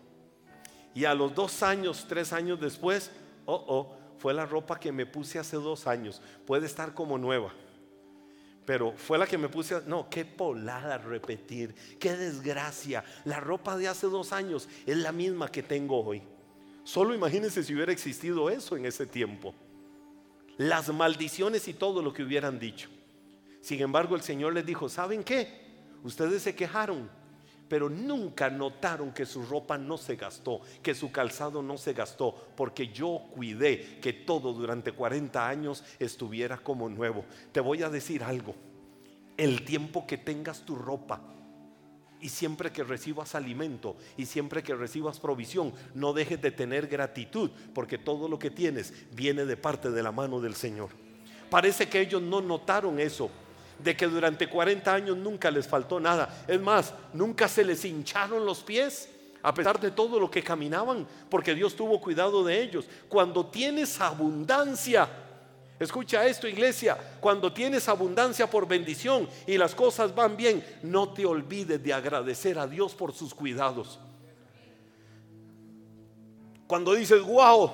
Y 0.94 1.06
a 1.06 1.14
los 1.14 1.35
dos 1.35 1.62
años, 1.62 2.06
tres 2.09 2.33
años 2.33 2.61
después, 2.61 3.11
oh, 3.46 3.64
oh, 3.68 3.96
fue 4.18 4.35
la 4.35 4.44
ropa 4.44 4.78
que 4.78 4.92
me 4.92 5.06
puse 5.06 5.38
hace 5.38 5.56
dos 5.56 5.87
años, 5.87 6.20
puede 6.46 6.66
estar 6.66 6.92
como 6.92 7.16
nueva. 7.16 7.54
Pero 8.66 8.92
fue 8.92 9.16
la 9.16 9.26
que 9.26 9.38
me 9.38 9.48
puse, 9.48 9.80
no, 9.87 10.11
qué 10.11 10.26
polada 10.26 10.98
repetir, 10.98 11.74
qué 11.98 12.16
desgracia. 12.16 13.03
La 13.24 13.40
ropa 13.40 13.78
de 13.78 13.88
hace 13.88 14.07
dos 14.09 14.32
años 14.32 14.68
es 14.86 14.99
la 14.99 15.12
misma 15.12 15.49
que 15.51 15.62
tengo 15.62 16.05
hoy. 16.05 16.22
Solo 16.85 17.14
imagínense 17.14 17.62
si 17.62 17.74
hubiera 17.74 17.93
existido 17.93 18.51
eso 18.51 18.76
en 18.76 18.87
ese 18.87 19.07
tiempo. 19.07 19.55
Las 20.57 20.93
maldiciones 20.93 21.68
y 21.68 21.74
todo 21.74 22.03
lo 22.03 22.12
que 22.12 22.22
hubieran 22.22 22.59
dicho. 22.59 22.89
Sin 23.61 23.81
embargo, 23.81 24.16
el 24.16 24.22
Señor 24.22 24.55
les 24.55 24.66
dijo, 24.66 24.89
¿saben 24.89 25.22
qué? 25.22 25.61
Ustedes 26.03 26.43
se 26.43 26.55
quejaron, 26.55 27.11
pero 27.68 27.89
nunca 27.89 28.51
notaron 28.51 29.12
que 29.12 29.26
su 29.26 29.43
ropa 29.45 29.78
no 29.78 29.97
se 29.97 30.16
gastó, 30.16 30.61
que 30.83 30.95
su 30.95 31.12
calzado 31.12 31.62
no 31.62 31.78
se 31.78 31.93
gastó, 31.93 32.35
porque 32.57 32.89
yo 32.89 33.22
cuidé 33.35 33.99
que 34.01 34.12
todo 34.12 34.53
durante 34.53 34.93
40 34.93 35.49
años 35.49 35.85
estuviera 35.99 36.59
como 36.59 36.89
nuevo. 36.89 37.24
Te 37.53 37.61
voy 37.61 37.83
a 37.83 37.91
decir 37.91 38.24
algo, 38.24 38.55
el 39.37 39.64
tiempo 39.64 40.07
que 40.07 40.18
tengas 40.18 40.64
tu 40.64 40.74
ropa, 40.74 41.20
y 42.21 42.29
siempre 42.29 42.71
que 42.71 42.85
recibas 42.85 43.35
alimento 43.35 43.97
y 44.16 44.27
siempre 44.27 44.62
que 44.62 44.75
recibas 44.75 45.18
provisión, 45.18 45.73
no 45.95 46.12
dejes 46.12 46.41
de 46.41 46.51
tener 46.51 46.87
gratitud, 46.87 47.51
porque 47.75 47.99
todo 47.99 48.29
lo 48.29 48.39
que 48.39 48.51
tienes 48.51 48.93
viene 49.12 49.45
de 49.45 49.57
parte 49.57 49.91
de 49.91 50.03
la 50.03 50.12
mano 50.12 50.41
del 50.41 50.55
Señor. 50.55 50.91
Parece 51.49 51.89
que 51.89 52.01
ellos 52.01 52.23
no 52.23 52.41
notaron 52.41 53.01
eso, 53.01 53.31
de 53.83 53.97
que 53.97 54.07
durante 54.07 54.49
40 54.49 54.93
años 54.93 55.16
nunca 55.16 55.51
les 55.51 55.66
faltó 55.66 55.99
nada. 55.99 56.45
Es 56.47 56.61
más, 56.61 56.95
nunca 57.12 57.49
se 57.49 57.64
les 57.64 57.85
hincharon 57.85 58.45
los 58.45 58.61
pies, 58.61 59.09
a 59.43 59.55
pesar 59.55 59.81
de 59.81 59.91
todo 59.91 60.21
lo 60.21 60.31
que 60.31 60.43
caminaban, 60.43 61.07
porque 61.29 61.55
Dios 61.55 61.75
tuvo 61.75 62.01
cuidado 62.01 62.45
de 62.45 62.61
ellos. 62.61 62.85
Cuando 63.09 63.47
tienes 63.47 64.01
abundancia, 64.01 65.09
escucha 65.81 66.24
esto 66.26 66.47
iglesia, 66.47 66.97
cuando 67.20 67.53
tienes 67.53 67.89
abundancia 67.89 68.49
por 68.49 68.68
bendición 68.68 69.28
y 69.47 69.59
las 69.59 69.74
cosas 69.74 70.14
van 70.14 70.37
bien, 70.37 70.64
no 70.83 71.12
te 71.12 71.26
olvides 71.26 71.83
de 71.83 71.93
agradecer 71.93 72.59
a 72.59 72.68
Dios 72.68 72.95
por 72.95 73.12
sus 73.12 73.35
cuidados. 73.35 73.99
Cuando 76.68 76.95
dices, 76.95 77.20
wow, 77.22 77.72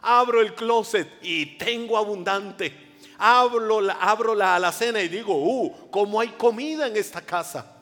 abro 0.00 0.40
el 0.40 0.54
closet 0.54 1.08
y 1.22 1.58
tengo 1.58 1.98
abundante 1.98 2.86
abro 3.18 3.80
la, 3.80 3.94
abro 3.94 4.34
la 4.34 4.54
alacena 4.54 5.02
y 5.02 5.08
digo, 5.08 5.34
uh, 5.34 5.90
¿cómo 5.90 6.20
hay 6.20 6.28
comida 6.28 6.86
en 6.86 6.96
esta 6.96 7.20
casa? 7.20 7.74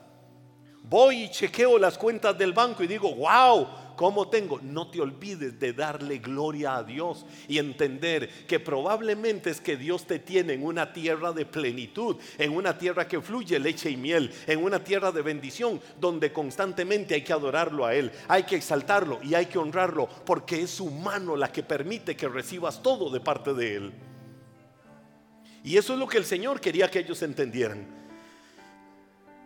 Voy 0.83 1.23
y 1.23 1.29
chequeo 1.29 1.77
las 1.77 1.97
cuentas 1.97 2.37
del 2.37 2.53
banco 2.53 2.83
y 2.83 2.87
digo, 2.87 3.13
wow, 3.13 3.67
¿cómo 3.97 4.29
tengo? 4.29 4.61
No 4.61 4.89
te 4.89 5.01
olvides 5.01 5.59
de 5.59 5.73
darle 5.73 6.19
gloria 6.19 6.77
a 6.77 6.83
Dios 6.83 7.25
y 7.49 7.57
entender 7.57 8.29
que 8.47 8.61
probablemente 8.61 9.49
es 9.49 9.59
que 9.59 9.75
Dios 9.75 10.07
te 10.07 10.19
tiene 10.19 10.53
en 10.53 10.63
una 10.63 10.93
tierra 10.93 11.33
de 11.33 11.45
plenitud, 11.45 12.15
en 12.37 12.55
una 12.55 12.77
tierra 12.77 13.05
que 13.05 13.19
fluye 13.19 13.59
leche 13.59 13.89
y 13.89 13.97
miel, 13.97 14.31
en 14.45 14.63
una 14.63 14.81
tierra 14.81 15.11
de 15.11 15.21
bendición 15.21 15.81
donde 15.99 16.31
constantemente 16.31 17.15
hay 17.15 17.23
que 17.23 17.33
adorarlo 17.33 17.85
a 17.85 17.93
Él, 17.93 18.11
hay 18.29 18.43
que 18.43 18.55
exaltarlo 18.55 19.19
y 19.21 19.33
hay 19.33 19.47
que 19.47 19.57
honrarlo 19.57 20.07
porque 20.25 20.61
es 20.61 20.69
su 20.69 20.89
mano 20.89 21.35
la 21.35 21.51
que 21.51 21.63
permite 21.63 22.15
que 22.15 22.29
recibas 22.29 22.81
todo 22.81 23.09
de 23.09 23.19
parte 23.19 23.53
de 23.53 23.75
Él. 23.75 23.93
Y 25.63 25.75
eso 25.75 25.93
es 25.93 25.99
lo 25.99 26.07
que 26.07 26.19
el 26.19 26.25
Señor 26.25 26.61
quería 26.61 26.89
que 26.89 26.99
ellos 26.99 27.21
entendieran. 27.23 27.85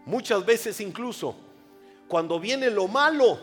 Muchas 0.05 0.45
veces 0.45 0.79
incluso 0.81 1.35
cuando 2.07 2.41
viene 2.41 2.69
lo 2.69 2.89
malo, 2.89 3.39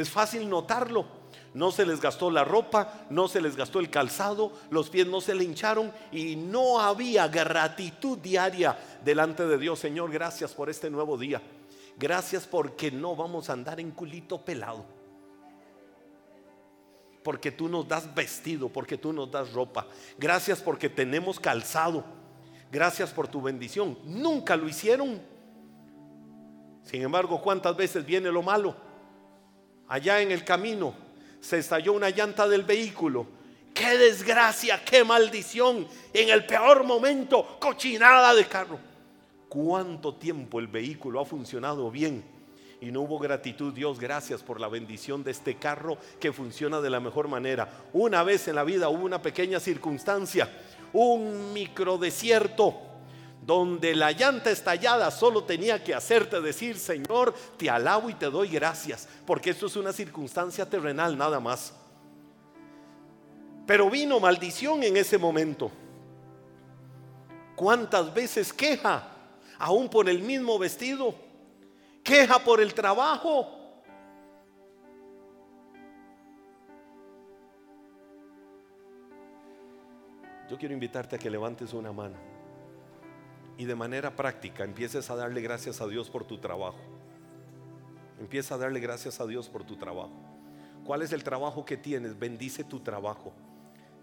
es 0.00 0.10
fácil 0.10 0.48
notarlo. 0.48 1.06
No 1.54 1.72
se 1.72 1.86
les 1.86 2.00
gastó 2.00 2.30
la 2.30 2.44
ropa, 2.44 3.06
no 3.10 3.26
se 3.26 3.40
les 3.40 3.56
gastó 3.56 3.80
el 3.80 3.90
calzado, 3.90 4.52
los 4.70 4.90
pies 4.90 5.06
no 5.06 5.20
se 5.20 5.34
le 5.34 5.44
hincharon 5.44 5.92
y 6.12 6.36
no 6.36 6.80
había 6.80 7.26
gratitud 7.28 8.18
diaria 8.18 8.78
delante 9.04 9.46
de 9.46 9.58
Dios. 9.58 9.78
Señor, 9.78 10.10
gracias 10.12 10.52
por 10.52 10.70
este 10.70 10.90
nuevo 10.90 11.16
día. 11.16 11.42
Gracias 11.98 12.46
porque 12.46 12.90
no 12.90 13.16
vamos 13.16 13.50
a 13.50 13.54
andar 13.54 13.80
en 13.80 13.90
culito 13.90 14.44
pelado 14.44 14.98
porque 17.28 17.52
tú 17.52 17.68
nos 17.68 17.86
das 17.86 18.14
vestido, 18.14 18.70
porque 18.70 18.96
tú 18.96 19.12
nos 19.12 19.30
das 19.30 19.52
ropa. 19.52 19.86
Gracias 20.16 20.62
porque 20.62 20.88
tenemos 20.88 21.38
calzado. 21.38 22.02
Gracias 22.72 23.10
por 23.10 23.28
tu 23.28 23.42
bendición. 23.42 23.98
Nunca 24.04 24.56
lo 24.56 24.66
hicieron. 24.66 25.20
Sin 26.84 27.02
embargo, 27.02 27.42
¿cuántas 27.42 27.76
veces 27.76 28.06
viene 28.06 28.32
lo 28.32 28.42
malo? 28.42 28.74
Allá 29.88 30.20
en 30.20 30.30
el 30.30 30.44
camino 30.44 30.94
se 31.40 31.58
estalló 31.58 31.92
una 31.94 32.10
llanta 32.10 32.46
del 32.46 32.62
vehículo. 32.62 33.26
Qué 33.72 33.96
desgracia, 33.96 34.84
qué 34.84 35.04
maldición. 35.04 35.86
En 36.12 36.28
el 36.28 36.46
peor 36.46 36.84
momento, 36.84 37.58
cochinada 37.60 38.34
de 38.34 38.44
carro. 38.46 38.78
¿Cuánto 39.48 40.14
tiempo 40.14 40.58
el 40.58 40.66
vehículo 40.66 41.20
ha 41.20 41.24
funcionado 41.24 41.90
bien? 41.90 42.38
y 42.80 42.90
no 42.90 43.02
hubo 43.02 43.18
gratitud. 43.18 43.72
Dios, 43.72 43.98
gracias 43.98 44.42
por 44.42 44.60
la 44.60 44.68
bendición 44.68 45.24
de 45.24 45.32
este 45.32 45.56
carro 45.56 45.98
que 46.20 46.32
funciona 46.32 46.80
de 46.80 46.90
la 46.90 47.00
mejor 47.00 47.28
manera. 47.28 47.68
Una 47.92 48.22
vez 48.22 48.48
en 48.48 48.54
la 48.54 48.64
vida 48.64 48.88
hubo 48.88 49.04
una 49.04 49.20
pequeña 49.20 49.60
circunstancia, 49.60 50.48
un 50.92 51.52
micro 51.52 51.98
desierto 51.98 52.87
donde 53.48 53.94
la 53.94 54.12
llanta 54.12 54.50
estallada 54.50 55.10
solo 55.10 55.42
tenía 55.44 55.82
que 55.82 55.94
hacerte 55.94 56.38
decir, 56.42 56.78
Señor, 56.78 57.32
te 57.56 57.70
alabo 57.70 58.10
y 58.10 58.14
te 58.14 58.26
doy 58.26 58.48
gracias, 58.48 59.08
porque 59.24 59.48
esto 59.48 59.68
es 59.68 59.76
una 59.76 59.90
circunstancia 59.90 60.68
terrenal 60.68 61.16
nada 61.16 61.40
más. 61.40 61.72
Pero 63.66 63.88
vino 63.88 64.20
maldición 64.20 64.82
en 64.82 64.98
ese 64.98 65.16
momento. 65.16 65.70
¿Cuántas 67.56 68.12
veces 68.12 68.52
queja, 68.52 69.08
aún 69.58 69.88
por 69.88 70.10
el 70.10 70.20
mismo 70.20 70.58
vestido? 70.58 71.14
queja 72.04 72.38
por 72.38 72.60
el 72.60 72.74
trabajo. 72.74 73.54
Yo 80.50 80.58
quiero 80.58 80.74
invitarte 80.74 81.16
a 81.16 81.18
que 81.18 81.30
levantes 81.30 81.72
una 81.72 81.92
mano 81.92 82.37
y 83.58 83.64
de 83.64 83.74
manera 83.74 84.14
práctica 84.14 84.64
empieces 84.64 85.10
a 85.10 85.16
darle 85.16 85.42
gracias 85.42 85.80
a 85.80 85.86
Dios 85.88 86.08
por 86.08 86.24
tu 86.24 86.38
trabajo. 86.38 86.78
Empieza 88.20 88.54
a 88.54 88.58
darle 88.58 88.78
gracias 88.78 89.20
a 89.20 89.26
Dios 89.26 89.48
por 89.48 89.64
tu 89.64 89.76
trabajo. 89.76 90.12
¿Cuál 90.84 91.02
es 91.02 91.12
el 91.12 91.24
trabajo 91.24 91.64
que 91.64 91.76
tienes? 91.76 92.16
Bendice 92.18 92.62
tu 92.62 92.80
trabajo. 92.80 93.34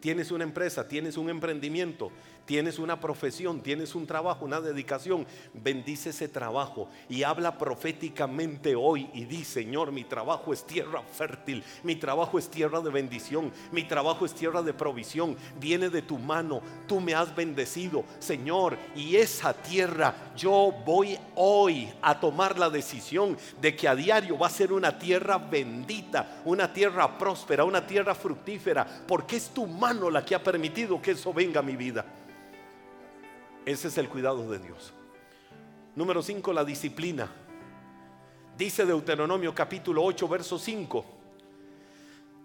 Tienes 0.01 0.29
una 0.29 0.43
empresa, 0.43 0.87
tienes 0.87 1.17
un 1.17 1.29
emprendimiento, 1.29 2.11
tienes 2.45 2.79
una 2.79 2.99
profesión, 2.99 3.61
tienes 3.61 3.95
un 3.95 4.07
trabajo, 4.07 4.45
una 4.45 4.61
dedicación. 4.61 5.25
Bendice 5.53 6.09
ese 6.11 6.27
trabajo 6.27 6.87
y 7.09 7.23
habla 7.23 7.57
proféticamente 7.57 8.75
hoy 8.75 9.09
y 9.13 9.25
di, 9.25 9.43
Señor, 9.43 9.91
mi 9.91 10.03
trabajo 10.03 10.53
es 10.53 10.65
tierra 10.65 11.01
fértil, 11.01 11.63
mi 11.83 11.95
trabajo 11.95 12.39
es 12.39 12.49
tierra 12.49 12.81
de 12.81 12.89
bendición, 12.89 13.51
mi 13.71 13.83
trabajo 13.83 14.25
es 14.25 14.33
tierra 14.33 14.61
de 14.61 14.73
provisión, 14.73 15.35
viene 15.59 15.89
de 15.89 16.01
tu 16.01 16.17
mano, 16.17 16.61
tú 16.87 16.99
me 16.99 17.13
has 17.15 17.35
bendecido, 17.35 18.03
Señor, 18.19 18.77
y 18.95 19.15
esa 19.15 19.53
tierra 19.53 20.13
yo 20.35 20.73
voy 20.85 21.17
hoy 21.35 21.89
a 22.01 22.19
tomar 22.19 22.57
la 22.59 22.69
decisión 22.69 23.37
de 23.61 23.75
que 23.75 23.87
a 23.87 23.95
diario 23.95 24.37
va 24.37 24.47
a 24.47 24.51
ser 24.51 24.71
una 24.71 24.97
tierra 24.97 25.37
bendita, 25.37 26.41
una 26.45 26.71
tierra 26.71 27.17
próspera, 27.17 27.63
una 27.63 27.85
tierra 27.85 28.15
fructífera, 28.15 28.85
porque 29.07 29.37
es 29.37 29.49
tu 29.49 29.65
mano 29.65 30.09
la 30.09 30.23
que 30.23 30.35
ha 30.35 30.43
permitido 30.43 31.01
que 31.01 31.11
eso 31.11 31.33
venga 31.33 31.59
a 31.59 31.63
mi 31.63 31.75
vida. 31.75 32.05
Ese 33.65 33.87
es 33.87 33.97
el 33.97 34.07
cuidado 34.07 34.49
de 34.49 34.59
Dios. 34.59 34.93
Número 35.95 36.21
5, 36.21 36.53
la 36.53 36.63
disciplina. 36.63 37.31
Dice 38.55 38.85
Deuteronomio 38.85 39.55
capítulo 39.55 40.03
8, 40.03 40.27
verso 40.27 40.59
5. 40.59 41.05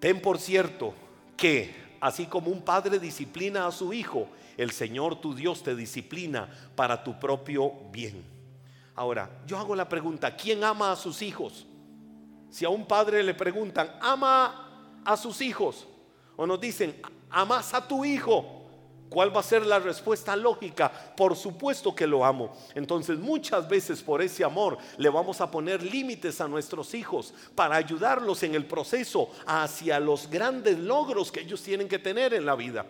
Ten 0.00 0.22
por 0.22 0.38
cierto 0.38 0.94
que 1.36 1.96
así 2.00 2.24
como 2.24 2.50
un 2.50 2.62
padre 2.62 2.98
disciplina 2.98 3.66
a 3.66 3.72
su 3.72 3.92
hijo, 3.92 4.28
el 4.56 4.70
Señor 4.70 5.20
tu 5.20 5.34
Dios 5.34 5.62
te 5.62 5.76
disciplina 5.76 6.48
para 6.74 7.04
tu 7.04 7.20
propio 7.20 7.70
bien. 7.92 8.24
Ahora, 8.94 9.30
yo 9.46 9.58
hago 9.58 9.76
la 9.76 9.88
pregunta, 9.88 10.34
¿quién 10.34 10.64
ama 10.64 10.92
a 10.92 10.96
sus 10.96 11.20
hijos? 11.20 11.66
Si 12.50 12.64
a 12.64 12.70
un 12.70 12.86
padre 12.86 13.22
le 13.22 13.34
preguntan, 13.34 13.90
¿ama 14.00 15.02
a 15.04 15.16
sus 15.18 15.42
hijos? 15.42 15.86
O 16.36 16.46
nos 16.46 16.60
dicen, 16.60 17.00
amas 17.30 17.74
a 17.74 17.86
tu 17.86 18.04
hijo. 18.04 18.59
¿Cuál 19.10 19.34
va 19.34 19.40
a 19.40 19.42
ser 19.42 19.66
la 19.66 19.80
respuesta 19.80 20.36
lógica? 20.36 20.88
Por 21.16 21.34
supuesto 21.34 21.92
que 21.92 22.06
lo 22.06 22.24
amo. 22.24 22.56
Entonces 22.76 23.18
muchas 23.18 23.68
veces 23.68 24.02
por 24.02 24.22
ese 24.22 24.44
amor 24.44 24.78
le 24.98 25.08
vamos 25.08 25.40
a 25.40 25.50
poner 25.50 25.82
límites 25.82 26.40
a 26.40 26.46
nuestros 26.46 26.94
hijos 26.94 27.34
para 27.56 27.74
ayudarlos 27.74 28.44
en 28.44 28.54
el 28.54 28.64
proceso 28.66 29.28
hacia 29.46 29.98
los 29.98 30.30
grandes 30.30 30.78
logros 30.78 31.32
que 31.32 31.40
ellos 31.40 31.60
tienen 31.60 31.88
que 31.88 31.98
tener 31.98 32.32
en 32.34 32.46
la 32.46 32.54
vida. 32.54 32.86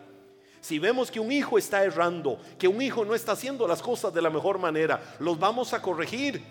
Si 0.60 0.78
vemos 0.78 1.10
que 1.10 1.20
un 1.20 1.32
hijo 1.32 1.56
está 1.56 1.82
errando, 1.82 2.38
que 2.58 2.68
un 2.68 2.82
hijo 2.82 3.02
no 3.02 3.14
está 3.14 3.32
haciendo 3.32 3.66
las 3.66 3.80
cosas 3.80 4.12
de 4.12 4.20
la 4.20 4.28
mejor 4.28 4.58
manera, 4.58 5.16
los 5.20 5.38
vamos 5.38 5.72
a 5.72 5.80
corregir 5.80 6.44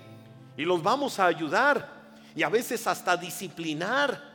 y 0.58 0.66
los 0.66 0.82
vamos 0.82 1.20
a 1.20 1.28
ayudar 1.28 2.00
y 2.36 2.42
a 2.42 2.50
veces 2.50 2.88
hasta 2.88 3.16
disciplinar 3.16 4.29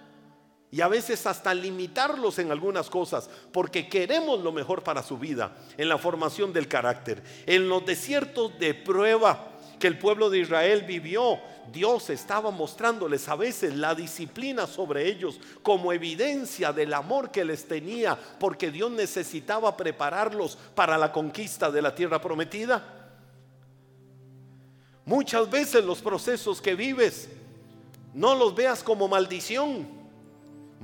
y 0.70 0.80
a 0.80 0.88
veces 0.88 1.26
hasta 1.26 1.54
limitarlos 1.54 2.38
en 2.38 2.50
algunas 2.50 2.90
cosas, 2.90 3.30
porque 3.52 3.88
queremos 3.88 4.40
lo 4.40 4.50
mejor 4.50 4.82
para 4.82 5.02
su 5.02 5.18
vida, 5.18 5.56
en 5.76 5.88
la 5.88 5.98
formación 5.98 6.52
del 6.52 6.66
carácter. 6.66 7.22
En 7.46 7.68
los 7.68 7.86
desiertos 7.86 8.58
de 8.58 8.74
prueba 8.74 9.52
que 9.78 9.86
el 9.86 9.98
pueblo 9.98 10.30
de 10.30 10.40
Israel 10.40 10.82
vivió, 10.82 11.38
Dios 11.72 12.10
estaba 12.10 12.50
mostrándoles 12.50 13.28
a 13.28 13.36
veces 13.36 13.74
la 13.74 13.94
disciplina 13.94 14.66
sobre 14.66 15.08
ellos 15.08 15.38
como 15.62 15.92
evidencia 15.92 16.72
del 16.72 16.92
amor 16.92 17.30
que 17.30 17.44
les 17.44 17.66
tenía, 17.66 18.18
porque 18.38 18.70
Dios 18.70 18.90
necesitaba 18.90 19.76
prepararlos 19.76 20.58
para 20.74 20.98
la 20.98 21.12
conquista 21.12 21.70
de 21.70 21.82
la 21.82 21.94
tierra 21.94 22.20
prometida. 22.20 23.10
Muchas 25.06 25.50
veces 25.50 25.84
los 25.84 26.00
procesos 26.00 26.60
que 26.60 26.74
vives 26.74 27.28
no 28.14 28.34
los 28.34 28.54
veas 28.54 28.82
como 28.82 29.06
maldición, 29.06 30.03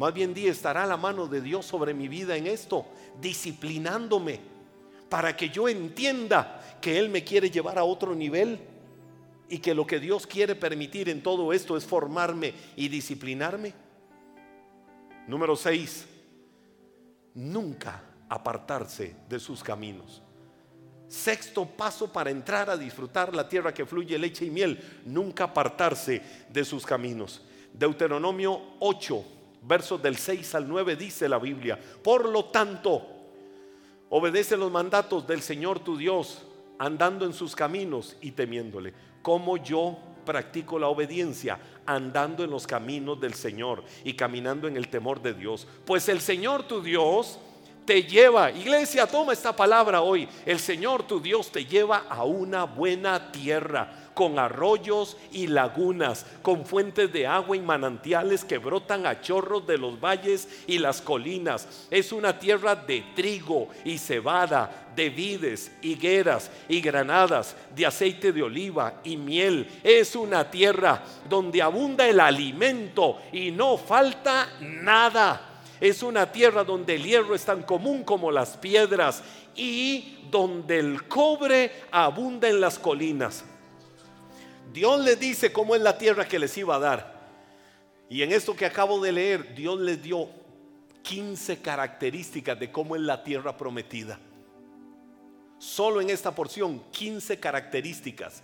más 0.01 0.15
bien 0.15 0.33
di, 0.33 0.47
estará 0.47 0.87
la 0.87 0.97
mano 0.97 1.27
de 1.27 1.43
Dios 1.43 1.67
sobre 1.67 1.93
mi 1.93 2.09
vida 2.09 2.35
en 2.35 2.47
esto, 2.47 2.87
disciplinándome, 3.21 4.41
para 5.11 5.37
que 5.37 5.51
yo 5.51 5.69
entienda 5.69 6.79
que 6.81 6.99
Él 6.99 7.11
me 7.11 7.23
quiere 7.23 7.51
llevar 7.51 7.79
a 7.79 7.85
otro 7.85 8.15
nivel 8.15 8.59
y 9.51 9.59
que 9.59 9.75
lo 9.75 9.87
que 9.87 10.01
Dios 10.01 10.27
quiere 10.27 10.55
permitir 10.55 11.11
en 11.11 11.23
todo 11.23 11.53
esto 11.53 11.77
es 11.77 11.85
formarme 11.85 12.55
y 12.77 12.89
disciplinarme. 12.89 13.75
Número 15.27 15.55
6, 15.55 16.07
nunca 17.35 18.03
apartarse 18.27 19.15
de 19.29 19.39
sus 19.39 19.63
caminos. 19.63 20.23
Sexto 21.09 21.67
paso 21.67 22.11
para 22.11 22.31
entrar 22.31 22.71
a 22.71 22.79
disfrutar 22.79 23.35
la 23.35 23.47
tierra 23.47 23.75
que 23.75 23.85
fluye 23.85 24.19
leche 24.19 24.47
y 24.47 24.51
miel, 24.51 25.03
nunca 25.05 25.45
apartarse 25.45 26.23
de 26.49 26.65
sus 26.65 26.87
caminos. 26.87 27.43
Deuteronomio 27.75 28.63
8, 28.79 29.40
versos 29.63 30.01
del 30.03 30.17
6 30.17 30.55
al 30.55 30.69
9 30.69 30.97
dice 30.97 31.29
la 31.29 31.39
Biblia, 31.39 31.79
por 32.03 32.29
lo 32.29 32.47
tanto, 32.47 33.07
obedece 34.09 34.57
los 34.57 34.71
mandatos 34.71 35.27
del 35.27 35.43
Señor 35.43 35.81
tu 35.81 35.97
Dios, 35.97 36.47
andando 36.79 37.27
en 37.27 37.33
sus 37.33 37.55
caminos 37.55 38.17
y 38.21 38.33
temiéndole, 38.33 38.95
como 39.23 39.57
yo 39.57 39.99
practico 40.25 40.79
la 40.79 40.89
obediencia, 40.89 41.59
andando 41.87 42.45
en 42.45 42.51
los 42.51 42.67
caminos 42.67 43.21
del 43.21 43.35
Señor 43.35 43.85
y 44.05 44.15
caminando 44.15 44.69
en 44.69 44.77
el 44.77 44.89
temor 44.89 45.21
de 45.21 45.35
Dios. 45.35 45.67
Pues 45.85 46.09
el 46.09 46.21
Señor 46.21 46.63
tu 46.65 46.83
Dios 46.83 47.39
te 47.85 48.05
lleva, 48.05 48.51
iglesia, 48.51 49.07
toma 49.07 49.33
esta 49.33 49.55
palabra 49.55 50.01
hoy, 50.01 50.29
el 50.47 50.59
Señor 50.59 51.03
tu 51.03 51.21
Dios 51.21 51.51
te 51.51 51.65
lleva 51.65 52.05
a 52.09 52.25
una 52.25 52.65
buena 52.65 53.33
tierra 53.33 54.00
con 54.15 54.39
arroyos 54.39 55.17
y 55.33 55.47
lagunas, 55.47 56.27
con 56.43 56.67
fuentes 56.67 57.13
de 57.13 57.27
agua 57.27 57.57
y 57.57 57.61
manantiales 57.61 58.45
que 58.45 58.59
brotan 58.59 59.07
a 59.07 59.21
chorros 59.21 59.67
de 59.67 59.79
los 59.79 60.01
valles 60.01 60.65
y 60.67 60.79
las 60.79 61.01
colinas. 61.01 61.87
Es 61.91 62.13
una 62.13 62.39
tierra 62.39 62.75
de 62.75 63.05
trigo 63.15 63.69
y 63.85 63.99
cebada, 63.99 64.89
de 64.95 65.11
vides, 65.11 65.73
higueras 65.83 66.51
y 66.69 66.81
granadas, 66.81 67.57
de 67.75 67.87
aceite 67.87 68.33
de 68.33 68.43
oliva 68.43 69.01
y 69.05 69.17
miel. 69.17 69.67
Es 69.83 70.17
una 70.17 70.51
tierra 70.51 71.03
donde 71.29 71.63
abunda 71.63 72.09
el 72.09 72.21
alimento 72.21 73.19
y 73.33 73.51
no 73.51 73.79
falta 73.79 74.49
nada. 74.61 75.47
Es 75.81 76.03
una 76.03 76.31
tierra 76.31 76.63
donde 76.63 76.97
el 76.97 77.05
hierro 77.05 77.35
es 77.35 77.45
tan 77.45 77.63
común 77.63 78.05
como 78.05 78.31
las 78.31 78.57
piedras 78.59 79.23
y 79.57 80.19
donde 80.31 80.79
el 80.79 81.09
cobre 81.09 81.73
abunda 81.91 82.49
en 82.49 82.61
las 82.61 82.79
colinas. 82.79 83.45
Dios 84.73 85.01
les 85.01 85.19
dice 85.19 85.53
cómo 85.53 85.75
es 85.75 85.83
la 85.83 85.99
tierra 85.99 86.27
que 86.27 86.39
les 86.39 86.57
iba 86.57 86.77
a 86.77 86.79
dar. 86.79 87.21
Y 88.09 88.23
en 88.23 88.33
esto 88.33 88.55
que 88.55 88.67
acabo 88.67 89.01
de 89.01 89.13
leer, 89.13 89.55
Dios 89.55 89.79
les 89.81 90.03
dio 90.03 90.29
15 91.03 91.61
características 91.61 92.59
de 92.59 92.71
cómo 92.71 92.97
es 92.97 93.03
la 93.03 93.23
tierra 93.23 93.57
prometida. 93.57 94.19
Solo 95.59 96.01
en 96.01 96.11
esta 96.11 96.35
porción, 96.35 96.83
15 96.91 97.39
características 97.39 98.43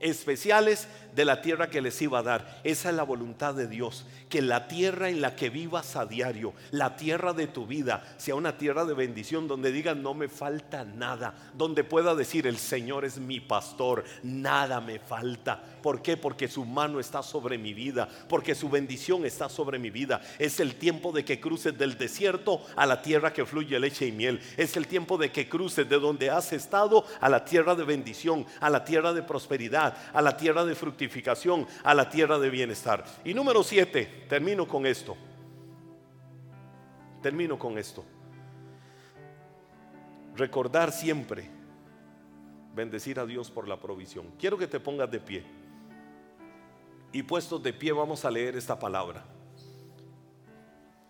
especiales 0.00 0.86
de 1.18 1.24
la 1.24 1.42
tierra 1.42 1.68
que 1.68 1.80
les 1.80 2.00
iba 2.00 2.20
a 2.20 2.22
dar. 2.22 2.60
Esa 2.62 2.90
es 2.90 2.94
la 2.94 3.02
voluntad 3.02 3.52
de 3.52 3.66
Dios, 3.66 4.06
que 4.28 4.40
la 4.40 4.68
tierra 4.68 5.08
en 5.08 5.20
la 5.20 5.34
que 5.34 5.50
vivas 5.50 5.96
a 5.96 6.06
diario, 6.06 6.54
la 6.70 6.94
tierra 6.94 7.32
de 7.32 7.48
tu 7.48 7.66
vida, 7.66 8.04
sea 8.18 8.36
una 8.36 8.56
tierra 8.56 8.84
de 8.84 8.94
bendición 8.94 9.48
donde 9.48 9.72
digan 9.72 10.00
no 10.00 10.14
me 10.14 10.28
falta 10.28 10.84
nada, 10.84 11.34
donde 11.54 11.82
pueda 11.82 12.14
decir 12.14 12.46
el 12.46 12.56
Señor 12.56 13.04
es 13.04 13.18
mi 13.18 13.40
pastor, 13.40 14.04
nada 14.22 14.80
me 14.80 15.00
falta. 15.00 15.60
¿Por 15.82 16.02
qué? 16.02 16.16
Porque 16.16 16.46
su 16.46 16.64
mano 16.64 17.00
está 17.00 17.22
sobre 17.22 17.58
mi 17.58 17.74
vida, 17.74 18.08
porque 18.28 18.54
su 18.54 18.68
bendición 18.68 19.24
está 19.24 19.48
sobre 19.48 19.78
mi 19.78 19.90
vida. 19.90 20.20
Es 20.38 20.60
el 20.60 20.76
tiempo 20.76 21.10
de 21.10 21.24
que 21.24 21.40
cruces 21.40 21.76
del 21.76 21.98
desierto 21.98 22.62
a 22.76 22.86
la 22.86 23.02
tierra 23.02 23.32
que 23.32 23.46
fluye 23.46 23.80
leche 23.80 24.06
y 24.06 24.12
miel. 24.12 24.40
Es 24.56 24.76
el 24.76 24.86
tiempo 24.86 25.18
de 25.18 25.32
que 25.32 25.48
cruces 25.48 25.88
de 25.88 25.98
donde 25.98 26.30
has 26.30 26.52
estado 26.52 27.04
a 27.20 27.28
la 27.28 27.44
tierra 27.44 27.74
de 27.74 27.84
bendición, 27.84 28.46
a 28.60 28.70
la 28.70 28.84
tierra 28.84 29.12
de 29.12 29.22
prosperidad, 29.22 29.96
a 30.12 30.22
la 30.22 30.36
tierra 30.36 30.64
de 30.64 30.74
fructificación, 30.74 31.07
a 31.82 31.94
la 31.94 32.08
tierra 32.08 32.38
de 32.38 32.50
bienestar. 32.50 33.04
Y 33.24 33.34
número 33.34 33.62
siete, 33.62 34.26
termino 34.28 34.66
con 34.66 34.86
esto. 34.86 35.16
Termino 37.22 37.58
con 37.58 37.78
esto. 37.78 38.04
Recordar 40.36 40.92
siempre, 40.92 41.50
bendecir 42.74 43.18
a 43.18 43.26
Dios 43.26 43.50
por 43.50 43.66
la 43.66 43.80
provisión. 43.80 44.26
Quiero 44.38 44.56
que 44.56 44.68
te 44.68 44.78
pongas 44.78 45.10
de 45.10 45.20
pie. 45.20 45.44
Y 47.12 47.22
puestos 47.22 47.62
de 47.62 47.72
pie 47.72 47.92
vamos 47.92 48.24
a 48.24 48.30
leer 48.30 48.56
esta 48.56 48.78
palabra. 48.78 49.24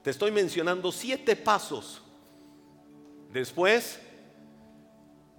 Te 0.02 0.10
estoy 0.10 0.30
mencionando 0.30 0.92
siete 0.92 1.36
pasos. 1.36 2.02
Después 3.32 4.00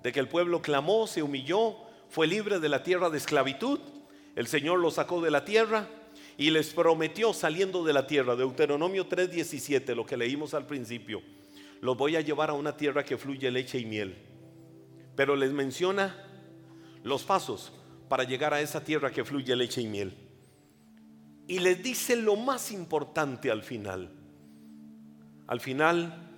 de 0.03 0.11
que 0.11 0.19
el 0.19 0.27
pueblo 0.27 0.61
clamó, 0.61 1.07
se 1.07 1.23
humilló, 1.23 1.75
fue 2.09 2.27
libre 2.27 2.59
de 2.59 2.69
la 2.69 2.83
tierra 2.83 3.09
de 3.09 3.17
esclavitud. 3.17 3.79
El 4.39 4.47
Señor 4.47 4.79
lo 4.79 4.89
sacó 4.89 5.19
de 5.19 5.31
la 5.31 5.43
tierra 5.43 5.89
y 6.37 6.49
les 6.49 6.73
prometió 6.73 7.33
saliendo 7.33 7.83
de 7.83 7.91
la 7.91 8.07
tierra, 8.07 8.37
Deuteronomio 8.37 9.09
3:17, 9.09 9.93
lo 9.93 10.05
que 10.05 10.15
leímos 10.15 10.53
al 10.53 10.65
principio, 10.65 11.21
los 11.81 11.97
voy 11.97 12.15
a 12.15 12.21
llevar 12.21 12.49
a 12.49 12.53
una 12.53 12.77
tierra 12.77 13.03
que 13.03 13.17
fluye 13.17 13.51
leche 13.51 13.79
y 13.79 13.85
miel. 13.85 14.15
Pero 15.17 15.35
les 15.35 15.51
menciona 15.51 16.15
los 17.03 17.25
pasos 17.25 17.73
para 18.07 18.23
llegar 18.23 18.53
a 18.53 18.61
esa 18.61 18.81
tierra 18.81 19.11
que 19.11 19.25
fluye 19.25 19.53
leche 19.57 19.81
y 19.81 19.87
miel. 19.87 20.13
Y 21.45 21.59
les 21.59 21.83
dice 21.83 22.15
lo 22.15 22.37
más 22.37 22.71
importante 22.71 23.51
al 23.51 23.61
final. 23.61 24.09
Al 25.47 25.59
final, 25.59 26.31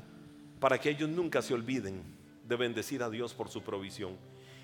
para 0.59 0.79
que 0.79 0.89
ellos 0.89 1.07
nunca 1.07 1.43
se 1.43 1.53
olviden 1.53 2.01
de 2.47 2.55
bendecir 2.55 3.03
a 3.03 3.11
Dios 3.11 3.35
por 3.35 3.49
su 3.49 3.61
provisión. 3.61 4.17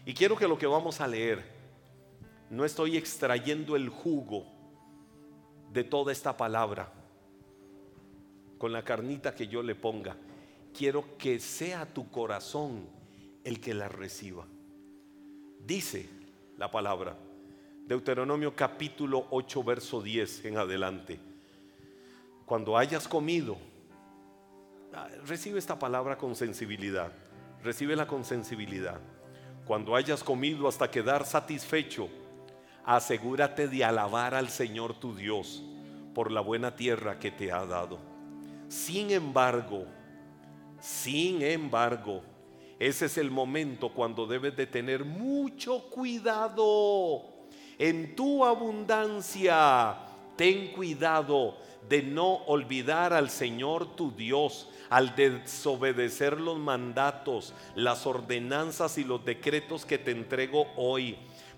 Y 0.07 0.15
quiero 0.15 0.35
que 0.35 0.47
lo 0.47 0.57
que 0.57 0.65
vamos 0.65 1.01
a 1.01 1.07
leer, 1.07 1.56
no 2.49 2.65
estoy 2.65 2.97
extrayendo 2.97 3.75
el 3.75 3.89
jugo 3.89 4.45
de 5.71 5.83
toda 5.83 6.11
esta 6.11 6.37
palabra 6.37 6.91
con 8.57 8.71
la 8.71 8.83
carnita 8.83 9.35
que 9.35 9.47
yo 9.47 9.61
le 9.61 9.75
ponga. 9.75 10.15
Quiero 10.73 11.17
que 11.17 11.39
sea 11.39 11.85
tu 11.85 12.09
corazón 12.09 12.87
el 13.43 13.59
que 13.59 13.73
la 13.73 13.89
reciba. 13.89 14.45
Dice 15.65 16.09
la 16.57 16.71
palabra, 16.71 17.17
Deuteronomio 17.85 18.55
capítulo 18.55 19.27
8, 19.31 19.63
verso 19.63 20.01
10 20.01 20.45
en 20.45 20.57
adelante. 20.57 21.19
Cuando 22.45 22.77
hayas 22.77 23.07
comido, 23.07 23.57
ah, 24.93 25.09
recibe 25.25 25.59
esta 25.59 25.77
palabra 25.77 26.17
con 26.17 26.35
sensibilidad, 26.35 27.11
recíbela 27.63 28.07
con 28.07 28.23
sensibilidad. 28.23 28.99
Cuando 29.65 29.95
hayas 29.95 30.23
comido 30.23 30.67
hasta 30.67 30.89
quedar 30.89 31.25
satisfecho, 31.25 32.09
asegúrate 32.87 33.67
de 33.67 33.83
alabar 33.83 34.33
al 34.33 34.47
Señor 34.47 34.93
tu 34.93 35.13
Dios 35.13 35.61
por 36.15 36.31
la 36.31 36.39
buena 36.39 36.75
tierra 36.75 37.19
que 37.19 37.29
te 37.29 37.51
ha 37.51 37.65
dado. 37.65 37.99
Sin 38.69 39.11
embargo, 39.11 39.85
sin 40.79 41.41
embargo, 41.41 42.21
ese 42.79 43.07
es 43.07 43.17
el 43.17 43.29
momento 43.29 43.93
cuando 43.93 44.25
debes 44.25 44.55
de 44.55 44.67
tener 44.67 45.03
mucho 45.03 45.89
cuidado 45.89 47.25
en 47.77 48.15
tu 48.15 48.45
abundancia. 48.45 49.97
Ten 50.37 50.71
cuidado 50.71 51.57
de 51.89 52.03
no 52.03 52.35
olvidar 52.45 53.11
al 53.11 53.29
Señor 53.29 53.95
tu 53.97 54.11
Dios 54.11 54.69
al 54.89 55.15
desobedecer 55.15 56.39
los 56.39 56.57
mandatos, 56.57 57.53
las 57.75 58.07
ordenanzas 58.07 58.97
y 58.97 59.03
los 59.03 59.25
decretos 59.25 59.85
que 59.85 59.97
te 59.97 60.11
entrego 60.11 60.67
hoy. 60.77 61.17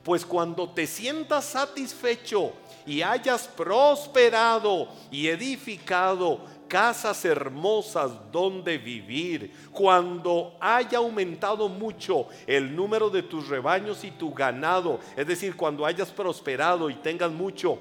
Pues 0.09 0.25
cuando 0.25 0.67
te 0.67 0.87
sientas 0.87 1.45
satisfecho 1.45 2.53
y 2.83 3.03
hayas 3.03 3.47
prosperado 3.47 4.87
y 5.11 5.27
edificado 5.27 6.39
casas 6.67 7.23
hermosas 7.25 8.13
donde 8.31 8.79
vivir, 8.79 9.53
cuando 9.71 10.57
haya 10.59 10.97
aumentado 10.97 11.69
mucho 11.69 12.25
el 12.47 12.75
número 12.75 13.11
de 13.11 13.21
tus 13.21 13.49
rebaños 13.49 14.03
y 14.03 14.09
tu 14.09 14.33
ganado, 14.33 14.99
es 15.15 15.27
decir, 15.27 15.55
cuando 15.55 15.85
hayas 15.85 16.09
prosperado 16.09 16.89
y 16.89 16.95
tengas 16.95 17.31
mucho, 17.31 17.77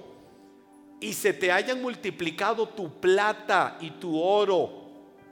y 1.01 1.15
se 1.15 1.33
te 1.33 1.51
hayan 1.51 1.81
multiplicado 1.81 2.69
tu 2.69 2.91
plata 3.01 3.79
y 3.81 3.93
tu 3.93 4.21
oro, 4.21 4.71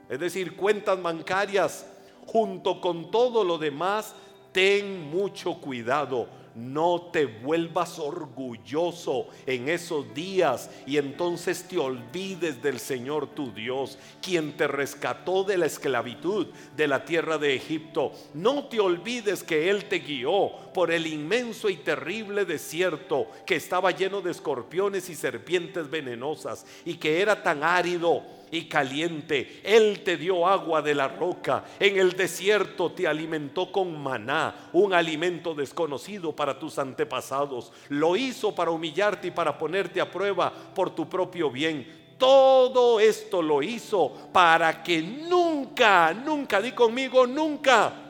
es 0.09 0.19
decir, 0.19 0.55
cuentas 0.55 0.99
bancarias, 0.99 1.85
junto 2.25 2.81
con 2.81 3.11
todo 3.11 3.43
lo 3.43 3.59
demás, 3.59 4.15
ten 4.51 5.11
mucho 5.11 5.61
cuidado. 5.61 6.46
No 6.57 7.09
te 7.13 7.27
vuelvas 7.27 7.99
orgulloso 7.99 9.27
en 9.45 9.69
esos 9.69 10.11
días 10.15 10.71
y 10.87 10.97
entonces 10.97 11.67
te 11.67 11.77
olvides 11.77 12.63
del 12.63 12.79
Señor 12.79 13.27
tu 13.27 13.53
Dios, 13.53 13.99
quien 14.23 14.57
te 14.57 14.67
rescató 14.67 15.43
de 15.43 15.55
la 15.57 15.67
esclavitud 15.67 16.47
de 16.75 16.87
la 16.87 17.05
tierra 17.05 17.37
de 17.37 17.53
Egipto. 17.53 18.11
No 18.33 18.65
te 18.65 18.79
olvides 18.79 19.43
que 19.43 19.69
Él 19.69 19.85
te 19.85 19.99
guió 19.99 20.49
por 20.73 20.91
el 20.91 21.05
inmenso 21.05 21.69
y 21.69 21.75
terrible 21.75 22.43
desierto 22.43 23.27
que 23.45 23.55
estaba 23.55 23.91
lleno 23.91 24.21
de 24.21 24.31
escorpiones 24.31 25.09
y 25.09 25.15
serpientes 25.15 25.87
venenosas 25.91 26.65
y 26.85 26.95
que 26.95 27.21
era 27.21 27.43
tan 27.43 27.63
árido 27.63 28.23
y 28.51 28.65
caliente. 28.65 29.61
Él 29.63 30.01
te 30.03 30.17
dio 30.17 30.47
agua 30.47 30.81
de 30.81 30.95
la 30.95 31.07
roca. 31.07 31.65
En 31.79 31.97
el 31.97 32.13
desierto 32.13 32.91
te 32.91 33.07
alimentó 33.07 33.71
con 33.71 34.01
maná, 34.01 34.69
un 34.73 34.93
alimento 34.93 35.53
desconocido 35.53 36.35
para 36.35 36.57
tus 36.57 36.79
antepasados. 36.79 37.71
Lo 37.89 38.15
hizo 38.15 38.53
para 38.53 38.71
humillarte 38.71 39.27
y 39.27 39.31
para 39.31 39.57
ponerte 39.57 40.01
a 40.01 40.11
prueba 40.11 40.51
por 40.73 40.89
tu 40.93 41.07
propio 41.07 41.49
bien. 41.49 42.07
Todo 42.17 42.99
esto 42.99 43.41
lo 43.41 43.61
hizo 43.61 44.11
para 44.33 44.81
que 44.81 45.01
nunca, 45.01 46.13
nunca, 46.13 46.59
di 46.59 46.71
conmigo, 46.71 47.27
nunca 47.27 48.05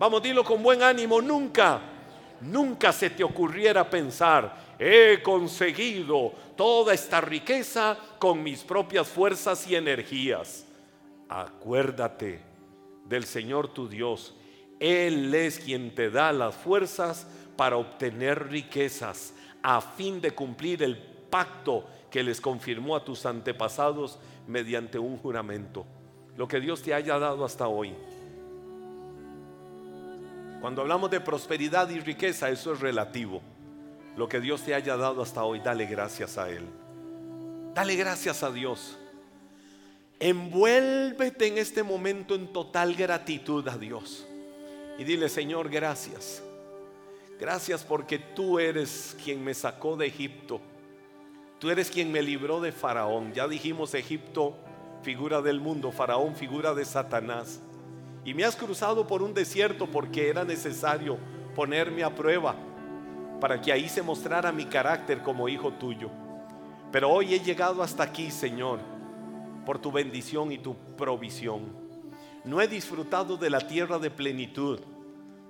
Vamos, 0.00 0.22
dilo 0.22 0.42
con 0.42 0.62
buen 0.62 0.82
ánimo, 0.82 1.20
nunca, 1.20 1.78
nunca 2.40 2.90
se 2.90 3.10
te 3.10 3.22
ocurriera 3.22 3.90
pensar, 3.90 4.74
he 4.78 5.20
conseguido 5.22 6.32
toda 6.60 6.92
esta 6.92 7.22
riqueza 7.22 7.96
con 8.18 8.42
mis 8.42 8.64
propias 8.64 9.08
fuerzas 9.08 9.66
y 9.66 9.76
energías. 9.76 10.66
Acuérdate 11.26 12.38
del 13.06 13.24
Señor 13.24 13.72
tu 13.72 13.88
Dios. 13.88 14.34
Él 14.78 15.34
es 15.34 15.58
quien 15.58 15.94
te 15.94 16.10
da 16.10 16.32
las 16.32 16.54
fuerzas 16.54 17.26
para 17.56 17.78
obtener 17.78 18.50
riquezas 18.50 19.32
a 19.62 19.80
fin 19.80 20.20
de 20.20 20.32
cumplir 20.32 20.82
el 20.82 20.98
pacto 20.98 21.86
que 22.10 22.22
les 22.22 22.42
confirmó 22.42 22.94
a 22.94 23.06
tus 23.06 23.24
antepasados 23.24 24.18
mediante 24.46 24.98
un 24.98 25.16
juramento. 25.16 25.86
Lo 26.36 26.46
que 26.46 26.60
Dios 26.60 26.82
te 26.82 26.92
haya 26.92 27.18
dado 27.18 27.42
hasta 27.46 27.68
hoy. 27.68 27.94
Cuando 30.60 30.82
hablamos 30.82 31.10
de 31.10 31.22
prosperidad 31.22 31.88
y 31.88 32.00
riqueza, 32.00 32.50
eso 32.50 32.74
es 32.74 32.80
relativo. 32.80 33.40
Lo 34.16 34.28
que 34.28 34.40
Dios 34.40 34.62
te 34.62 34.74
haya 34.74 34.96
dado 34.96 35.22
hasta 35.22 35.44
hoy, 35.44 35.60
dale 35.60 35.86
gracias 35.86 36.36
a 36.38 36.50
Él. 36.50 36.64
Dale 37.74 37.96
gracias 37.96 38.42
a 38.42 38.50
Dios. 38.50 38.98
Envuélvete 40.18 41.46
en 41.46 41.58
este 41.58 41.82
momento 41.82 42.34
en 42.34 42.52
total 42.52 42.94
gratitud 42.94 43.66
a 43.68 43.78
Dios. 43.78 44.26
Y 44.98 45.04
dile, 45.04 45.28
Señor, 45.28 45.70
gracias. 45.70 46.42
Gracias 47.38 47.84
porque 47.84 48.18
tú 48.18 48.58
eres 48.58 49.16
quien 49.24 49.42
me 49.42 49.54
sacó 49.54 49.96
de 49.96 50.08
Egipto. 50.08 50.60
Tú 51.58 51.70
eres 51.70 51.90
quien 51.90 52.12
me 52.12 52.20
libró 52.20 52.60
de 52.60 52.72
Faraón. 52.72 53.32
Ya 53.32 53.48
dijimos 53.48 53.94
Egipto, 53.94 54.56
figura 55.02 55.40
del 55.40 55.60
mundo, 55.60 55.92
Faraón, 55.92 56.34
figura 56.34 56.74
de 56.74 56.84
Satanás. 56.84 57.60
Y 58.24 58.34
me 58.34 58.44
has 58.44 58.56
cruzado 58.56 59.06
por 59.06 59.22
un 59.22 59.32
desierto 59.32 59.86
porque 59.86 60.28
era 60.28 60.44
necesario 60.44 61.16
ponerme 61.54 62.04
a 62.04 62.14
prueba 62.14 62.56
para 63.40 63.60
que 63.60 63.72
ahí 63.72 63.88
se 63.88 64.02
mostrara 64.02 64.52
mi 64.52 64.66
carácter 64.66 65.22
como 65.22 65.48
hijo 65.48 65.72
tuyo. 65.72 66.10
Pero 66.92 67.10
hoy 67.10 67.34
he 67.34 67.40
llegado 67.40 67.82
hasta 67.82 68.02
aquí, 68.02 68.30
Señor, 68.30 68.80
por 69.64 69.78
tu 69.78 69.90
bendición 69.90 70.52
y 70.52 70.58
tu 70.58 70.74
provisión. 70.96 71.72
No 72.44 72.60
he 72.60 72.68
disfrutado 72.68 73.36
de 73.36 73.50
la 73.50 73.60
tierra 73.60 73.98
de 73.98 74.10
plenitud 74.10 74.80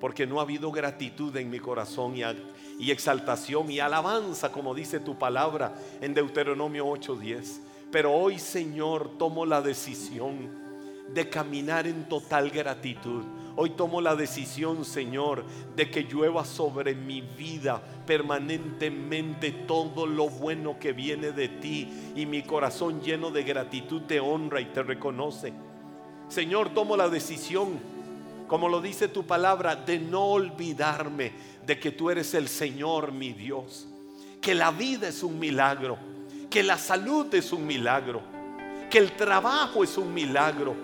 porque 0.00 0.26
no 0.26 0.38
ha 0.38 0.42
habido 0.42 0.72
gratitud 0.72 1.36
en 1.36 1.50
mi 1.50 1.60
corazón 1.60 2.14
y, 2.16 2.90
exaltación 2.90 3.70
y 3.70 3.80
alabanza, 3.80 4.50
como 4.50 4.74
dice 4.74 4.98
tu 4.98 5.18
palabra 5.18 5.74
en 6.00 6.14
Deuteronomio 6.14 6.86
8:10. 6.86 7.60
Pero 7.92 8.12
hoy, 8.12 8.38
Señor, 8.38 9.18
tomo 9.18 9.44
la 9.44 9.60
decisión 9.60 10.59
de 11.14 11.28
caminar 11.28 11.86
en 11.86 12.08
total 12.08 12.50
gratitud. 12.50 13.24
Hoy 13.56 13.70
tomo 13.70 14.00
la 14.00 14.16
decisión, 14.16 14.84
Señor, 14.84 15.44
de 15.76 15.90
que 15.90 16.04
llueva 16.04 16.44
sobre 16.44 16.94
mi 16.94 17.20
vida 17.20 17.82
permanentemente 18.06 19.50
todo 19.50 20.06
lo 20.06 20.28
bueno 20.28 20.78
que 20.78 20.92
viene 20.92 21.32
de 21.32 21.48
ti 21.48 21.88
y 22.16 22.26
mi 22.26 22.42
corazón 22.42 23.02
lleno 23.02 23.30
de 23.30 23.42
gratitud 23.42 24.02
te 24.02 24.20
honra 24.20 24.60
y 24.60 24.66
te 24.66 24.82
reconoce. 24.82 25.52
Señor, 26.28 26.70
tomo 26.70 26.96
la 26.96 27.08
decisión 27.08 28.00
como 28.50 28.68
lo 28.68 28.80
dice 28.80 29.06
tu 29.06 29.24
palabra, 29.24 29.76
de 29.76 30.00
no 30.00 30.24
olvidarme 30.24 31.30
de 31.64 31.78
que 31.78 31.92
tú 31.92 32.10
eres 32.10 32.34
el 32.34 32.48
Señor 32.48 33.12
mi 33.12 33.32
Dios, 33.32 33.86
que 34.40 34.56
la 34.56 34.72
vida 34.72 35.06
es 35.06 35.22
un 35.22 35.38
milagro, 35.38 35.96
que 36.50 36.64
la 36.64 36.76
salud 36.76 37.32
es 37.32 37.52
un 37.52 37.64
milagro, 37.64 38.20
que 38.90 38.98
el 38.98 39.12
trabajo 39.12 39.84
es 39.84 39.96
un 39.96 40.12
milagro, 40.12 40.74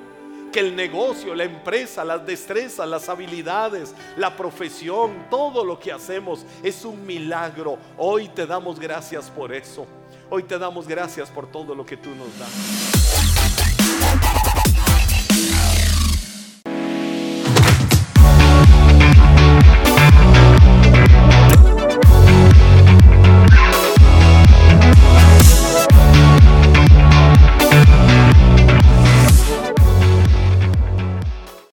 que 0.53 0.61
el 0.61 0.75
negocio, 0.75 1.35
la 1.35 1.45
empresa, 1.45 2.05
las 2.05 2.25
destrezas, 2.25 2.89
las 2.89 3.09
habilidades, 3.09 3.95
la 4.17 4.37
profesión, 4.37 5.27
todo 5.31 5.65
lo 5.65 5.79
que 5.79 5.93
hacemos 5.93 6.45
es 6.63 6.85
un 6.85 7.05
milagro. 7.07 7.79
Hoy 7.97 8.29
te 8.29 8.47
damos 8.47 8.79
gracias 8.81 9.31
por 9.31 9.53
eso. 9.53 9.87
Hoy 10.31 10.43
te 10.43 10.59
damos 10.59 10.89
gracias 10.89 11.31
por 11.31 11.51
todo 11.51 11.75
lo 11.75 11.85
que 11.85 11.97
tú 11.97 12.11
nos 12.11 12.39
das. 12.39 13.06